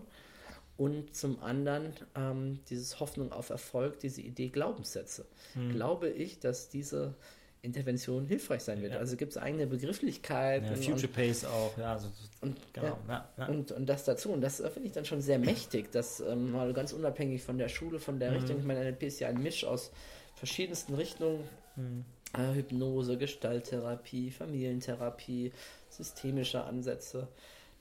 Und 0.78 1.14
zum 1.14 1.42
anderen 1.42 1.92
ähm, 2.14 2.60
dieses 2.70 3.00
Hoffnung 3.00 3.32
auf 3.32 3.50
Erfolg, 3.50 3.98
diese 3.98 4.22
Idee 4.22 4.48
Glaubenssätze. 4.48 5.26
Mhm. 5.54 5.72
Glaube 5.72 6.08
ich, 6.08 6.38
dass 6.38 6.68
diese 6.68 7.14
Intervention 7.62 8.26
hilfreich 8.26 8.62
sein 8.62 8.82
wird. 8.82 8.92
Ja. 8.92 8.98
Also 8.98 9.16
gibt 9.16 9.32
es 9.32 9.38
eigene 9.38 9.66
Begrifflichkeiten. 9.66 10.68
Ja, 10.68 10.76
Future 10.76 11.06
und, 11.06 11.12
Pace 11.12 11.44
auch, 11.44 11.76
ja. 11.76 11.92
Also, 11.94 12.08
und, 12.40 12.56
genau, 12.72 12.98
ja, 13.08 13.28
ja, 13.36 13.46
Und, 13.46 13.72
und 13.72 13.86
das 13.86 14.04
dazu. 14.04 14.30
Und 14.30 14.40
das 14.40 14.56
finde 14.56 14.86
ich 14.86 14.92
dann 14.92 15.04
schon 15.04 15.20
sehr 15.20 15.38
mächtig, 15.38 15.90
dass 15.90 16.20
ähm, 16.20 16.52
mal 16.52 16.72
ganz 16.72 16.92
unabhängig 16.92 17.42
von 17.42 17.58
der 17.58 17.68
Schule, 17.68 17.98
von 17.98 18.18
der 18.20 18.30
mhm. 18.30 18.36
Richtung, 18.36 18.58
ich 18.58 18.64
meine, 18.64 18.84
NLP 18.84 19.04
ist 19.04 19.20
ja 19.20 19.28
ein 19.28 19.42
Misch 19.42 19.64
aus 19.64 19.90
verschiedensten 20.34 20.94
Richtungen. 20.94 21.40
Mhm. 21.76 22.04
äh, 22.34 22.54
Hypnose, 22.54 23.18
Gestalttherapie, 23.18 24.30
Familientherapie, 24.30 25.52
systemische 25.88 26.62
Ansätze, 26.62 27.28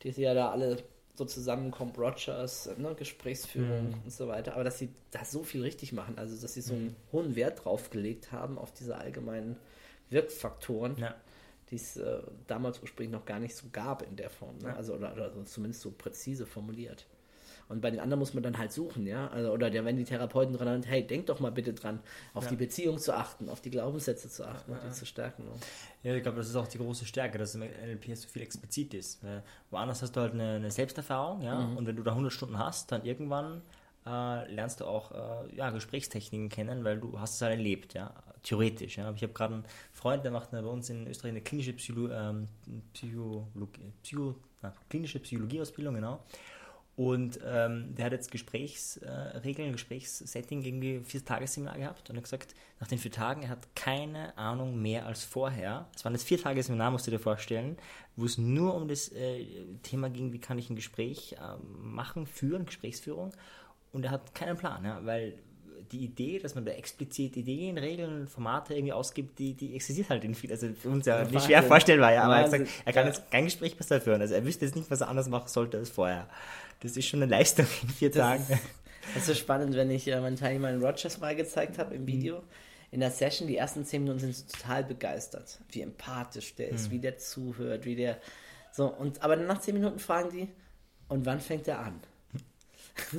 die 0.04 0.10
ja 0.10 0.34
da 0.34 0.52
alle 0.52 0.78
so 1.17 1.25
zusammenkommen, 1.25 1.93
Rogers, 1.97 2.69
ne, 2.77 2.93
Gesprächsführung 2.95 3.88
Mhm. 3.89 4.01
und 4.06 4.12
so 4.12 4.27
weiter, 4.27 4.53
aber 4.53 4.63
dass 4.63 4.77
sie 4.77 4.89
da 5.12 5.25
so 5.25 5.43
viel 5.43 5.62
richtig 5.63 5.91
machen, 5.91 6.17
also 6.17 6.39
dass 6.39 6.53
sie 6.53 6.62
so 6.62 6.73
einen 6.75 6.95
hohen 7.12 7.36
Wert 7.36 7.65
drauf 7.65 7.89
gelegt 7.89 8.32
haben 8.32 8.58
auf 8.60 8.71
diese 8.71 8.95
allgemeinen 8.97 9.58
Wirkfaktoren, 10.12 10.95
Ja. 10.97 11.15
die 11.69 11.75
es 11.75 11.97
äh, 11.97 12.21
damals 12.47 12.82
ursprünglich 12.82 13.12
noch 13.12 13.25
gar 13.25 13.39
nicht 13.39 13.56
so 13.56 13.65
gab 13.71 14.01
in 14.03 14.15
der 14.15 14.30
Form, 14.30 14.58
ne? 14.60 14.75
Also 14.75 14.93
oder, 14.93 15.12
oder 15.13 15.45
zumindest 15.45 15.82
so 15.82 15.91
präzise 15.91 16.45
formuliert. 16.45 17.06
Und 17.69 17.82
bei 17.82 17.91
den 17.91 17.99
anderen 17.99 18.19
muss 18.19 18.34
man 18.34 18.43
dann 18.43 18.58
halt 18.58 18.71
suchen, 18.71 19.06
ja. 19.06 19.27
Also, 19.27 19.51
oder 19.51 19.69
der, 19.69 19.84
wenn 19.86 19.97
die 19.97 20.03
Therapeuten 20.06 20.56
dran 20.56 20.82
sind, 20.82 20.89
hey, 20.89 21.06
denk 21.06 21.25
doch 21.25 21.39
mal 21.39 21.51
bitte 21.51 21.73
dran, 21.73 21.99
auf 22.34 22.45
Ja. 22.45 22.49
die 22.51 22.56
Beziehung 22.56 22.97
zu 22.97 23.13
achten, 23.15 23.49
auf 23.49 23.60
die 23.62 23.69
Glaubenssätze 23.69 24.30
zu 24.30 24.45
achten 24.47 24.71
und 24.71 24.80
die 24.86 24.91
zu 24.91 25.06
stärken. 25.06 25.43
Ne? 25.43 25.51
Ja, 26.03 26.15
ich 26.15 26.23
glaube, 26.23 26.38
das 26.38 26.47
ist 26.47 26.56
auch 26.56 26.67
die 26.67 26.77
große 26.77 27.06
Stärke, 27.06 27.38
dass 27.38 27.56
im 27.56 27.62
NLP 27.62 28.15
so 28.15 28.27
viel 28.30 28.41
explizit 28.41 28.93
ist. 28.93 29.23
Weil 29.23 29.43
woanders 29.69 30.01
hast 30.01 30.15
du 30.15 30.21
halt 30.21 30.34
eine, 30.34 30.56
eine 30.56 30.71
Selbsterfahrung, 30.71 31.41
ja, 31.41 31.60
und 31.60 31.86
wenn 31.86 31.95
du 31.95 32.03
da 32.03 32.12
100 32.12 32.32
Stunden 32.32 32.58
hast, 32.58 32.91
dann 32.91 33.03
irgendwann 33.06 33.62
äh, 34.06 34.49
lernst 34.53 34.80
du 34.80 34.86
auch 34.86 35.12
äh, 35.12 35.56
ja, 35.56 35.69
Gesprächstechniken 35.71 36.47
kennen, 36.47 36.86
weil 36.86 36.97
du 36.99 37.19
hast 37.19 37.36
es 37.36 37.41
halt 37.41 37.51
erlebt, 37.58 37.93
ja, 37.93 38.13
theoretisch. 38.43 38.97
Ja. 38.97 39.12
Ich 39.12 39.21
habe 39.23 39.34
gerade 39.34 39.56
einen 39.56 39.65
Freund, 39.91 40.23
der 40.23 40.32
macht 40.32 40.51
bei 40.51 40.62
uns 40.62 40.89
in 40.89 41.06
Österreich 41.08 41.32
eine 41.32 41.41
klinische 41.41 41.73
Psycholo 41.73 42.10
ähm, 42.13 42.47
Psychologie, 42.93 43.91
Psycho, 44.03 44.36
na, 44.62 44.73
klinische 44.89 45.19
Psychologieausbildung, 45.19 45.95
genau. 45.95 46.23
Und 46.97 47.39
ähm, 47.45 47.93
der 47.93 48.05
hat 48.05 48.12
jetzt 48.12 48.31
Gesprächsregeln, 48.31 49.71
Gesprächssetting 49.71 50.63
irgendwie 50.63 51.01
vier 51.01 51.23
Tagesseminar 51.23 51.77
gehabt 51.77 52.10
und 52.10 52.15
hat 52.15 52.23
gesagt, 52.23 52.55
nach 52.79 52.88
den 52.88 52.97
vier 52.97 53.12
Tagen, 53.12 53.43
er 53.43 53.49
hat 53.49 53.75
keine 53.75 54.36
Ahnung 54.36 54.81
mehr 54.81 55.05
als 55.05 55.23
vorher. 55.23 55.88
Es 55.95 56.03
waren 56.03 56.13
jetzt 56.13 56.27
vier 56.27 56.41
Tage 56.41 56.63
Seminar, 56.63 56.89
musst 56.89 57.05
du 57.05 57.12
dir 57.12 57.19
vorstellen, 57.19 57.77
wo 58.15 58.25
es 58.25 58.39
nur 58.39 58.73
um 58.73 58.88
das 58.88 59.10
äh, 59.10 59.45
Thema 59.83 60.10
ging, 60.10 60.33
wie 60.33 60.39
kann 60.39 60.57
ich 60.57 60.71
ein 60.71 60.75
Gespräch 60.75 61.33
äh, 61.33 61.57
machen, 61.83 62.25
führen, 62.25 62.65
Gesprächsführung. 62.65 63.31
Und 63.91 64.03
er 64.03 64.10
hat 64.10 64.33
keinen 64.33 64.57
Plan, 64.57 64.83
ja, 64.83 65.05
weil 65.05 65.38
die 65.91 66.04
Idee, 66.04 66.39
dass 66.39 66.56
man 66.56 66.65
da 66.65 66.71
explizit 66.71 67.38
Ideen, 67.38 67.78
Regeln, 67.78 68.28
Formate 68.28 68.73
irgendwie 68.73 68.93
ausgibt, 68.93 69.39
die, 69.39 69.54
die 69.54 69.76
existiert 69.76 70.10
halt 70.10 70.23
in 70.23 70.36
viel, 70.36 70.52
also 70.52 70.69
für 70.73 70.89
uns 70.89 71.06
ja 71.06 71.23
nicht 71.23 71.45
schwer 71.45 71.63
vorstellbar, 71.63 72.13
ja, 72.13 72.23
aber 72.23 72.38
er 72.38 72.43
gesagt, 72.43 72.67
er 72.86 72.93
kann 72.93 73.06
Ja. 73.06 73.12
jetzt 73.12 73.32
kein 73.32 73.45
Gespräch 73.45 73.78
besser 73.78 74.00
führen, 74.02 74.21
also 74.21 74.34
er 74.34 74.45
wüsste 74.45 74.65
jetzt 74.65 74.76
nicht, 74.76 74.89
was 74.91 75.02
er 75.02 75.10
anders 75.10 75.30
machen 75.30 75.47
sollte 75.47 75.78
als 75.78 75.89
vorher. 75.89 76.28
Das 76.82 76.95
ist 76.95 77.08
schon 77.08 77.21
eine 77.21 77.32
Leistung 77.32 77.65
in 77.84 77.89
vier 77.89 78.12
Tagen. 78.12 78.45
Das 78.47 78.60
ist, 78.60 78.65
das 79.13 79.15
ist 79.17 79.26
so 79.28 79.34
spannend, 79.34 79.76
wenn 79.76 79.89
ich 79.89 80.08
äh, 80.08 80.19
meinen 80.19 80.36
Teilnehmern 80.36 80.84
Rogers 80.84 81.19
mal 81.19 81.36
gezeigt 81.36 81.78
habe 81.78 81.95
im 81.95 82.06
Video. 82.06 82.43
In 82.91 83.02
der 83.02 83.12
Session, 83.12 83.47
die 83.47 83.58
ersten 83.58 83.84
zehn 83.84 84.04
Minuten 84.04 84.19
sind 84.19 84.36
sie 84.36 84.45
total 84.47 84.84
begeistert, 84.84 85.60
wie 85.71 85.82
empathisch 85.82 86.56
der 86.56 86.69
ist, 86.69 86.89
wie 86.91 87.00
der 87.00 87.17
zuhört, 87.17 87.86
wie 87.86 87.95
der. 87.95 88.17
So, 88.71 88.88
und 88.88 89.21
aber 89.23 89.36
dann 89.36 89.47
nach 89.47 89.60
zehn 89.60 89.73
Minuten 89.73 90.00
fragen 90.00 90.30
die, 90.32 90.47
und 91.10 91.26
wann 91.26 91.39
fängt 91.41 91.67
er 91.67 91.80
an? 91.80 92.00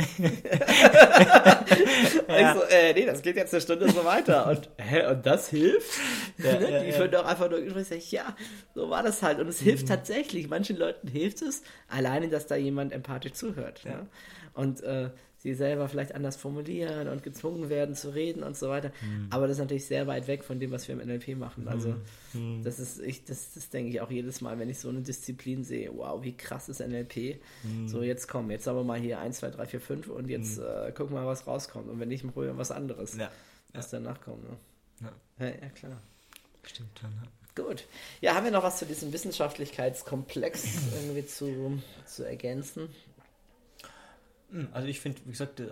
Und 2.28 2.34
ich 2.36 2.46
so, 2.54 2.62
äh, 2.68 2.92
nee, 2.94 3.06
das 3.06 3.22
geht 3.22 3.36
jetzt 3.36 3.52
eine 3.54 3.60
Stunde 3.60 3.90
so 3.90 4.04
weiter. 4.04 4.46
Und, 4.48 4.68
hä, 4.78 5.06
und 5.06 5.24
das 5.26 5.48
hilft? 5.48 5.90
Ja, 6.38 6.52
Ne? 6.58 6.70
ja, 6.70 6.80
die 6.80 6.86
ja. 6.90 6.92
führen 6.94 7.10
doch 7.10 7.24
einfach 7.24 7.50
nur 7.50 7.60
Gespräche. 7.60 8.16
Ja, 8.16 8.36
so 8.74 8.88
war 8.90 9.02
das 9.02 9.22
halt. 9.22 9.40
Und 9.40 9.48
es 9.48 9.60
Mhm. 9.60 9.64
hilft 9.66 9.88
tatsächlich. 9.88 10.48
Manchen 10.48 10.76
Leuten 10.76 11.08
hilft 11.08 11.42
es, 11.42 11.62
alleine, 11.88 12.28
dass 12.28 12.46
da 12.46 12.54
jemand 12.56 12.92
empathisch 12.92 13.32
zuhört. 13.32 13.80
Ja. 13.84 13.90
Ne? 13.90 14.06
Und 14.54 14.82
äh, 14.82 15.10
sie 15.38 15.54
selber 15.54 15.88
vielleicht 15.88 16.14
anders 16.14 16.36
formulieren 16.36 17.08
und 17.08 17.22
gezwungen 17.22 17.70
werden 17.70 17.94
zu 17.94 18.10
reden 18.10 18.42
und 18.42 18.56
so 18.56 18.68
weiter. 18.68 18.90
Mhm. 19.02 19.28
Aber 19.30 19.46
das 19.46 19.56
ist 19.56 19.60
natürlich 19.60 19.86
sehr 19.86 20.06
weit 20.06 20.26
weg 20.26 20.42
von 20.44 20.58
dem, 20.58 20.72
was 20.72 20.88
wir 20.88 21.00
im 21.00 21.06
NLP 21.06 21.36
machen. 21.36 21.68
Also 21.68 21.94
das 22.64 22.78
ist, 22.78 23.00
ich, 23.00 23.24
das, 23.24 23.54
das 23.54 23.70
denke 23.70 23.90
ich 23.90 24.00
auch 24.00 24.10
jedes 24.10 24.40
Mal, 24.40 24.58
wenn 24.58 24.68
ich 24.68 24.80
so 24.80 24.88
eine 24.88 25.00
Disziplin 25.00 25.64
sehe. 25.64 25.90
Wow, 25.96 26.22
wie 26.22 26.36
krass 26.36 26.68
ist 26.68 26.80
NLP. 26.80 27.40
Mhm. 27.62 27.88
So, 27.88 28.02
jetzt 28.02 28.26
komm, 28.26 28.50
jetzt 28.50 28.66
aber 28.66 28.82
mal 28.84 28.98
hier 28.98 29.20
1, 29.20 29.38
2, 29.38 29.50
3, 29.50 29.66
4, 29.66 29.80
5 29.80 30.08
und 30.08 30.28
jetzt 30.28 30.58
äh, 30.58 30.92
gucken 30.92 31.14
wir 31.14 31.22
mal, 31.22 31.26
was 31.26 31.46
rauskommt. 31.46 31.88
Und 31.88 32.00
wenn 32.00 32.08
nicht, 32.08 32.22
probieren 32.24 32.54
wir 32.54 32.58
was 32.58 32.70
anderes, 32.72 33.16
Ja, 33.16 33.30
was 33.72 33.90
danach 33.90 34.20
kommt. 34.20 34.42
Ne? 34.42 34.56
Ja. 35.02 35.46
Ja, 35.46 35.52
ja, 35.62 35.68
klar. 35.70 36.02
stimmt 36.64 36.98
schon. 36.98 37.10
Ja. 37.10 37.64
Gut. 37.64 37.86
Ja, 38.20 38.34
haben 38.34 38.44
wir 38.44 38.52
noch 38.52 38.62
was 38.62 38.78
zu 38.78 38.86
diesem 38.86 39.12
Wissenschaftlichkeitskomplex 39.12 40.64
irgendwie 41.00 41.26
zu, 41.26 41.80
zu 42.06 42.24
ergänzen? 42.24 42.88
Hm, 44.50 44.68
Also 44.72 44.88
ich 44.88 45.00
finde, 45.00 45.20
wie 45.24 45.30
gesagt, 45.30 45.60
ähm, 45.60 45.68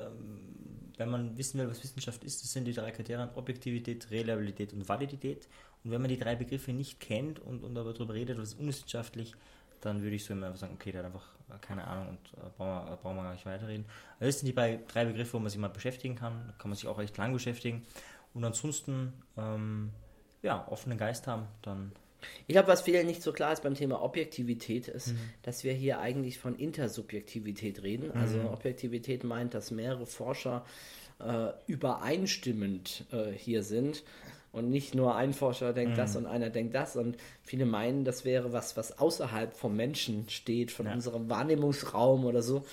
wenn 0.97 1.11
man 1.11 1.37
wissen 1.37 1.59
will, 1.59 1.69
was 1.69 1.83
Wissenschaft 1.83 2.25
ist, 2.25 2.43
das 2.43 2.53
sind 2.53 2.65
die 2.65 2.73
drei 2.73 2.91
Kriterien 2.91 3.29
Objektivität, 3.35 4.11
Reliabilität 4.11 4.73
und 4.73 4.89
Validität. 4.89 5.49
Und 5.85 5.91
wenn 5.91 6.01
man 6.01 6.09
die 6.09 6.19
drei 6.19 6.37
Begriffe 6.37 6.73
nicht 6.73 7.01
kennt 7.01 7.39
und, 7.39 7.63
und 7.63 7.77
aber 7.77 7.93
darüber 7.93 8.15
redet, 8.15 8.39
was 8.39 8.51
ist 8.51 8.61
unwissenschaftlich, 8.61 9.35
dann 9.81 10.03
würde 10.03 10.17
ich 10.17 10.25
so 10.25 10.33
immer 10.33 10.57
sagen, 10.57 10.75
okay, 10.75 10.91
der 10.93 11.05
hat 11.05 11.07
einfach 11.07 11.29
äh, 11.51 11.59
keine 11.61 11.87
Ahnung 11.87 12.09
und 12.09 12.39
äh, 12.39 12.51
brauchen, 12.57 12.91
wir, 12.91 12.97
brauchen 12.97 13.17
wir 13.17 13.23
gar 13.23 13.33
nicht 13.33 13.47
weiterreden. 13.47 13.85
Also 14.19 14.27
das 14.27 14.41
sind 14.41 14.49
die 14.49 14.55
drei, 14.89 15.05
Begriffe, 15.05 15.35
wo 15.35 15.39
man 15.39 15.51
sich 15.51 15.61
mal 15.61 15.69
beschäftigen 15.69 16.15
kann. 16.17 16.45
Da 16.47 16.55
kann 16.59 16.71
man 16.71 16.77
sich 16.77 16.89
auch 16.89 16.99
recht 16.99 17.17
lang 17.19 17.33
beschäftigen. 17.33 17.87
Und 18.35 18.45
ansonsten, 18.45 19.13
ähm, 19.37 19.91
ja, 20.43 20.67
offenen 20.69 20.99
Geist 20.99 21.27
haben, 21.27 21.47
dann 21.63 21.93
Ich 22.47 22.53
glaube, 22.55 22.69
was 22.69 22.83
vielen 22.83 23.07
nicht 23.07 23.23
so 23.23 23.33
klar 23.33 23.53
ist 23.53 23.63
beim 23.63 23.75
Thema 23.75 24.03
Objektivität, 24.03 24.89
ist, 24.89 25.15
dass 25.43 25.65
wir 25.65 25.73
hier 25.73 26.01
eigentlich 26.01 26.39
von 26.39 26.57
Intersubjektivität 26.57 27.83
reden. 27.83 28.11
Also 28.13 28.41
Objektivität 28.51 29.25
meint, 29.25 29.55
dass 29.55 29.71
mehrere 29.71 30.07
Forscher 30.07 30.65
äh, 31.21 31.49
übereinstimmend 31.67 33.05
äh, 33.13 33.33
hier 33.33 33.63
sind 33.63 34.03
und 34.53 34.71
nicht 34.71 34.95
nur 34.95 35.15
ein 35.17 35.35
Forscher 35.35 35.75
denkt 35.75 35.99
das 35.99 36.17
und 36.17 36.25
einer 36.27 36.49
denkt 36.49 36.75
das. 36.75 36.97
Und 36.97 37.19
viele 37.43 37.67
meinen, 37.67 38.05
das 38.05 38.25
wäre 38.25 38.53
was, 38.55 38.75
was 38.77 38.99
außerhalb 38.99 39.55
vom 39.55 39.77
Menschen 39.77 40.29
steht, 40.31 40.71
von 40.71 40.87
Ja. 40.87 40.95
unserem 40.95 41.29
Wahrnehmungsraum 41.29 42.25
oder 42.25 42.43
so. 42.43 42.65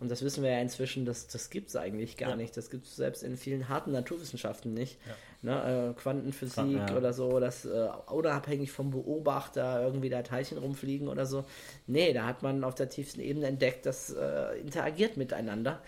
Und 0.00 0.10
das 0.10 0.22
wissen 0.22 0.42
wir 0.44 0.50
ja 0.50 0.60
inzwischen, 0.60 1.06
das, 1.06 1.28
das 1.28 1.48
gibt 1.48 1.68
es 1.70 1.76
eigentlich 1.76 2.18
gar 2.18 2.30
Ja. 2.30 2.36
nicht. 2.36 2.54
Das 2.58 2.68
gibt 2.68 2.86
es 2.86 2.96
selbst 2.96 3.22
in 3.22 3.38
vielen 3.38 3.70
harten 3.70 3.92
Naturwissenschaften 3.92 4.74
nicht. 4.74 4.98
Ne, 5.42 5.94
äh, 5.96 6.00
Quantenphysik 6.00 6.54
Quanten, 6.54 6.88
ja. 6.88 6.96
oder 6.96 7.14
so, 7.14 7.40
dass 7.40 7.64
äh, 7.64 7.88
unabhängig 8.08 8.72
vom 8.72 8.90
Beobachter 8.90 9.82
irgendwie 9.82 10.10
da 10.10 10.20
Teilchen 10.20 10.58
rumfliegen 10.58 11.08
oder 11.08 11.24
so. 11.24 11.44
Nee, 11.86 12.12
da 12.12 12.26
hat 12.26 12.42
man 12.42 12.62
auf 12.62 12.74
der 12.74 12.90
tiefsten 12.90 13.20
Ebene 13.20 13.46
entdeckt, 13.46 13.86
das 13.86 14.10
äh, 14.10 14.58
interagiert 14.60 15.16
miteinander. 15.16 15.80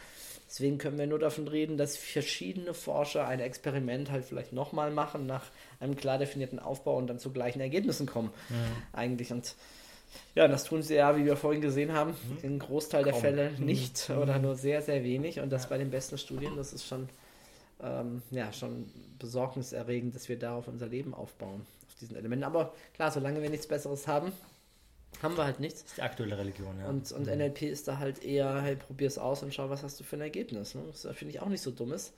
Deswegen 0.48 0.76
können 0.76 0.98
wir 0.98 1.06
nur 1.06 1.18
davon 1.18 1.48
reden, 1.48 1.78
dass 1.78 1.96
verschiedene 1.96 2.74
Forscher 2.74 3.26
ein 3.26 3.40
Experiment 3.40 4.10
halt 4.10 4.26
vielleicht 4.26 4.52
nochmal 4.52 4.90
machen 4.90 5.26
nach 5.26 5.44
einem 5.80 5.96
klar 5.96 6.18
definierten 6.18 6.58
Aufbau 6.58 6.96
und 6.96 7.06
dann 7.06 7.18
zu 7.18 7.30
gleichen 7.30 7.60
Ergebnissen 7.60 8.06
kommen. 8.06 8.30
Eigentlich. 8.92 9.32
Und 9.32 9.54
ja, 10.34 10.48
das 10.48 10.64
tun 10.64 10.82
sie 10.82 10.96
ja, 10.96 11.16
wie 11.16 11.24
wir 11.24 11.36
vorhin 11.36 11.62
gesehen 11.62 11.92
haben, 11.92 12.14
im 12.42 12.58
Großteil 12.58 13.02
der 13.02 13.14
Kaum. 13.14 13.22
Fälle 13.22 13.52
nicht 13.58 14.10
oder 14.10 14.38
nur 14.38 14.54
sehr, 14.54 14.82
sehr 14.82 15.04
wenig. 15.04 15.40
Und 15.40 15.50
das 15.50 15.70
bei 15.70 15.78
den 15.78 15.90
besten 15.90 16.18
Studien, 16.18 16.54
das 16.56 16.74
ist 16.74 16.86
schon, 16.86 17.08
ähm, 17.82 18.22
ja, 18.30 18.52
schon 18.52 18.90
besorgniserregend, 19.18 20.14
dass 20.14 20.28
wir 20.28 20.38
darauf 20.38 20.68
unser 20.68 20.86
Leben 20.86 21.14
aufbauen, 21.14 21.66
auf 21.86 21.94
diesen 21.96 22.16
Elementen. 22.16 22.44
Aber 22.44 22.74
klar, 22.94 23.10
solange 23.10 23.42
wir 23.42 23.50
nichts 23.50 23.66
Besseres 23.66 24.06
haben, 24.06 24.32
haben 25.22 25.36
wir 25.36 25.44
halt 25.44 25.60
nichts. 25.60 25.82
das 25.82 25.90
ist 25.90 25.98
die 25.98 26.02
aktuelle 26.02 26.38
Religion. 26.38 26.78
Ja. 26.78 26.88
Und, 26.88 27.12
und 27.12 27.26
NLP 27.26 27.62
ist 27.62 27.86
da 27.86 27.98
halt 27.98 28.24
eher, 28.24 28.62
hey, 28.62 28.76
probier's 28.76 29.18
aus 29.18 29.42
und 29.42 29.52
schau, 29.52 29.68
was 29.68 29.82
hast 29.82 30.00
du 30.00 30.04
für 30.04 30.16
ein 30.16 30.22
Ergebnis. 30.22 30.74
Ne? 30.74 30.82
Das 30.90 31.02
finde 31.16 31.34
ich 31.34 31.40
auch 31.40 31.48
nicht 31.48 31.60
so 31.60 31.70
dummes. 31.70 32.12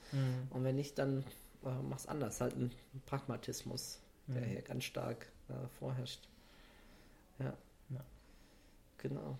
Und 0.51 0.63
wenn 0.63 0.75
nicht, 0.75 0.97
dann 0.97 1.23
äh, 1.65 1.69
mach's 1.89 2.07
anders. 2.07 2.41
Halt 2.41 2.55
ein 2.55 2.71
Pragmatismus, 3.05 3.99
der 4.27 4.43
hier 4.43 4.61
ganz 4.61 4.85
stark 4.85 5.27
äh, 5.49 5.53
vorherrscht. 5.79 6.27
Ja. 7.39 7.53
Ja. 7.89 8.01
Genau. 8.97 9.37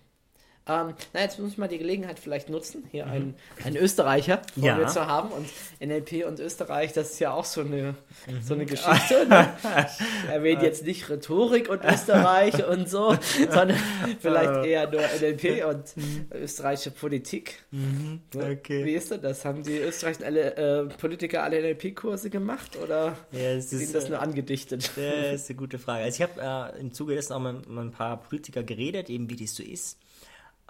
Ähm, 0.68 0.94
na, 1.12 1.20
jetzt 1.20 1.38
muss 1.38 1.52
ich 1.52 1.58
mal 1.58 1.68
die 1.68 1.78
Gelegenheit 1.78 2.18
vielleicht 2.18 2.50
nutzen, 2.50 2.84
hier 2.90 3.06
einen, 3.06 3.36
einen 3.64 3.76
Österreicher 3.76 4.42
vor 4.54 4.64
Ja. 4.64 4.76
mir 4.76 4.88
zu 4.88 5.06
haben. 5.06 5.28
Und 5.30 5.46
NLP 5.80 6.26
und 6.26 6.40
Österreich, 6.40 6.92
das 6.92 7.12
ist 7.12 7.20
ja 7.20 7.32
auch 7.32 7.44
so 7.44 7.60
eine, 7.60 7.94
so 8.42 8.54
eine 8.54 8.66
Geschichte. 8.66 9.26
Ne? 9.36 9.48
Ich 9.62 10.30
erwähne 10.30 10.62
jetzt 10.62 10.84
nicht 10.84 11.08
Rhetorik 11.08 11.68
und 11.68 11.84
Österreich 11.84 12.66
und 12.66 12.88
so, 12.88 13.16
sondern 13.50 13.78
vielleicht 14.20 14.64
eher 14.66 14.90
nur 14.90 15.00
NLP 15.00 15.64
und 15.66 15.84
österreichische 16.32 16.90
Politik. 16.90 17.64
Ne? 17.70 18.20
Okay. 18.32 18.84
Wie 18.84 18.92
ist 18.94 19.10
denn 19.10 19.22
das? 19.22 19.44
Haben 19.44 19.62
die 19.62 19.78
österreichischen 19.78 20.24
alle, 20.24 20.56
äh, 20.56 20.84
Politiker 20.98 21.42
alle 21.42 21.60
NLP-Kurse 21.60 22.30
gemacht 22.30 22.76
oder 22.82 23.16
Ja, 23.32 23.52
ist 23.52 23.72
ihnen 23.72 23.92
das 23.92 24.04
äh, 24.04 24.10
nur 24.10 24.20
angedichtet? 24.20 24.90
Das 24.96 25.42
ist 25.42 25.50
eine 25.50 25.56
gute 25.56 25.78
Frage. 25.78 26.04
Also 26.04 26.22
ich 26.22 26.28
habe 26.28 26.74
äh, 26.76 26.80
im 26.80 26.92
Zuge 26.92 27.14
dessen 27.14 27.32
auch 27.32 27.40
mit, 27.40 27.68
mit 27.68 27.78
ein 27.78 27.92
paar 27.92 28.20
Politiker 28.20 28.62
geredet, 28.62 29.10
eben 29.10 29.30
wie 29.30 29.36
das 29.36 29.54
so 29.54 29.62
ist. 29.62 29.98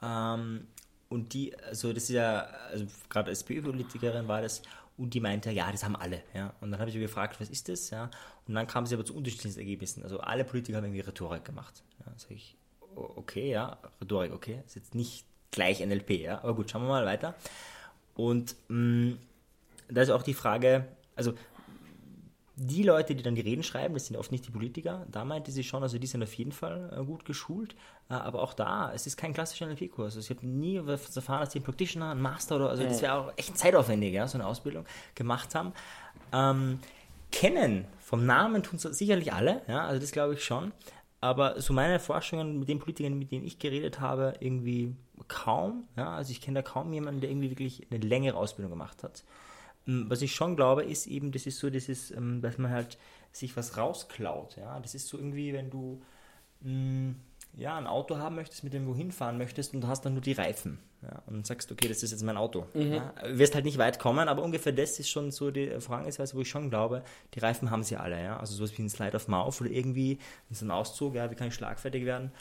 Ähm, 0.03 0.67
und 1.09 1.33
die, 1.35 1.57
also 1.59 1.93
das 1.93 2.05
ist 2.05 2.11
ja, 2.11 2.41
also 2.71 2.87
gerade 3.09 3.31
SPÖ-Politikerin 3.31 4.27
war 4.29 4.43
das, 4.43 4.63
und 4.99 5.13
die 5.13 5.21
meinte, 5.21 5.51
ja, 5.51 5.71
das 5.71 5.85
haben 5.85 5.97
alle. 5.97 6.23
Ja. 6.35 6.55
Und 6.61 6.71
dann 6.71 6.81
habe 6.81 6.91
ich 6.91 6.97
gefragt, 6.97 7.39
was 7.41 7.51
ist 7.51 7.69
das? 7.69 7.91
Ja. 7.91 8.11
Und 8.49 8.55
dann 8.55 8.67
kam 8.67 8.87
sie 8.87 8.95
aber 8.95 9.05
zu 9.05 9.15
unterschiedlichen 9.15 9.59
Ergebnissen. 9.59 10.03
Also 10.03 10.21
alle 10.21 10.45
Politiker 10.45 10.79
haben 10.79 10.85
irgendwie 10.85 11.01
Rhetorik 11.01 11.45
gemacht. 11.45 11.83
Ja. 12.01 12.13
Sag 12.17 12.31
ich, 12.31 12.57
okay, 12.95 13.51
ja, 13.51 13.79
Rhetorik, 14.01 14.33
okay. 14.33 14.63
Ist 14.65 14.77
jetzt 14.77 14.95
nicht 14.95 15.27
gleich 15.51 15.81
NLP, 15.85 16.11
ja. 16.11 16.39
Aber 16.43 16.55
gut, 16.55 16.71
schauen 16.71 16.83
wir 16.83 16.89
mal 16.89 17.05
weiter. 17.05 17.35
Und 18.15 18.57
mh, 18.69 19.17
da 19.89 20.01
ist 20.03 20.11
auch 20.11 20.23
die 20.23 20.35
Frage, 20.35 20.87
also 21.15 21.35
die 22.59 22.83
Leute, 22.83 23.15
die 23.15 23.23
dann 23.23 23.35
die 23.35 23.43
Reden 23.43 23.63
schreiben, 23.63 23.95
das 23.95 24.07
sind 24.07 24.17
oft 24.17 24.33
nicht 24.33 24.47
die 24.47 24.51
Politiker. 24.51 25.07
Da 25.11 25.27
meinte 25.27 25.53
sie 25.53 25.63
schon, 25.63 25.83
also 25.83 25.99
die 25.99 26.07
sind 26.07 26.23
auf 26.23 26.33
jeden 26.35 26.53
Fall 26.53 26.91
äh, 26.99 27.05
gut 27.05 27.27
geschult. 27.27 27.75
Äh, 28.09 28.15
aber 28.15 28.43
auch 28.43 28.55
da, 28.55 28.93
es 28.95 29.07
ist 29.07 29.19
kein 29.19 29.35
klassischer 29.35 29.67
NLP-Kurs. 29.67 30.17
Also 30.17 30.21
ich 30.21 30.37
habe 30.37 30.47
nie 30.47 30.77
erfahren, 30.77 31.41
dass 31.41 31.51
die 31.51 31.59
einen 31.59 31.67
Practitioner, 31.67 32.11
einen 32.11 32.23
Master 32.23 32.57
oder, 32.57 32.71
also 32.71 32.83
das 32.83 33.03
wäre 33.03 33.15
auch 33.15 33.33
echt 33.37 33.59
zeitaufwendig, 33.59 34.15
ja, 34.15 34.27
so 34.27 34.39
eine 34.39 34.47
Ausbildung 34.47 34.87
gemacht 35.15 35.55
haben. 35.55 35.73
Ähm, 36.33 36.81
kennen 37.31 37.85
vom 37.99 38.25
Namen 38.25 38.63
tun 38.63 38.79
es 38.83 38.83
sicherlich 38.83 39.33
alle, 39.35 39.61
ja, 39.69 39.85
also 39.85 40.01
das 40.01 40.13
glaube 40.13 40.35
ich 40.35 40.45
schon. 40.45 40.73
Aber 41.21 41.61
so 41.61 41.73
meine 41.73 41.99
Forschungen 41.99 42.59
mit 42.59 42.69
den 42.69 42.79
Politikern, 42.79 43.19
mit 43.19 43.33
denen 43.33 43.45
ich 43.45 43.59
geredet 43.59 44.01
habe, 44.01 44.35
irgendwie 44.41 44.95
kaum. 45.29 45.85
Ja, 45.97 46.15
also 46.15 46.31
ich 46.31 46.41
kenne 46.41 46.63
da 46.63 46.63
kaum 46.63 46.93
jemanden, 46.93 47.21
der 47.21 47.31
irgendwie 47.31 47.51
wirklich 47.51 47.87
eine 47.91 47.99
längere 48.01 48.37
Ausbildung 48.37 48.71
gemacht 48.71 49.03
hat. 49.03 49.25
Ähm, 49.87 50.07
was 50.09 50.23
ich 50.23 50.35
schon 50.35 50.57
glaube, 50.57 50.85
ist 50.85 51.07
eben, 51.07 51.33
das 51.33 51.47
ist 51.47 51.59
so 51.59 51.71
dieses, 51.71 52.11
ähm, 52.11 52.41
dass 52.41 52.59
man 52.59 52.71
halt 52.71 52.99
sich 53.33 53.57
was 53.57 53.77
rausklaut. 53.77 54.57
Ja, 54.57 54.81
das 54.81 54.95
ist 54.95 55.09
so 55.09 55.19
irgendwie, 55.19 55.53
wenn 55.53 55.71
du 55.71 56.03
mh, 56.61 56.71
mm, 56.71 57.17
ja, 57.57 57.77
ein 57.77 57.87
Auto 57.87 58.19
haben 58.19 58.37
möchtest, 58.37 58.65
mit 58.65 58.75
dem 58.75 58.85
du 58.85 58.95
hinfahren 58.95 59.39
möchtest 59.39 59.75
und 59.75 59.81
du 59.81 59.89
hast 59.89 60.05
dann 60.05 60.13
nur 60.13 60.23
die 60.23 60.33
Reifen. 60.33 60.79
Ja, 61.03 61.23
und 61.27 61.47
sagst, 61.47 61.71
okay, 61.71 61.89
das 61.89 62.03
ist 62.03 62.11
jetzt 62.11 62.23
mein 62.23 62.37
Auto. 62.37 62.67
Mhm. 62.75 62.95
Ja, 62.95 63.15
wirst 63.27 63.55
halt 63.55 63.65
nicht 63.65 63.79
weit 63.79 63.99
kommen, 63.99 64.29
aber 64.29 64.43
ungefähr 64.43 64.73
das 64.73 64.99
ist 64.99 65.09
schon 65.09 65.31
so 65.31 65.51
die 65.51 65.69
Vorangehensweise, 65.79 66.35
wo 66.35 66.41
ich 66.41 66.49
schon 66.49 66.71
glaube, 66.71 67.03
die 67.35 67.39
Reifen 67.39 67.71
haben 67.71 67.83
sie 67.83 67.97
alle. 67.97 68.21
Ja? 68.21 68.39
Also 68.39 68.55
sowas 68.55 68.77
wie 68.77 68.83
ein 68.83 68.89
Slide 68.89 69.15
of 69.15 69.29
Mouth 69.29 69.61
oder 69.61 69.71
irgendwie 69.71 70.19
so 70.51 70.65
ein 70.65 70.71
Auszug, 70.71 71.15
ja, 71.15 71.31
wie 71.31 71.35
kann 71.35 71.49
ich 71.49 71.55
schlagfertig 71.55 72.05
werden? 72.07 72.33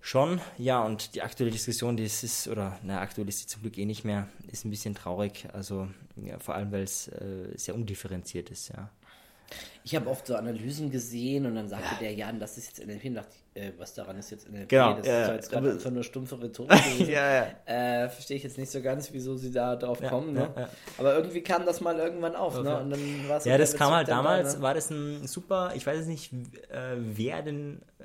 Schon, 0.00 0.40
ja, 0.56 0.82
und 0.82 1.14
die 1.14 1.22
aktuelle 1.22 1.50
Diskussion, 1.50 1.96
die 1.96 2.04
ist, 2.04 2.48
oder, 2.48 2.78
na, 2.82 3.00
aktuell 3.00 3.28
ist 3.28 3.40
sie 3.40 3.46
zum 3.46 3.62
Glück 3.62 3.76
eh 3.78 3.84
nicht 3.84 4.04
mehr, 4.04 4.28
ist 4.50 4.64
ein 4.64 4.70
bisschen 4.70 4.94
traurig, 4.94 5.48
also 5.52 5.88
ja, 6.16 6.38
vor 6.38 6.54
allem, 6.54 6.72
weil 6.72 6.82
es 6.82 7.08
äh, 7.08 7.52
sehr 7.56 7.74
undifferenziert 7.74 8.50
ist, 8.50 8.68
ja. 8.68 8.90
Ich 9.84 9.94
habe 9.94 10.08
oft 10.08 10.26
so 10.26 10.36
Analysen 10.36 10.90
gesehen 10.90 11.46
und 11.46 11.54
dann 11.54 11.68
sagte 11.68 11.94
ja. 11.94 12.00
der 12.00 12.14
Jan, 12.14 12.40
das 12.40 12.58
ist 12.58 12.66
jetzt 12.66 12.86
NLP 12.86 13.06
und 13.06 13.14
dachte 13.14 13.30
ich, 13.34 13.48
äh, 13.58 13.72
was 13.78 13.94
daran 13.94 14.18
ist 14.18 14.30
jetzt 14.30 14.50
NLP? 14.50 14.68
Genau, 14.68 14.94
das 14.94 15.06
ja, 15.06 15.22
ist 15.22 15.32
jetzt 15.32 15.50
gerade 15.50 15.72
einfach 15.72 15.90
nur 15.90 16.04
stumpfe 16.04 16.40
Rhetorik 16.40 16.70
ja, 17.08 17.34
ja. 17.34 17.46
Äh, 18.04 18.08
Verstehe 18.08 18.36
ich 18.36 18.42
jetzt 18.42 18.58
nicht 18.58 18.70
so 18.70 18.80
ganz, 18.80 19.12
wieso 19.12 19.36
sie 19.36 19.50
da 19.50 19.76
drauf 19.76 20.00
kommen. 20.02 20.34
Ne? 20.34 20.68
Aber 20.98 21.16
irgendwie 21.16 21.42
kam 21.42 21.66
das 21.66 21.80
mal 21.80 21.98
irgendwann 21.98 22.36
auf. 22.36 22.56
Okay. 22.56 22.68
Ne? 22.68 22.80
Und 22.80 22.90
dann 22.90 23.40
ja, 23.44 23.58
das 23.58 23.74
kam 23.74 23.92
halt 23.92 24.08
damals, 24.08 24.52
da, 24.52 24.58
ne? 24.58 24.62
war 24.62 24.74
das 24.74 24.90
ein 24.90 25.26
super, 25.26 25.72
ich 25.74 25.86
weiß 25.86 26.06
nicht, 26.06 26.32
äh, 26.32 26.96
wer, 26.96 27.42
den, 27.42 27.82
äh, 27.98 28.04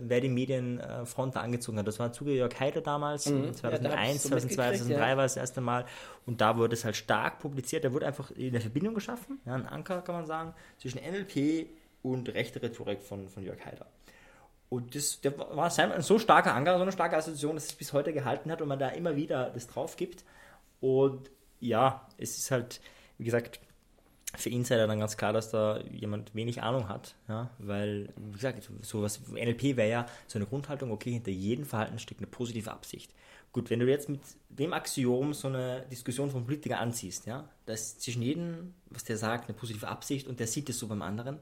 wer 0.00 0.20
die 0.20 0.28
Medienfront 0.28 1.36
da 1.36 1.40
angezogen 1.40 1.78
hat. 1.78 1.86
Das 1.86 1.98
war 1.98 2.12
Zuge 2.12 2.32
Jörg 2.32 2.58
Heider 2.60 2.80
damals, 2.80 3.26
mhm. 3.26 3.54
2001, 3.54 4.22
2002, 4.22 4.76
2003 4.76 5.16
war 5.16 5.22
das 5.24 5.36
erste 5.36 5.60
Mal. 5.60 5.84
Und 6.24 6.40
da 6.40 6.56
wurde 6.56 6.74
es 6.74 6.84
halt 6.84 6.94
stark 6.94 7.40
publiziert. 7.40 7.84
Da 7.84 7.92
wurde 7.92 8.06
einfach 8.06 8.30
eine 8.36 8.60
Verbindung 8.60 8.94
geschaffen, 8.94 9.40
ja, 9.44 9.54
ein 9.54 9.66
Anker 9.66 10.02
kann 10.02 10.14
man 10.14 10.26
sagen, 10.26 10.54
zwischen 10.78 10.98
NLP 10.98 11.21
und 12.02 12.28
rechte 12.34 12.62
Rhetorik 12.62 13.02
von, 13.02 13.28
von 13.28 13.42
Jörg 13.42 13.64
Haider. 13.64 13.86
Und 14.68 14.94
das 14.94 15.20
der 15.20 15.36
war 15.38 15.70
ein 15.78 16.02
so 16.02 16.18
starker 16.18 16.54
Anker, 16.54 16.76
so 16.76 16.82
eine 16.82 16.92
starke 16.92 17.16
Assoziation, 17.16 17.56
dass 17.56 17.66
es 17.66 17.74
bis 17.74 17.92
heute 17.92 18.12
gehalten 18.12 18.50
hat 18.50 18.62
und 18.62 18.68
man 18.68 18.78
da 18.78 18.88
immer 18.88 19.16
wieder 19.16 19.50
das 19.50 19.66
drauf 19.66 19.96
gibt. 19.96 20.24
Und 20.80 21.30
ja, 21.60 22.06
es 22.16 22.38
ist 22.38 22.50
halt, 22.50 22.80
wie 23.18 23.24
gesagt, 23.24 23.60
für 24.34 24.48
Insider 24.48 24.86
dann 24.86 24.98
ganz 24.98 25.16
klar, 25.16 25.32
dass 25.32 25.50
da 25.50 25.78
jemand 25.80 26.34
wenig 26.34 26.62
Ahnung 26.62 26.88
hat, 26.88 27.14
ja, 27.28 27.50
weil, 27.58 28.08
wie 28.16 28.32
gesagt, 28.32 28.68
sowas, 28.80 29.20
NLP 29.30 29.76
wäre 29.76 29.90
ja 29.90 30.06
so 30.26 30.38
eine 30.38 30.46
Grundhaltung, 30.46 30.90
okay, 30.90 31.12
hinter 31.12 31.30
jedem 31.30 31.66
Verhalten 31.66 31.98
steckt 31.98 32.20
eine 32.20 32.26
positive 32.26 32.70
Absicht. 32.70 33.12
Gut, 33.52 33.68
wenn 33.68 33.80
du 33.80 33.86
jetzt 33.86 34.08
mit 34.08 34.20
dem 34.48 34.72
Axiom 34.72 35.34
so 35.34 35.48
eine 35.48 35.84
Diskussion 35.90 36.30
von 36.30 36.46
Politikern 36.46 36.78
anziehst, 36.78 37.26
ja, 37.26 37.48
dass 37.66 37.98
zwischen 37.98 38.22
jedem, 38.22 38.74
was 38.88 39.04
der 39.04 39.18
sagt, 39.18 39.48
eine 39.48 39.56
positive 39.56 39.88
Absicht 39.88 40.26
und 40.26 40.40
der 40.40 40.46
sieht 40.46 40.70
es 40.70 40.78
so 40.78 40.88
beim 40.88 41.02
anderen, 41.02 41.38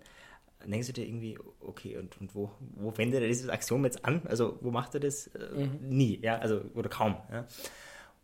denkst 0.67 0.89
du 0.89 0.93
dir 0.93 1.07
irgendwie, 1.07 1.39
okay, 1.61 1.97
und, 1.97 2.21
und 2.21 2.35
wo, 2.35 2.51
wo 2.75 2.97
wendet 2.99 3.23
er 3.23 3.29
dieses 3.29 3.49
Axiom 3.49 3.85
jetzt 3.85 4.05
an? 4.05 4.23
Also, 4.27 4.59
wo 4.61 4.71
macht 4.71 4.95
er 4.95 5.01
das? 5.01 5.29
Äh, 5.29 5.67
mhm. 5.67 5.89
Nie, 5.89 6.19
ja, 6.21 6.39
also, 6.39 6.63
oder 6.75 6.89
kaum, 6.89 7.17
ja. 7.31 7.47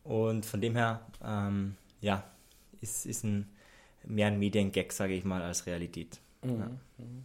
Und 0.03 0.45
von 0.47 0.61
dem 0.61 0.77
her, 0.77 1.07
ähm, 1.25 1.77
ja, 2.01 2.25
ist, 2.81 3.07
ist 3.07 3.25
ein 3.25 3.51
mehr 4.05 4.29
ein 4.29 4.39
Mediengag, 4.39 4.93
sage 4.93 5.15
ich 5.15 5.25
mal, 5.25 5.43
als 5.43 5.67
Realität. 5.67 6.21
Mhm. 6.43 6.59
Ja. 6.59 6.71
Mhm. 6.99 7.25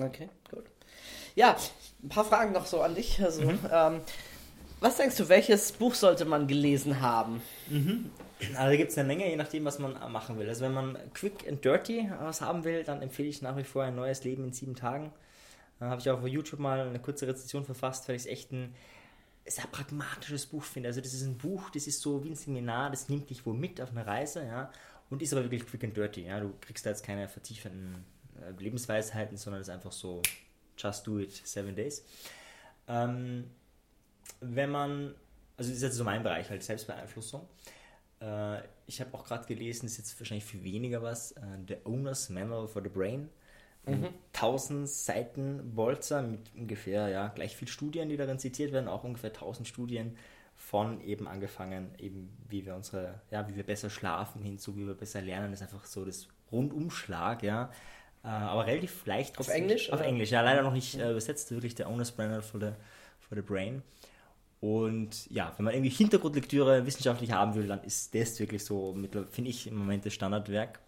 Okay, 0.00 0.28
gut. 0.50 0.64
Ja, 1.34 1.56
ein 2.02 2.08
paar 2.08 2.24
Fragen 2.24 2.52
noch 2.52 2.66
so 2.66 2.80
an 2.80 2.94
dich. 2.94 3.22
Also, 3.22 3.42
mhm. 3.42 3.58
ähm, 3.70 4.00
was 4.80 4.96
denkst 4.96 5.16
du, 5.16 5.28
welches 5.28 5.72
Buch 5.72 5.94
sollte 5.94 6.24
man 6.24 6.46
gelesen 6.46 7.00
haben? 7.00 7.42
Mhm. 7.68 8.10
Also 8.54 8.70
da 8.70 8.76
gibt 8.76 8.90
es 8.90 8.98
eine 8.98 9.06
Menge, 9.06 9.28
je 9.28 9.36
nachdem, 9.36 9.64
was 9.64 9.78
man 9.78 9.94
machen 10.12 10.38
will. 10.38 10.48
Also 10.48 10.64
wenn 10.64 10.74
man 10.74 10.98
quick 11.14 11.48
and 11.48 11.64
dirty 11.64 12.10
was 12.20 12.42
haben 12.42 12.64
will, 12.64 12.84
dann 12.84 13.00
empfehle 13.00 13.28
ich 13.28 13.40
nach 13.40 13.56
wie 13.56 13.64
vor 13.64 13.84
ein 13.84 13.96
neues 13.96 14.24
Leben 14.24 14.44
in 14.44 14.52
sieben 14.52 14.74
Tagen. 14.74 15.12
Da 15.78 15.86
habe 15.90 16.00
ich 16.00 16.10
auch 16.10 16.20
auf 16.20 16.26
YouTube 16.26 16.60
mal 16.60 16.80
eine 16.80 16.98
kurze 16.98 17.26
Rezension 17.26 17.64
verfasst, 17.64 18.08
weil 18.08 18.16
ich 18.16 18.22
es 18.22 18.28
echt 18.28 18.52
ein 18.52 18.74
sehr 19.46 19.66
pragmatisches 19.66 20.46
Buch 20.46 20.62
finde. 20.62 20.88
Also 20.88 21.00
das 21.00 21.14
ist 21.14 21.22
ein 21.22 21.38
Buch, 21.38 21.70
das 21.70 21.86
ist 21.86 22.00
so 22.00 22.24
wie 22.24 22.30
ein 22.30 22.36
Seminar, 22.36 22.90
das 22.90 23.08
nimmt 23.08 23.30
dich 23.30 23.46
wo 23.46 23.52
mit 23.52 23.80
auf 23.80 23.90
eine 23.90 24.06
Reise, 24.06 24.44
ja, 24.44 24.70
und 25.08 25.22
ist 25.22 25.32
aber 25.32 25.44
wirklich 25.44 25.66
quick 25.66 25.84
and 25.84 25.96
dirty. 25.96 26.26
Ja. 26.26 26.40
Du 26.40 26.52
kriegst 26.60 26.84
da 26.84 26.90
jetzt 26.90 27.04
keine 27.04 27.28
vertiefenden 27.28 28.04
äh, 28.40 28.60
Lebensweisheiten, 28.60 29.36
sondern 29.36 29.62
es 29.62 29.68
ist 29.68 29.74
einfach 29.74 29.92
so 29.92 30.22
just 30.76 31.06
do 31.06 31.18
it, 31.18 31.32
seven 31.44 31.74
days. 31.74 32.04
Ähm, 32.88 33.44
wenn 34.40 34.70
man, 34.70 35.14
also 35.56 35.70
das 35.70 35.78
ist 35.78 35.82
jetzt 35.82 35.96
so 35.96 36.04
mein 36.04 36.22
Bereich, 36.22 36.50
halt 36.50 36.62
Selbstbeeinflussung. 36.62 37.48
Äh, 38.20 38.58
ich 38.86 39.00
habe 39.00 39.14
auch 39.14 39.24
gerade 39.24 39.46
gelesen, 39.46 39.86
ist 39.86 39.98
jetzt 39.98 40.18
wahrscheinlich 40.20 40.44
viel 40.44 40.62
weniger 40.62 41.02
was, 41.02 41.32
äh, 41.32 41.40
The 41.66 41.76
Owner's 41.84 42.28
Manual 42.28 42.68
for 42.68 42.82
the 42.82 42.88
Brain. 42.88 43.28
Mhm. 43.86 44.08
1000 44.32 44.88
Seiten 44.88 45.74
Bolzer 45.74 46.22
mit 46.22 46.50
ungefähr 46.56 47.08
ja, 47.08 47.28
gleich 47.28 47.56
viel 47.56 47.68
Studien, 47.68 48.08
die 48.08 48.16
darin 48.16 48.38
zitiert 48.38 48.72
werden, 48.72 48.88
auch 48.88 49.04
ungefähr 49.04 49.30
1000 49.30 49.66
Studien 49.68 50.16
von 50.56 51.00
eben 51.02 51.28
angefangen, 51.28 51.94
eben 51.98 52.36
wie 52.48 52.66
wir 52.66 52.74
unsere, 52.74 53.20
ja, 53.30 53.46
wie 53.48 53.54
wir 53.54 53.62
besser 53.62 53.90
schlafen 53.90 54.42
hinzu, 54.42 54.76
wie 54.76 54.86
wir 54.86 54.94
besser 54.94 55.20
lernen, 55.20 55.52
das 55.52 55.60
ist 55.60 55.72
einfach 55.72 55.84
so 55.84 56.04
das 56.04 56.26
Rundumschlag, 56.50 57.42
ja. 57.42 57.70
Äh, 58.24 58.28
aber 58.28 58.66
relativ 58.66 59.06
leicht. 59.06 59.38
Auf 59.38 59.48
Englisch? 59.48 59.90
Auf 59.92 60.00
oder? 60.00 60.08
Englisch, 60.08 60.30
ja, 60.30 60.40
leider 60.40 60.62
noch 60.62 60.72
nicht 60.72 60.98
äh, 60.98 61.10
übersetzt, 61.10 61.50
wirklich 61.52 61.74
der 61.74 61.88
Owner's 61.88 62.16
Manual 62.16 62.42
for 62.42 62.58
the, 62.58 62.70
for 63.20 63.36
the 63.36 63.42
Brain. 63.42 63.82
Und 64.60 65.30
ja, 65.30 65.52
wenn 65.56 65.64
man 65.64 65.74
irgendwie 65.74 65.90
Hintergrundlektüre 65.90 66.86
wissenschaftlich 66.86 67.32
haben 67.32 67.54
will, 67.54 67.66
dann 67.66 67.82
ist 67.84 68.14
das 68.14 68.38
wirklich 68.40 68.64
so, 68.64 68.96
finde 69.30 69.50
ich, 69.50 69.66
im 69.66 69.76
Moment 69.76 70.06
das 70.06 70.14
Standardwerk. 70.14 70.80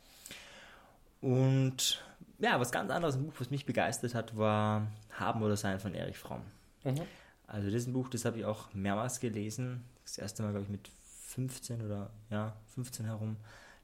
Und 1.21 2.03
ja, 2.39 2.59
was 2.61 2.73
ganz 2.73 2.91
anderes, 2.91 3.17
ein 3.17 3.27
Buch, 3.27 3.35
was 3.39 3.51
mich 3.51 3.67
begeistert 3.67 4.15
hat, 4.15 4.37
war 4.37 4.87
Haben 5.11 5.43
oder 5.43 5.57
Sein 5.57 5.81
von 5.81 5.95
Erich 5.95 6.19
Fromm. 6.19 6.43
Mhm. 6.85 7.03
Also 7.47 7.67
das 7.71 7.83
ist 7.83 7.89
ein 7.89 7.93
Buch, 7.93 8.09
das 8.09 8.25
habe 8.25 8.39
ich 8.39 8.45
auch 8.45 8.73
mehrmals 8.75 9.21
gelesen. 9.21 9.85
Das 10.05 10.19
erste 10.19 10.43
Mal, 10.43 10.51
glaube 10.51 10.65
ich, 10.65 10.71
mit 10.71 10.89
15 11.27 11.85
oder 11.85 12.11
ja, 12.31 12.57
15 12.75 13.07
herum. 13.07 13.37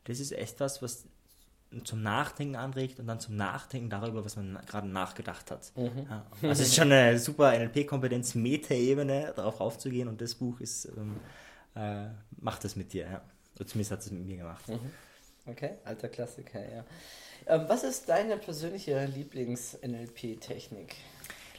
Das 0.04 0.20
ist 0.20 0.32
echt 0.32 0.60
was, 0.60 0.82
was 0.82 1.06
zum 1.82 2.02
Nachdenken 2.02 2.56
anregt 2.56 3.00
und 3.00 3.06
dann 3.06 3.20
zum 3.20 3.36
Nachdenken 3.36 3.90
darüber, 3.90 4.24
was 4.24 4.36
man 4.36 4.58
gerade 4.66 4.86
nachgedacht 4.86 5.50
hat. 5.50 5.72
Mhm. 5.76 6.06
Ja, 6.08 6.26
also 6.42 6.48
es 6.48 6.60
ist 6.60 6.74
schon 6.74 6.92
eine 6.92 7.18
super 7.18 7.52
NLP-Kompetenz, 7.58 8.34
Meta-Ebene, 8.34 9.32
darauf 9.34 9.60
raufzugehen 9.60 10.08
und 10.08 10.20
das 10.20 10.34
Buch 10.34 10.60
ist, 10.60 10.86
ähm, 10.96 11.16
äh, 11.74 12.06
macht 12.40 12.64
das 12.64 12.76
mit 12.76 12.92
dir, 12.92 13.06
ja. 13.06 13.22
Oder 13.56 13.66
zumindest 13.66 13.90
hat 13.92 14.00
es 14.00 14.10
mit 14.10 14.24
mir 14.24 14.36
gemacht. 14.36 14.68
Mhm. 14.68 14.90
Okay, 15.46 15.70
alter 15.84 16.08
Klassiker, 16.08 16.60
ja. 16.60 16.84
Ähm, 17.46 17.64
was 17.68 17.82
ist 17.82 18.08
deine 18.08 18.36
persönliche 18.36 19.04
Lieblings-NLP-Technik? 19.06 20.94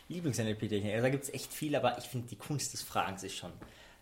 Lieblings-NLP-Technik? 0.09 0.93
Also 0.93 1.03
da 1.03 1.09
gibt 1.09 1.24
es 1.26 1.34
echt 1.34 1.53
viel, 1.53 1.76
aber 1.76 1.97
ich 1.97 2.05
finde 2.05 2.28
die 2.28 2.38
Kunst 2.38 2.74
des 2.74 2.82
Fragens 2.82 3.24
ist 3.24 3.36
schon 3.36 3.51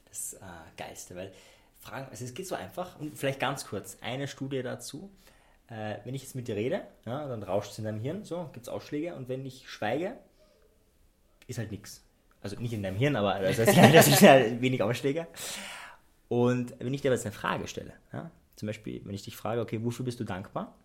das 0.10 0.34
äh, 0.34 0.40
Geilste, 0.78 1.16
weil 1.16 1.34
Fragen, 1.80 2.08
also 2.10 2.24
es 2.24 2.34
geht 2.34 2.48
so 2.48 2.56
einfach 2.56 3.00
und 3.00 3.18
vielleicht 3.18 3.40
ganz 3.40 3.66
kurz, 3.66 3.98
eine 4.02 4.28
Studie 4.28 4.64
dazu 4.64 5.12
äh, 5.74 6.00
wenn 6.04 6.14
ich 6.14 6.22
jetzt 6.22 6.36
mit 6.36 6.48
dir 6.48 6.56
rede, 6.56 6.82
ja, 7.06 7.28
dann 7.28 7.42
rauscht 7.42 7.72
es 7.72 7.80
in 7.80 7.86
deinem 7.86 8.00
Hirn, 8.00 8.24
so, 8.24 8.50
gibt 8.54 8.68
es 8.68 8.70
Ausschläge 8.70 9.16
und 9.16 9.28
wenn 9.28 9.46
ich 9.46 9.68
schweige, 9.68 10.18
ist 11.48 11.58
halt 11.58 11.72
nichts. 11.72 12.06
Also 12.42 12.60
nicht 12.60 12.74
in 12.74 12.84
deinem 12.84 12.98
Hirn, 12.98 13.16
aber 13.16 13.40
das 13.40 13.58
ist, 13.58 13.78
das 13.78 14.08
ist 14.08 14.22
ja 14.22 14.40
wenig 14.62 14.84
Ausschläge. 14.84 15.28
Und 16.28 16.76
wenn 16.80 16.94
ich 16.94 17.02
dir 17.02 17.12
jetzt 17.12 17.26
eine 17.26 17.34
Frage 17.34 17.68
stelle, 17.68 17.94
ja, 18.12 18.30
zum 18.56 18.68
Beispiel, 18.68 19.02
wenn 19.06 19.16
ich 19.16 19.24
dich 19.24 19.36
frage, 19.36 19.62
okay, 19.62 19.84
wofür 19.84 20.06
bist 20.06 20.20
du 20.20 20.24
dankbar? 20.24 20.76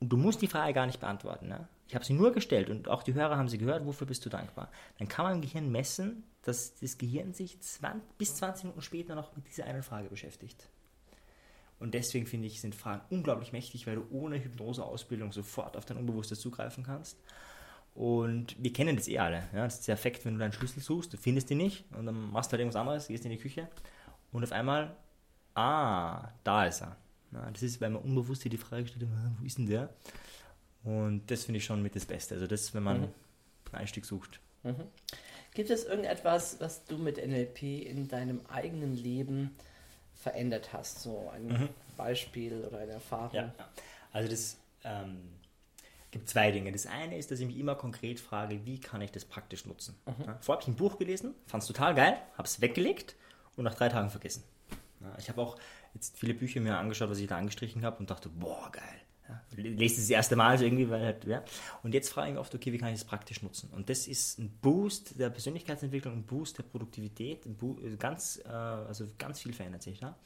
Und 0.00 0.08
du 0.08 0.16
musst 0.16 0.42
die 0.42 0.48
Frage 0.48 0.72
gar 0.72 0.86
nicht 0.86 1.00
beantworten. 1.00 1.48
Ne? 1.48 1.68
Ich 1.88 1.94
habe 1.94 2.04
sie 2.04 2.12
nur 2.12 2.32
gestellt 2.32 2.70
und 2.70 2.88
auch 2.88 3.02
die 3.02 3.14
Hörer 3.14 3.36
haben 3.36 3.48
sie 3.48 3.58
gehört, 3.58 3.86
wofür 3.86 4.06
bist 4.06 4.24
du 4.24 4.30
dankbar? 4.30 4.70
Dann 4.98 5.08
kann 5.08 5.24
man 5.24 5.34
im 5.36 5.40
Gehirn 5.40 5.70
messen, 5.70 6.24
dass 6.42 6.74
das 6.76 6.98
Gehirn 6.98 7.32
sich 7.32 7.60
20, 7.60 8.18
bis 8.18 8.36
20 8.36 8.64
Minuten 8.64 8.82
später 8.82 9.14
noch 9.14 9.34
mit 9.36 9.46
dieser 9.46 9.64
einen 9.64 9.82
Frage 9.82 10.08
beschäftigt. 10.08 10.68
Und 11.80 11.94
deswegen 11.94 12.26
finde 12.26 12.46
ich, 12.46 12.60
sind 12.60 12.74
Fragen 12.74 13.02
unglaublich 13.10 13.52
mächtig, 13.52 13.86
weil 13.86 13.96
du 13.96 14.06
ohne 14.10 14.42
Hypnoseausbildung 14.42 15.32
sofort 15.32 15.76
auf 15.76 15.84
dein 15.86 15.96
Unbewusstes 15.96 16.38
zugreifen 16.40 16.84
kannst. 16.84 17.18
Und 17.94 18.54
wir 18.62 18.72
kennen 18.72 18.96
das 18.96 19.08
eh 19.08 19.18
alle. 19.18 19.48
Ja? 19.52 19.64
Das 19.64 19.80
ist 19.80 19.88
der 19.88 19.94
Effekt, 19.94 20.24
wenn 20.24 20.34
du 20.34 20.38
deinen 20.38 20.52
Schlüssel 20.52 20.80
suchst, 20.82 21.12
du 21.12 21.16
findest 21.16 21.50
ihn 21.50 21.58
nicht 21.58 21.84
und 21.96 22.06
dann 22.06 22.30
machst 22.30 22.50
du 22.50 22.52
halt 22.52 22.60
irgendwas 22.60 22.80
anderes, 22.80 23.08
gehst 23.08 23.24
in 23.24 23.30
die 23.30 23.38
Küche 23.38 23.68
und 24.30 24.44
auf 24.44 24.52
einmal, 24.52 24.94
ah, 25.54 26.28
da 26.44 26.66
ist 26.66 26.82
er. 26.82 26.96
Ja, 27.32 27.50
das 27.50 27.62
ist, 27.62 27.80
weil 27.80 27.90
man 27.90 28.02
unbewusst 28.02 28.44
die 28.44 28.56
Frage 28.56 28.86
stellt, 28.86 29.06
wo 29.38 29.44
ist 29.44 29.58
denn 29.58 29.66
der? 29.66 29.88
Und 30.84 31.30
das 31.30 31.44
finde 31.44 31.58
ich 31.58 31.64
schon 31.64 31.82
mit 31.82 31.94
das 31.96 32.04
Beste. 32.04 32.34
Also 32.34 32.46
das, 32.46 32.74
wenn 32.74 32.82
man 32.82 33.00
Mhm. 33.00 33.04
einen 33.72 33.80
Einstieg 33.82 34.04
sucht. 34.04 34.40
Gibt 35.54 35.70
es 35.70 35.84
irgendetwas, 35.84 36.60
was 36.60 36.84
du 36.84 36.98
mit 36.98 37.18
NLP 37.18 37.62
in 37.86 38.08
deinem 38.08 38.40
eigenen 38.46 38.94
Leben 38.94 39.56
verändert 40.20 40.72
hast? 40.72 41.00
So 41.02 41.30
ein 41.34 41.46
Mhm. 41.46 41.68
Beispiel 41.96 42.64
oder 42.64 42.78
eine 42.78 42.92
Erfahrung? 42.92 43.34
Ja, 43.34 43.52
also 44.12 44.28
das 44.30 44.56
ähm, 44.84 45.20
gibt 46.10 46.28
zwei 46.28 46.50
Dinge. 46.50 46.72
Das 46.72 46.86
eine 46.86 47.18
ist, 47.18 47.30
dass 47.30 47.40
ich 47.40 47.46
mich 47.46 47.58
immer 47.58 47.74
konkret 47.74 48.20
frage, 48.20 48.64
wie 48.64 48.78
kann 48.80 49.00
ich 49.00 49.10
das 49.12 49.24
praktisch 49.24 49.66
nutzen. 49.66 49.96
Ja, 50.06 50.38
vorher 50.40 50.54
habe 50.54 50.62
ich 50.62 50.68
ein 50.68 50.76
Buch 50.76 50.98
gelesen, 50.98 51.34
fand 51.46 51.62
es 51.62 51.66
total 51.66 51.94
geil, 51.94 52.16
habe 52.36 52.46
es 52.46 52.60
weggelegt 52.60 53.16
und 53.56 53.64
nach 53.64 53.74
drei 53.74 53.88
Tagen 53.88 54.10
vergessen. 54.10 54.42
Ich 55.18 55.28
habe 55.30 55.40
auch 55.40 55.56
jetzt 55.94 56.18
viele 56.18 56.34
Bücher 56.34 56.60
mir 56.60 56.76
angeschaut, 56.76 57.08
was 57.10 57.18
ich 57.18 57.26
da 57.26 57.38
angestrichen 57.38 57.84
habe 57.84 57.98
und 57.98 58.10
dachte, 58.10 58.28
boah, 58.28 58.70
geil. 58.70 59.00
Ja, 59.30 59.40
lese 59.56 59.96
es 59.96 60.08
das 60.08 60.10
erste 60.10 60.36
Mal 60.36 60.58
so 60.58 60.64
irgendwie, 60.64 60.88
weil 60.90 61.04
halt, 61.04 61.24
ja. 61.24 61.44
Und 61.82 61.94
jetzt 61.94 62.10
frage 62.10 62.28
ich 62.28 62.32
mich 62.34 62.40
oft, 62.40 62.54
okay, 62.54 62.72
wie 62.72 62.78
kann 62.78 62.88
ich 62.88 63.00
das 63.00 63.04
praktisch 63.04 63.42
nutzen? 63.42 63.70
Und 63.70 63.88
das 63.88 64.08
ist 64.08 64.38
ein 64.38 64.50
Boost 64.60 65.18
der 65.18 65.30
Persönlichkeitsentwicklung, 65.30 66.14
ein 66.14 66.22
Boost 66.24 66.58
der 66.58 66.64
Produktivität, 66.64 67.42
Bo 67.58 67.78
ganz, 67.98 68.40
äh, 68.44 68.48
also 68.48 69.06
ganz 69.18 69.40
viel 69.40 69.52
verändert 69.52 69.82
sich 69.82 70.00
da. 70.00 70.16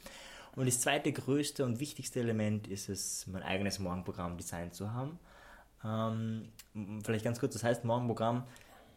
Und 0.55 0.67
das 0.67 0.79
zweite 0.79 1.11
größte 1.11 1.65
und 1.65 1.79
wichtigste 1.79 2.19
Element 2.19 2.67
ist 2.67 2.89
es, 2.89 3.27
mein 3.27 3.43
eigenes 3.43 3.77
Morgenprogramm 3.79 4.37
designt 4.37 4.73
zu 4.73 4.93
haben. 4.93 5.19
Ähm, 5.83 6.49
vielleicht 7.03 7.25
ganz 7.25 7.39
kurz, 7.39 7.53
das 7.53 7.63
heißt 7.63 7.83
Morgenprogramm, 7.83 8.45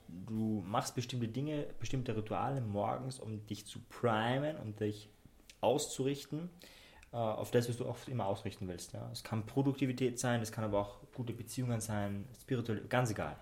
du 0.08 0.64
machst 0.66 0.94
bestimmte 0.94 1.28
Dinge, 1.28 1.66
bestimmte 1.80 2.16
Rituale 2.16 2.60
morgens, 2.60 3.18
um 3.18 3.44
dich 3.46 3.66
zu 3.66 3.80
primen, 3.90 4.56
um 4.56 4.74
dich 4.76 5.10
auszurichten 5.60 6.48
äh, 6.48 6.77
auf 7.16 7.50
das, 7.50 7.68
was 7.68 7.76
du 7.76 7.86
oft 7.86 8.08
immer 8.08 8.26
ausrichten 8.26 8.68
willst. 8.68 8.92
Ja? 8.92 9.08
Es 9.12 9.24
kann 9.24 9.46
Produktivität 9.46 10.18
sein, 10.18 10.42
es 10.42 10.52
kann 10.52 10.64
aber 10.64 10.80
auch 10.80 10.98
gute 11.14 11.32
Beziehungen 11.32 11.80
sein, 11.80 12.26
spirituell, 12.40 12.82
ganz 12.88 13.10
egal. 13.10 13.36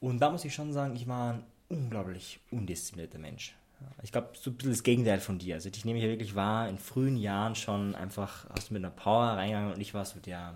Und 0.00 0.20
da 0.20 0.30
muss 0.30 0.44
ich 0.44 0.54
schon 0.54 0.72
sagen, 0.72 0.94
ich 0.94 1.08
war 1.08 1.34
ein 1.34 1.44
unglaublich 1.68 2.40
undisziplinierter 2.50 3.18
Mensch. 3.18 3.56
Ich 4.02 4.12
glaube, 4.12 4.30
so 4.34 4.50
ein 4.50 4.54
bisschen 4.54 4.72
das 4.72 4.82
Gegenteil 4.82 5.20
von 5.20 5.38
dir. 5.38 5.56
Also 5.56 5.68
ich 5.68 5.84
nehme 5.84 5.98
ja 5.98 6.08
wirklich 6.08 6.34
wahr, 6.34 6.68
in 6.68 6.78
frühen 6.78 7.16
Jahren 7.16 7.54
schon 7.54 7.94
einfach 7.94 8.48
hast 8.50 8.70
du 8.70 8.74
mit 8.74 8.84
einer 8.84 8.94
Power 8.94 9.36
reingegangen 9.36 9.74
und 9.74 9.80
ich 9.80 9.94
war 9.94 10.04
so 10.04 10.20
der 10.20 10.54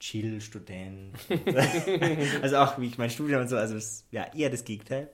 Chill-Student. 0.00 1.16
also 2.42 2.58
auch 2.58 2.78
wie 2.78 2.86
ich 2.86 2.98
mein 2.98 3.10
Studium 3.10 3.40
und 3.40 3.48
so, 3.48 3.56
also 3.56 3.76
es, 3.76 4.04
ja, 4.10 4.26
eher 4.34 4.50
das 4.50 4.64
Gegenteil. 4.64 5.08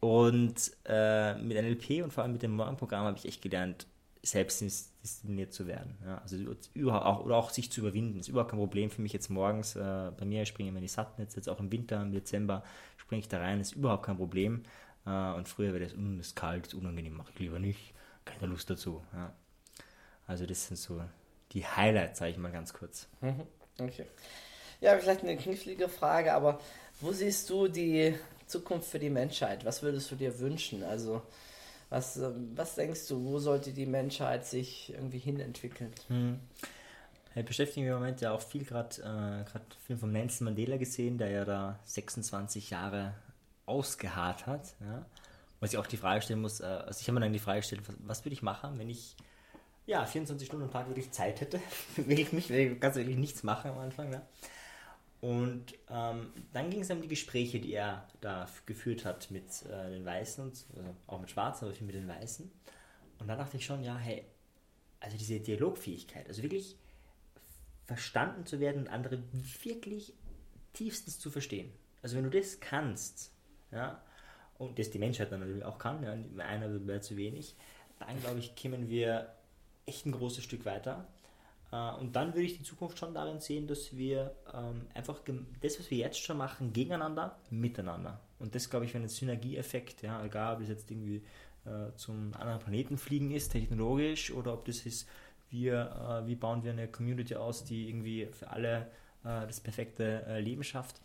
Und 0.00 0.72
äh, 0.84 1.34
mit 1.34 1.56
NLP 1.56 2.02
und 2.02 2.12
vor 2.12 2.24
allem 2.24 2.32
mit 2.32 2.42
dem 2.42 2.56
Morgenprogramm 2.56 3.04
habe 3.04 3.18
ich 3.18 3.26
echt 3.26 3.42
gelernt, 3.42 3.86
selbst 4.22 4.60
diszipliniert 5.02 5.52
zu 5.52 5.66
werden. 5.66 5.98
Ja, 6.04 6.18
also 6.18 6.36
überhaupt 6.74 7.06
auch, 7.06 7.24
oder 7.24 7.36
auch 7.36 7.50
sich 7.50 7.72
zu 7.72 7.80
überwinden. 7.80 8.20
ist 8.20 8.28
überhaupt 8.28 8.50
kein 8.50 8.60
Problem 8.60 8.88
für 8.90 9.02
mich 9.02 9.12
jetzt 9.12 9.30
morgens. 9.30 9.74
Äh, 9.74 10.12
bei 10.16 10.24
mir 10.24 10.46
springe 10.46 10.70
ich 10.70 10.78
die 10.80 10.88
Satnetz, 10.88 11.34
jetzt 11.34 11.48
auch 11.48 11.58
im 11.58 11.72
Winter, 11.72 12.00
im 12.00 12.12
Dezember 12.12 12.62
springe 12.96 13.20
ich 13.20 13.28
da 13.28 13.38
rein, 13.40 13.60
ist 13.60 13.72
überhaupt 13.72 14.04
kein 14.06 14.16
Problem. 14.16 14.62
Äh, 15.06 15.32
und 15.32 15.48
früher 15.48 15.72
wäre 15.72 15.84
das, 15.84 15.96
"Mm, 15.96 16.20
ist 16.20 16.36
kalt, 16.36 16.68
ist 16.68 16.74
unangenehm, 16.74 17.16
mache 17.16 17.32
ich 17.34 17.40
lieber 17.40 17.58
nicht. 17.58 17.94
Keine 18.24 18.46
Lust 18.46 18.70
dazu. 18.70 19.02
Ja. 19.12 19.32
Also 20.28 20.46
das 20.46 20.68
sind 20.68 20.76
so 20.76 21.02
die 21.50 21.66
Highlights, 21.66 22.20
sage 22.20 22.30
ich 22.30 22.38
mal 22.38 22.52
ganz 22.52 22.72
kurz. 22.72 23.08
Mhm. 23.20 23.42
Okay. 23.80 24.06
Ja, 24.80 24.96
vielleicht 24.98 25.22
eine 25.22 25.36
knifflige 25.36 25.88
Frage, 25.88 26.32
aber 26.32 26.60
wo 27.00 27.12
siehst 27.12 27.50
du 27.50 27.66
die 27.66 28.14
Zukunft 28.46 28.88
für 28.88 28.98
die 29.00 29.10
Menschheit? 29.10 29.64
Was 29.64 29.82
würdest 29.82 30.10
du 30.12 30.14
dir 30.14 30.38
wünschen? 30.38 30.84
Also, 30.84 31.22
was, 31.92 32.16
ähm, 32.16 32.52
was 32.56 32.74
denkst 32.74 33.06
du, 33.08 33.22
wo 33.22 33.38
sollte 33.38 33.72
die 33.72 33.84
Menschheit 33.84 34.46
sich 34.46 34.92
irgendwie 34.94 35.18
hinentwickeln? 35.18 35.92
Hm. 36.08 36.40
Ich 37.34 37.44
beschäftige 37.44 37.80
mich 37.80 37.90
im 37.90 37.98
Moment 37.98 38.20
ja 38.20 38.32
auch 38.32 38.40
viel 38.40 38.64
gerade, 38.64 39.44
äh, 39.54 39.60
Film 39.86 39.98
von 39.98 40.10
Nelson 40.10 40.46
Mandela 40.46 40.78
gesehen, 40.78 41.18
der 41.18 41.30
ja 41.30 41.44
da 41.44 41.78
26 41.84 42.70
Jahre 42.70 43.14
ausgeharrt 43.66 44.46
hat. 44.46 44.74
Ja? 44.80 45.04
Was 45.60 45.72
ich 45.72 45.78
auch 45.78 45.86
die 45.86 45.96
Frage 45.98 46.22
stellen 46.22 46.40
muss, 46.40 46.60
äh, 46.60 46.64
also 46.64 46.98
ich 47.00 47.08
habe 47.08 47.14
mir 47.14 47.20
dann 47.20 47.32
die 47.32 47.38
Frage 47.38 47.60
gestellt, 47.60 47.82
was, 47.86 47.96
was 47.98 48.24
würde 48.24 48.34
ich 48.34 48.42
machen, 48.42 48.78
wenn 48.78 48.88
ich 48.88 49.14
ja 49.86 50.04
24 50.04 50.46
Stunden 50.46 50.64
am 50.64 50.70
Tag 50.70 50.88
wirklich 50.88 51.10
Zeit 51.10 51.42
hätte? 51.42 51.60
will 51.96 52.18
ich 52.18 52.32
mich, 52.32 52.48
will 52.48 52.72
ich 52.72 52.80
ganz 52.80 52.96
wirklich 52.96 53.18
nichts 53.18 53.42
machen 53.42 53.70
am 53.70 53.78
Anfang. 53.78 54.08
Ne? 54.08 54.22
Und 55.22 55.66
ähm, 55.88 56.32
dann 56.52 56.68
ging 56.68 56.80
es 56.80 56.90
um 56.90 57.00
die 57.00 57.06
Gespräche, 57.06 57.60
die 57.60 57.74
er 57.74 58.08
da 58.20 58.48
geführt 58.66 59.04
hat 59.04 59.30
mit 59.30 59.44
äh, 59.70 59.90
den 59.90 60.04
Weißen, 60.04 60.42
und, 60.42 60.66
also 60.76 60.96
auch 61.06 61.20
mit 61.20 61.30
Schwarzen, 61.30 61.64
aber 61.64 61.74
viel 61.74 61.86
mit 61.86 61.94
den 61.94 62.08
Weißen. 62.08 62.50
Und 63.20 63.28
da 63.28 63.36
dachte 63.36 63.56
ich 63.56 63.64
schon, 63.64 63.84
ja, 63.84 63.96
hey, 63.96 64.24
also 64.98 65.16
diese 65.16 65.38
Dialogfähigkeit, 65.38 66.26
also 66.26 66.42
wirklich 66.42 66.76
verstanden 67.84 68.46
zu 68.46 68.58
werden 68.58 68.82
und 68.82 68.88
andere 68.88 69.22
wirklich 69.62 70.12
tiefstens 70.72 71.20
zu 71.20 71.30
verstehen. 71.30 71.70
Also 72.02 72.16
wenn 72.16 72.24
du 72.24 72.30
das 72.30 72.58
kannst, 72.58 73.30
ja, 73.70 74.02
und 74.58 74.76
das 74.76 74.90
die 74.90 74.98
Menschheit 74.98 75.30
dann 75.30 75.38
natürlich 75.38 75.64
auch 75.64 75.78
kann, 75.78 76.02
ja, 76.02 76.16
einer 76.44 76.84
wäre 76.88 77.00
zu 77.00 77.16
wenig, 77.16 77.54
dann 78.00 78.20
glaube 78.20 78.40
ich, 78.40 78.56
kämen 78.56 78.88
wir 78.88 79.32
echt 79.86 80.04
ein 80.04 80.12
großes 80.12 80.42
Stück 80.42 80.64
weiter. 80.64 81.06
Äh, 81.72 81.92
Und 81.94 82.14
dann 82.14 82.28
würde 82.34 82.42
ich 82.42 82.58
die 82.58 82.62
Zukunft 82.62 82.98
schon 82.98 83.14
darin 83.14 83.40
sehen, 83.40 83.66
dass 83.66 83.96
wir 83.96 84.36
ähm, 84.54 84.86
einfach 84.94 85.20
das, 85.60 85.80
was 85.80 85.90
wir 85.90 85.98
jetzt 85.98 86.18
schon 86.22 86.36
machen, 86.36 86.72
gegeneinander, 86.72 87.36
miteinander. 87.50 88.20
Und 88.38 88.54
das, 88.54 88.70
glaube 88.70 88.84
ich, 88.84 88.94
wäre 88.94 89.02
ein 89.02 89.08
Synergieeffekt, 89.08 90.02
ja, 90.02 90.24
egal 90.24 90.56
ob 90.56 90.62
es 90.62 90.68
jetzt 90.68 90.90
irgendwie 90.90 91.22
äh, 91.64 91.94
zum 91.96 92.34
anderen 92.34 92.60
Planeten 92.60 92.98
fliegen 92.98 93.30
ist, 93.30 93.50
technologisch, 93.50 94.32
oder 94.32 94.52
ob 94.52 94.66
das 94.66 94.84
ist, 94.86 95.08
wir, 95.50 96.22
äh, 96.24 96.26
wie 96.26 96.36
bauen 96.36 96.62
wir 96.62 96.72
eine 96.72 96.88
Community 96.88 97.34
aus, 97.34 97.64
die 97.64 97.88
irgendwie 97.88 98.26
für 98.26 98.50
alle 98.50 98.90
das 99.24 99.60
perfekte 99.60 100.40
Leben 100.40 100.64
schafft. 100.64 101.00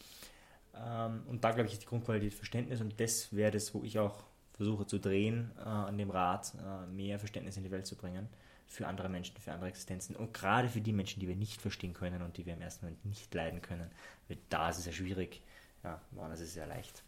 Ähm, 0.74 1.22
und 1.28 1.44
da, 1.44 1.52
glaube 1.52 1.68
ich, 1.68 1.74
ist 1.74 1.84
die 1.84 1.86
Grundqualität 1.86 2.34
Verständnis 2.34 2.82
und 2.82 3.00
das 3.00 3.32
wäre 3.32 3.52
das, 3.52 3.76
wo 3.76 3.84
ich 3.84 4.00
auch 4.00 4.24
versuche 4.54 4.88
zu 4.88 4.98
drehen 4.98 5.56
an 5.60 6.00
dem 6.00 6.10
Rad, 6.10 6.52
mehr 6.92 7.20
Verständnis 7.20 7.58
in 7.58 7.64
die 7.64 7.70
Welt 7.70 7.86
zu 7.86 7.96
bringen 7.96 8.28
für 8.68 8.86
andere 8.86 9.10
Menschen, 9.10 9.36
für 9.38 9.54
andere 9.54 9.70
Existenzen 9.70 10.16
und 10.16 10.34
gerade 10.34 10.70
für 10.70 10.82
die 10.82 10.94
Menschen, 10.94 11.20
die 11.20 11.28
wir 11.28 11.36
nicht 11.36 11.62
verstehen 11.62 11.94
können 11.94 12.22
und 12.22 12.38
die 12.38 12.46
wir 12.46 12.54
im 12.54 12.62
ersten 12.62 12.86
Moment 12.86 13.06
nicht 13.06 13.34
leiden 13.34 13.62
können. 13.62 13.90
Weil 14.28 14.38
da 14.50 14.70
ist 14.70 14.80
es 14.80 14.86
ja 14.86 14.92
schwierig, 14.92 15.42
ja, 15.84 16.02
woanders 16.12 16.42
ist 16.42 16.50
es 16.50 16.56
ja 16.56 16.66
leicht. 16.66 17.02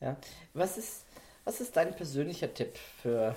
Ja. 0.00 0.16
Was 0.54 0.78
ist, 0.78 1.04
was 1.44 1.60
ist 1.60 1.76
dein 1.76 1.94
persönlicher 1.94 2.52
Tipp 2.52 2.76
für, 3.02 3.34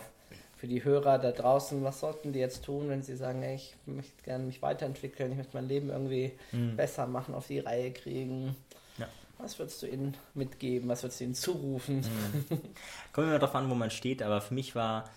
für 0.56 0.68
die 0.68 0.84
Hörer 0.84 1.20
da 1.20 1.32
draußen? 1.32 1.84
Was 1.84 2.01
sollten 2.01 2.34
die 2.34 2.39
jetzt 2.39 2.66
tun, 2.66 2.89
wenn 2.89 3.01
sie 3.01 3.16
sagen, 3.16 3.41
ey, 3.43 3.56
ich 3.56 3.76
möchte 3.86 4.24
gerne 4.24 4.43
mich 4.43 4.62
weiterentwickeln, 4.62 5.32
ich 5.32 5.38
möchte 5.38 5.56
mein 5.56 5.68
Leben 5.68 5.89
irgendwie 5.89 6.34
besser 6.76 7.08
machen, 7.08 7.34
auf 7.34 7.47
die 7.47 7.60
Reihe 7.60 7.91
kriegen? 7.91 8.56
Ja. 8.97 9.08
Was 9.38 9.58
würdest 9.60 9.82
du 9.82 9.88
ihnen 9.88 10.16
mitgeben? 10.34 10.89
Was 10.89 11.04
würdest 11.04 11.20
du 11.20 11.26
ihnen 11.26 11.36
zurufen? 11.36 12.01
Kommt 13.12 13.28
immer 13.28 13.39
darauf 13.39 13.56
an, 13.56 13.70
wo 13.70 13.76
man 13.76 13.89
steht, 13.89 14.22
aber 14.22 14.41
für 14.41 14.54
mich 14.54 14.76
war, 14.76 15.10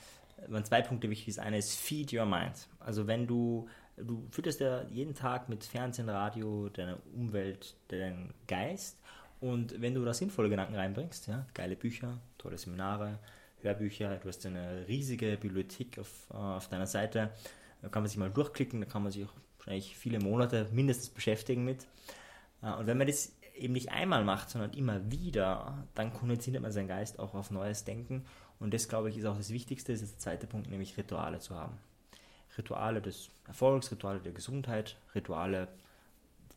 waren 0.49 0.65
zwei 0.65 0.83
Punkte 0.83 1.11
wichtig. 1.11 1.35
Das 1.35 1.45
eine 1.45 1.59
ist 1.59 1.75
Feed 1.75 2.13
Your 2.13 2.27
Mind. 2.27 2.69
Also 2.81 3.07
wenn 3.07 3.27
du, 3.27 3.69
du 3.97 4.27
fütterst 4.31 4.61
ja 4.61 4.83
jeden 4.85 5.15
Tag 5.15 5.49
mit 5.49 5.65
Fernsehen, 5.65 6.09
Radio, 6.09 6.69
deiner 6.69 6.99
Umwelt, 7.15 7.77
deinen 7.89 8.35
Geist 8.47 8.99
und 9.41 9.81
wenn 9.81 9.95
du 9.95 10.05
da 10.05 10.15
sinnvolle 10.15 10.49
Gedanken 10.49 10.75
reinbringst, 10.75 11.27
ja, 11.29 11.47
geile 11.55 11.77
Bücher, 11.77 12.19
tolle 12.39 12.59
Seminare, 12.59 13.19
Hörbücher, 13.61 14.17
du 14.17 14.29
hast 14.29 14.45
eine 14.47 14.87
riesige 14.87 15.37
Bibliothek 15.37 15.99
auf, 15.99 16.29
äh, 16.31 16.37
auf 16.37 16.69
deiner 16.69 16.87
Seite, 16.87 17.31
da 17.83 17.89
kann 17.89 18.03
man 18.03 18.09
sich 18.09 18.19
mal 18.19 18.31
durchklicken, 18.31 18.81
da 18.81 18.87
kann 18.87 19.03
man 19.03 19.13
sich 19.13 19.25
auch 19.25 19.33
wahrscheinlich 19.59 19.97
viele 19.97 20.21
Monate 20.21 20.69
mindestens 20.73 21.11
beschäftigen 21.11 21.65
mit. 21.65 21.87
Äh, 22.63 22.73
Und 22.73 22.87
wenn 22.87 22.99
man 22.99 23.07
das 23.07 23.33
eben 23.57 23.73
nicht 23.73 23.91
einmal 23.91 24.25
macht, 24.25 24.51
sondern 24.51 24.73
immer 24.73 25.11
wieder, 25.11 25.87
dann 25.95 26.13
konditioniert 26.13 26.63
man 26.63 26.73
seinen 26.73 26.89
Geist 26.89 27.19
auch 27.19 27.35
auf 27.35 27.51
neues 27.51 27.85
Denken. 27.85 28.25
Und 28.59 28.73
das, 28.73 28.89
glaube 28.89 29.11
ich, 29.11 29.19
ist 29.19 29.27
auch 29.27 29.37
das 29.37 29.51
Wichtigste, 29.51 29.93
das 29.93 30.03
ist 30.03 30.15
der 30.15 30.19
zweite 30.19 30.47
Punkt, 30.47 30.71
nämlich 30.71 30.97
Rituale 30.97 31.39
zu 31.41 31.55
haben. 31.55 31.79
Rituale 32.57 33.03
des 33.03 33.31
Erfolgs, 33.47 33.91
Rituale 33.91 34.21
der 34.21 34.33
Gesundheit, 34.33 34.97
Rituale 35.15 35.69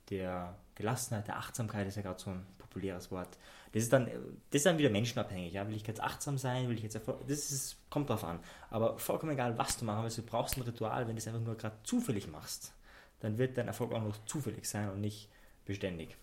der 0.10 0.56
Gelassenheit, 0.76 1.28
der 1.28 1.38
Achtsamkeit 1.38 1.88
ist 1.88 1.96
ja 1.96 2.02
gerade 2.02 2.20
so 2.20 2.32
ein 2.32 2.46
populäres 2.58 3.12
Wort. 3.12 3.38
Das 3.74 3.84
ist 3.84 3.94
dann, 3.94 4.06
das 4.06 4.60
ist 4.60 4.66
dann 4.66 4.78
wieder 4.78 4.90
menschenabhängig. 4.90 5.54
Ja? 5.54 5.68
Will 5.68 5.76
ich 5.76 5.86
jetzt 5.86 6.02
achtsam 6.02 6.38
sein, 6.38 6.70
will 6.70 6.78
ich 6.78 6.84
jetzt 6.84 6.96
Erfolg, 6.96 7.20
das 7.28 7.52
ist, 7.52 7.78
kommt 7.90 8.10
drauf 8.10 8.24
an. 8.24 8.40
Aber 8.70 8.98
vollkommen 8.98 9.34
egal, 9.34 9.58
was 9.58 9.78
du 9.78 9.86
machen 9.86 10.04
willst, 10.04 10.18
du 10.18 10.24
brauchst 10.24 10.58
ein 10.58 10.64
Ritual, 10.64 11.08
wenn 11.08 11.16
du 11.16 11.20
es 11.20 11.28
einfach 11.28 11.42
nur 11.42 11.58
gerade 11.58 11.76
zufällig 11.84 12.28
machst, 12.28 12.74
dann 13.20 13.38
wird 13.38 13.58
dein 13.58 13.68
Erfolg 13.68 13.94
auch 13.94 14.04
noch 14.04 14.26
zufällig 14.26 14.68
sein 14.68 14.90
und 14.90 15.02
nicht 15.02 15.30
beständig. 15.66 16.16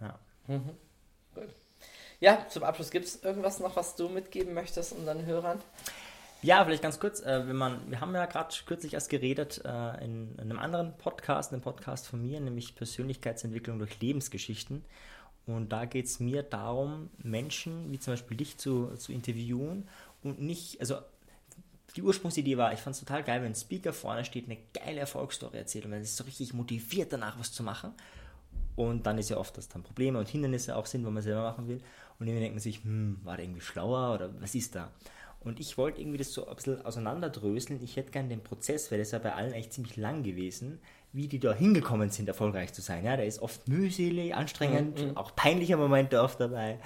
Ja. 0.00 0.18
Ja, 2.22 2.46
zum 2.48 2.62
Abschluss 2.62 2.92
gibt 2.92 3.06
es 3.06 3.20
irgendwas 3.24 3.58
noch, 3.58 3.74
was 3.74 3.96
du 3.96 4.08
mitgeben 4.08 4.54
möchtest 4.54 4.92
unseren 4.92 5.26
Hörern? 5.26 5.60
Ja, 6.40 6.64
vielleicht 6.64 6.84
ganz 6.84 7.00
kurz, 7.00 7.20
äh, 7.20 7.48
wenn 7.48 7.56
man, 7.56 7.80
wir 7.90 8.00
haben 8.00 8.14
ja 8.14 8.26
gerade 8.26 8.54
kürzlich 8.64 8.94
erst 8.94 9.10
geredet 9.10 9.60
äh, 9.64 10.04
in, 10.04 10.32
in 10.36 10.42
einem 10.42 10.60
anderen 10.60 10.96
Podcast, 10.98 11.52
einem 11.52 11.62
Podcast 11.62 12.06
von 12.06 12.22
mir, 12.22 12.38
nämlich 12.38 12.76
Persönlichkeitsentwicklung 12.76 13.80
durch 13.80 13.98
Lebensgeschichten. 14.00 14.84
Und 15.46 15.72
da 15.72 15.84
geht 15.84 16.06
es 16.06 16.20
mir 16.20 16.44
darum, 16.44 17.10
Menschen 17.18 17.90
wie 17.90 17.98
zum 17.98 18.12
Beispiel 18.12 18.36
dich 18.36 18.56
zu, 18.56 18.94
zu 18.98 19.10
interviewen 19.10 19.88
und 20.22 20.40
nicht, 20.40 20.78
also 20.78 20.98
die 21.96 22.02
Ursprungsidee 22.02 22.56
war, 22.56 22.72
ich 22.72 22.78
fand 22.78 22.94
es 22.94 23.00
total 23.00 23.24
geil, 23.24 23.42
wenn 23.42 23.50
ein 23.50 23.56
Speaker 23.56 23.92
vorne 23.92 24.24
steht, 24.24 24.44
eine 24.44 24.58
geile 24.74 25.00
Erfolgsstory 25.00 25.56
erzählt 25.58 25.86
und 25.86 25.90
wenn 25.90 26.02
es 26.02 26.16
so 26.16 26.22
richtig 26.22 26.54
motiviert, 26.54 27.12
danach 27.12 27.36
was 27.40 27.50
zu 27.50 27.64
machen. 27.64 27.94
Und 28.76 29.06
dann 29.06 29.18
ist 29.18 29.28
ja 29.28 29.36
oft, 29.36 29.56
dass 29.56 29.68
dann 29.68 29.82
Probleme 29.82 30.18
und 30.18 30.28
Hindernisse 30.28 30.76
auch 30.76 30.86
sind, 30.86 31.04
wo 31.04 31.10
man 31.10 31.22
selber 31.22 31.42
machen 31.42 31.68
will. 31.68 31.80
Und 32.18 32.26
irgendwie 32.26 32.40
denkt 32.40 32.54
man 32.54 32.60
sich, 32.60 32.82
hm, 32.84 33.18
war 33.22 33.36
der 33.36 33.44
irgendwie 33.44 33.60
schlauer 33.60 34.14
oder 34.14 34.30
was 34.40 34.54
ist 34.54 34.74
da? 34.74 34.90
Und 35.40 35.58
ich 35.58 35.76
wollte 35.76 36.00
irgendwie 36.00 36.18
das 36.18 36.32
so 36.32 36.46
ein 36.46 36.54
bisschen 36.54 36.84
auseinanderdröseln. 36.84 37.82
Ich 37.82 37.96
hätte 37.96 38.12
gerne 38.12 38.28
den 38.28 38.42
Prozess, 38.42 38.90
weil 38.90 38.98
das 38.98 39.10
ja 39.10 39.18
bei 39.18 39.34
allen 39.34 39.52
eigentlich 39.52 39.70
ziemlich 39.70 39.96
lang 39.96 40.22
gewesen, 40.22 40.78
wie 41.12 41.26
die 41.26 41.40
da 41.40 41.52
hingekommen 41.52 42.10
sind, 42.10 42.28
erfolgreich 42.28 42.72
zu 42.72 42.80
sein. 42.80 43.04
Ja, 43.04 43.16
der 43.16 43.26
ist 43.26 43.42
oft 43.42 43.66
mühselig, 43.68 44.34
anstrengend, 44.34 45.00
mhm. 45.00 45.16
auch 45.16 45.34
peinliche 45.34 45.76
Momente 45.76 46.22
oft 46.22 46.40
dabei. 46.40 46.78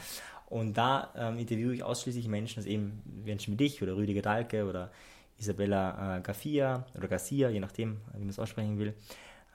Und 0.46 0.76
da 0.78 1.12
ähm, 1.16 1.38
interviewe 1.38 1.74
ich 1.74 1.82
ausschließlich 1.82 2.28
Menschen, 2.28 2.60
also 2.60 2.68
eben 2.68 3.02
Menschen 3.24 3.52
wie 3.52 3.56
dich 3.56 3.82
oder 3.82 3.96
Rüdiger 3.96 4.22
Dahlke 4.22 4.64
oder 4.64 4.90
Isabella 5.38 6.18
äh, 6.18 6.20
Garcia 6.22 6.86
oder 6.96 7.08
Garcia, 7.08 7.50
je 7.50 7.60
nachdem, 7.60 7.98
wie 8.14 8.20
man 8.20 8.30
es 8.30 8.38
aussprechen 8.38 8.78
will. 8.78 8.94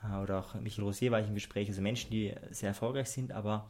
Äh, 0.04 0.22
oder 0.22 0.40
auch 0.40 0.56
Michael 0.56 0.86
Rosier 0.86 1.12
war 1.12 1.20
ich 1.20 1.28
im 1.28 1.36
Gespräch. 1.36 1.68
Also 1.68 1.82
Menschen, 1.82 2.12
die 2.12 2.34
sehr 2.52 2.70
erfolgreich 2.70 3.10
sind, 3.10 3.32
aber 3.32 3.68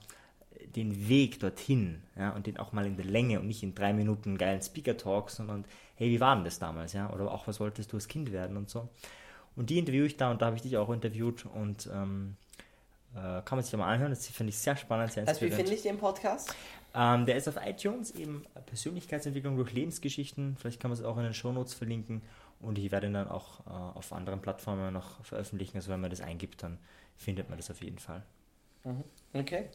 den 0.75 1.07
Weg 1.07 1.39
dorthin 1.39 2.01
ja, 2.17 2.31
und 2.31 2.47
den 2.47 2.57
auch 2.57 2.71
mal 2.71 2.85
in 2.85 2.95
der 2.95 3.05
Länge 3.05 3.39
und 3.39 3.47
nicht 3.47 3.63
in 3.63 3.73
drei 3.73 3.93
Minuten 3.93 4.37
geilen 4.37 4.61
Speaker-Talk, 4.61 5.29
sondern 5.29 5.65
hey, 5.95 6.09
wie 6.09 6.19
war 6.19 6.35
denn 6.35 6.45
das 6.45 6.59
damals? 6.59 6.93
ja 6.93 7.11
Oder 7.11 7.31
auch, 7.31 7.47
was 7.47 7.59
wolltest 7.59 7.91
du 7.91 7.97
als 7.97 8.07
Kind 8.07 8.31
werden 8.31 8.57
und 8.57 8.69
so. 8.69 8.89
Und 9.55 9.69
die 9.69 9.79
interviewe 9.79 10.05
ich 10.05 10.17
da 10.17 10.31
und 10.31 10.41
da 10.41 10.47
habe 10.47 10.55
ich 10.55 10.61
dich 10.61 10.77
auch 10.77 10.89
interviewt 10.89 11.45
und 11.45 11.89
ähm, 11.93 12.35
äh, 13.15 13.41
kann 13.41 13.57
man 13.57 13.63
sich 13.63 13.71
ja 13.71 13.77
mal 13.77 13.91
anhören. 13.91 14.11
Das 14.11 14.25
finde 14.27 14.51
ich 14.51 14.57
sehr 14.57 14.77
spannend. 14.77 15.11
Sehr 15.11 15.27
also, 15.27 15.41
wie 15.41 15.51
finde 15.51 15.73
ich 15.73 15.81
den 15.81 15.97
Podcast? 15.97 16.55
Ähm, 16.93 17.25
der 17.25 17.35
ist 17.35 17.47
auf 17.47 17.55
iTunes, 17.65 18.11
eben 18.11 18.43
Persönlichkeitsentwicklung 18.65 19.55
durch 19.55 19.73
Lebensgeschichten. 19.73 20.57
Vielleicht 20.57 20.79
kann 20.79 20.91
man 20.91 20.99
es 20.99 21.03
auch 21.03 21.17
in 21.17 21.23
den 21.23 21.33
Shownotes 21.33 21.73
verlinken. 21.73 22.21
Und 22.61 22.77
ich 22.77 22.91
werde 22.91 23.07
ihn 23.07 23.13
dann 23.13 23.27
auch 23.27 23.61
äh, 23.65 23.97
auf 23.97 24.13
anderen 24.13 24.41
Plattformen 24.41 24.93
noch 24.93 25.23
veröffentlichen. 25.23 25.77
Also 25.77 25.91
wenn 25.91 25.99
man 25.99 26.09
das 26.09 26.21
eingibt, 26.21 26.63
dann 26.63 26.77
findet 27.17 27.49
man 27.49 27.57
das 27.57 27.71
auf 27.71 27.81
jeden 27.81 27.99
Fall. 27.99 28.23
Mhm. 28.83 29.03
Okay. 29.33 29.65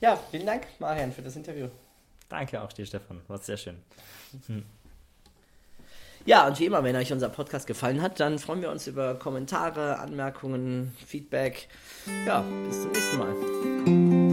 Ja, 0.00 0.16
vielen 0.30 0.46
Dank, 0.46 0.66
Marian, 0.78 1.12
für 1.12 1.22
das 1.22 1.36
Interview. 1.36 1.68
Danke 2.28 2.60
auch 2.62 2.72
dir, 2.72 2.86
Stefan. 2.86 3.20
War 3.28 3.38
sehr 3.38 3.56
schön. 3.56 3.76
Hm. 4.46 4.64
Ja, 6.26 6.46
und 6.46 6.58
wie 6.58 6.64
immer, 6.64 6.82
wenn 6.82 6.96
euch 6.96 7.12
unser 7.12 7.28
Podcast 7.28 7.66
gefallen 7.66 8.00
hat, 8.00 8.18
dann 8.18 8.38
freuen 8.38 8.62
wir 8.62 8.70
uns 8.70 8.86
über 8.86 9.14
Kommentare, 9.14 9.98
Anmerkungen, 9.98 10.96
Feedback. 11.06 11.68
Ja, 12.26 12.42
bis 12.66 12.82
zum 12.82 12.92
nächsten 12.92 13.18
Mal. 13.18 14.23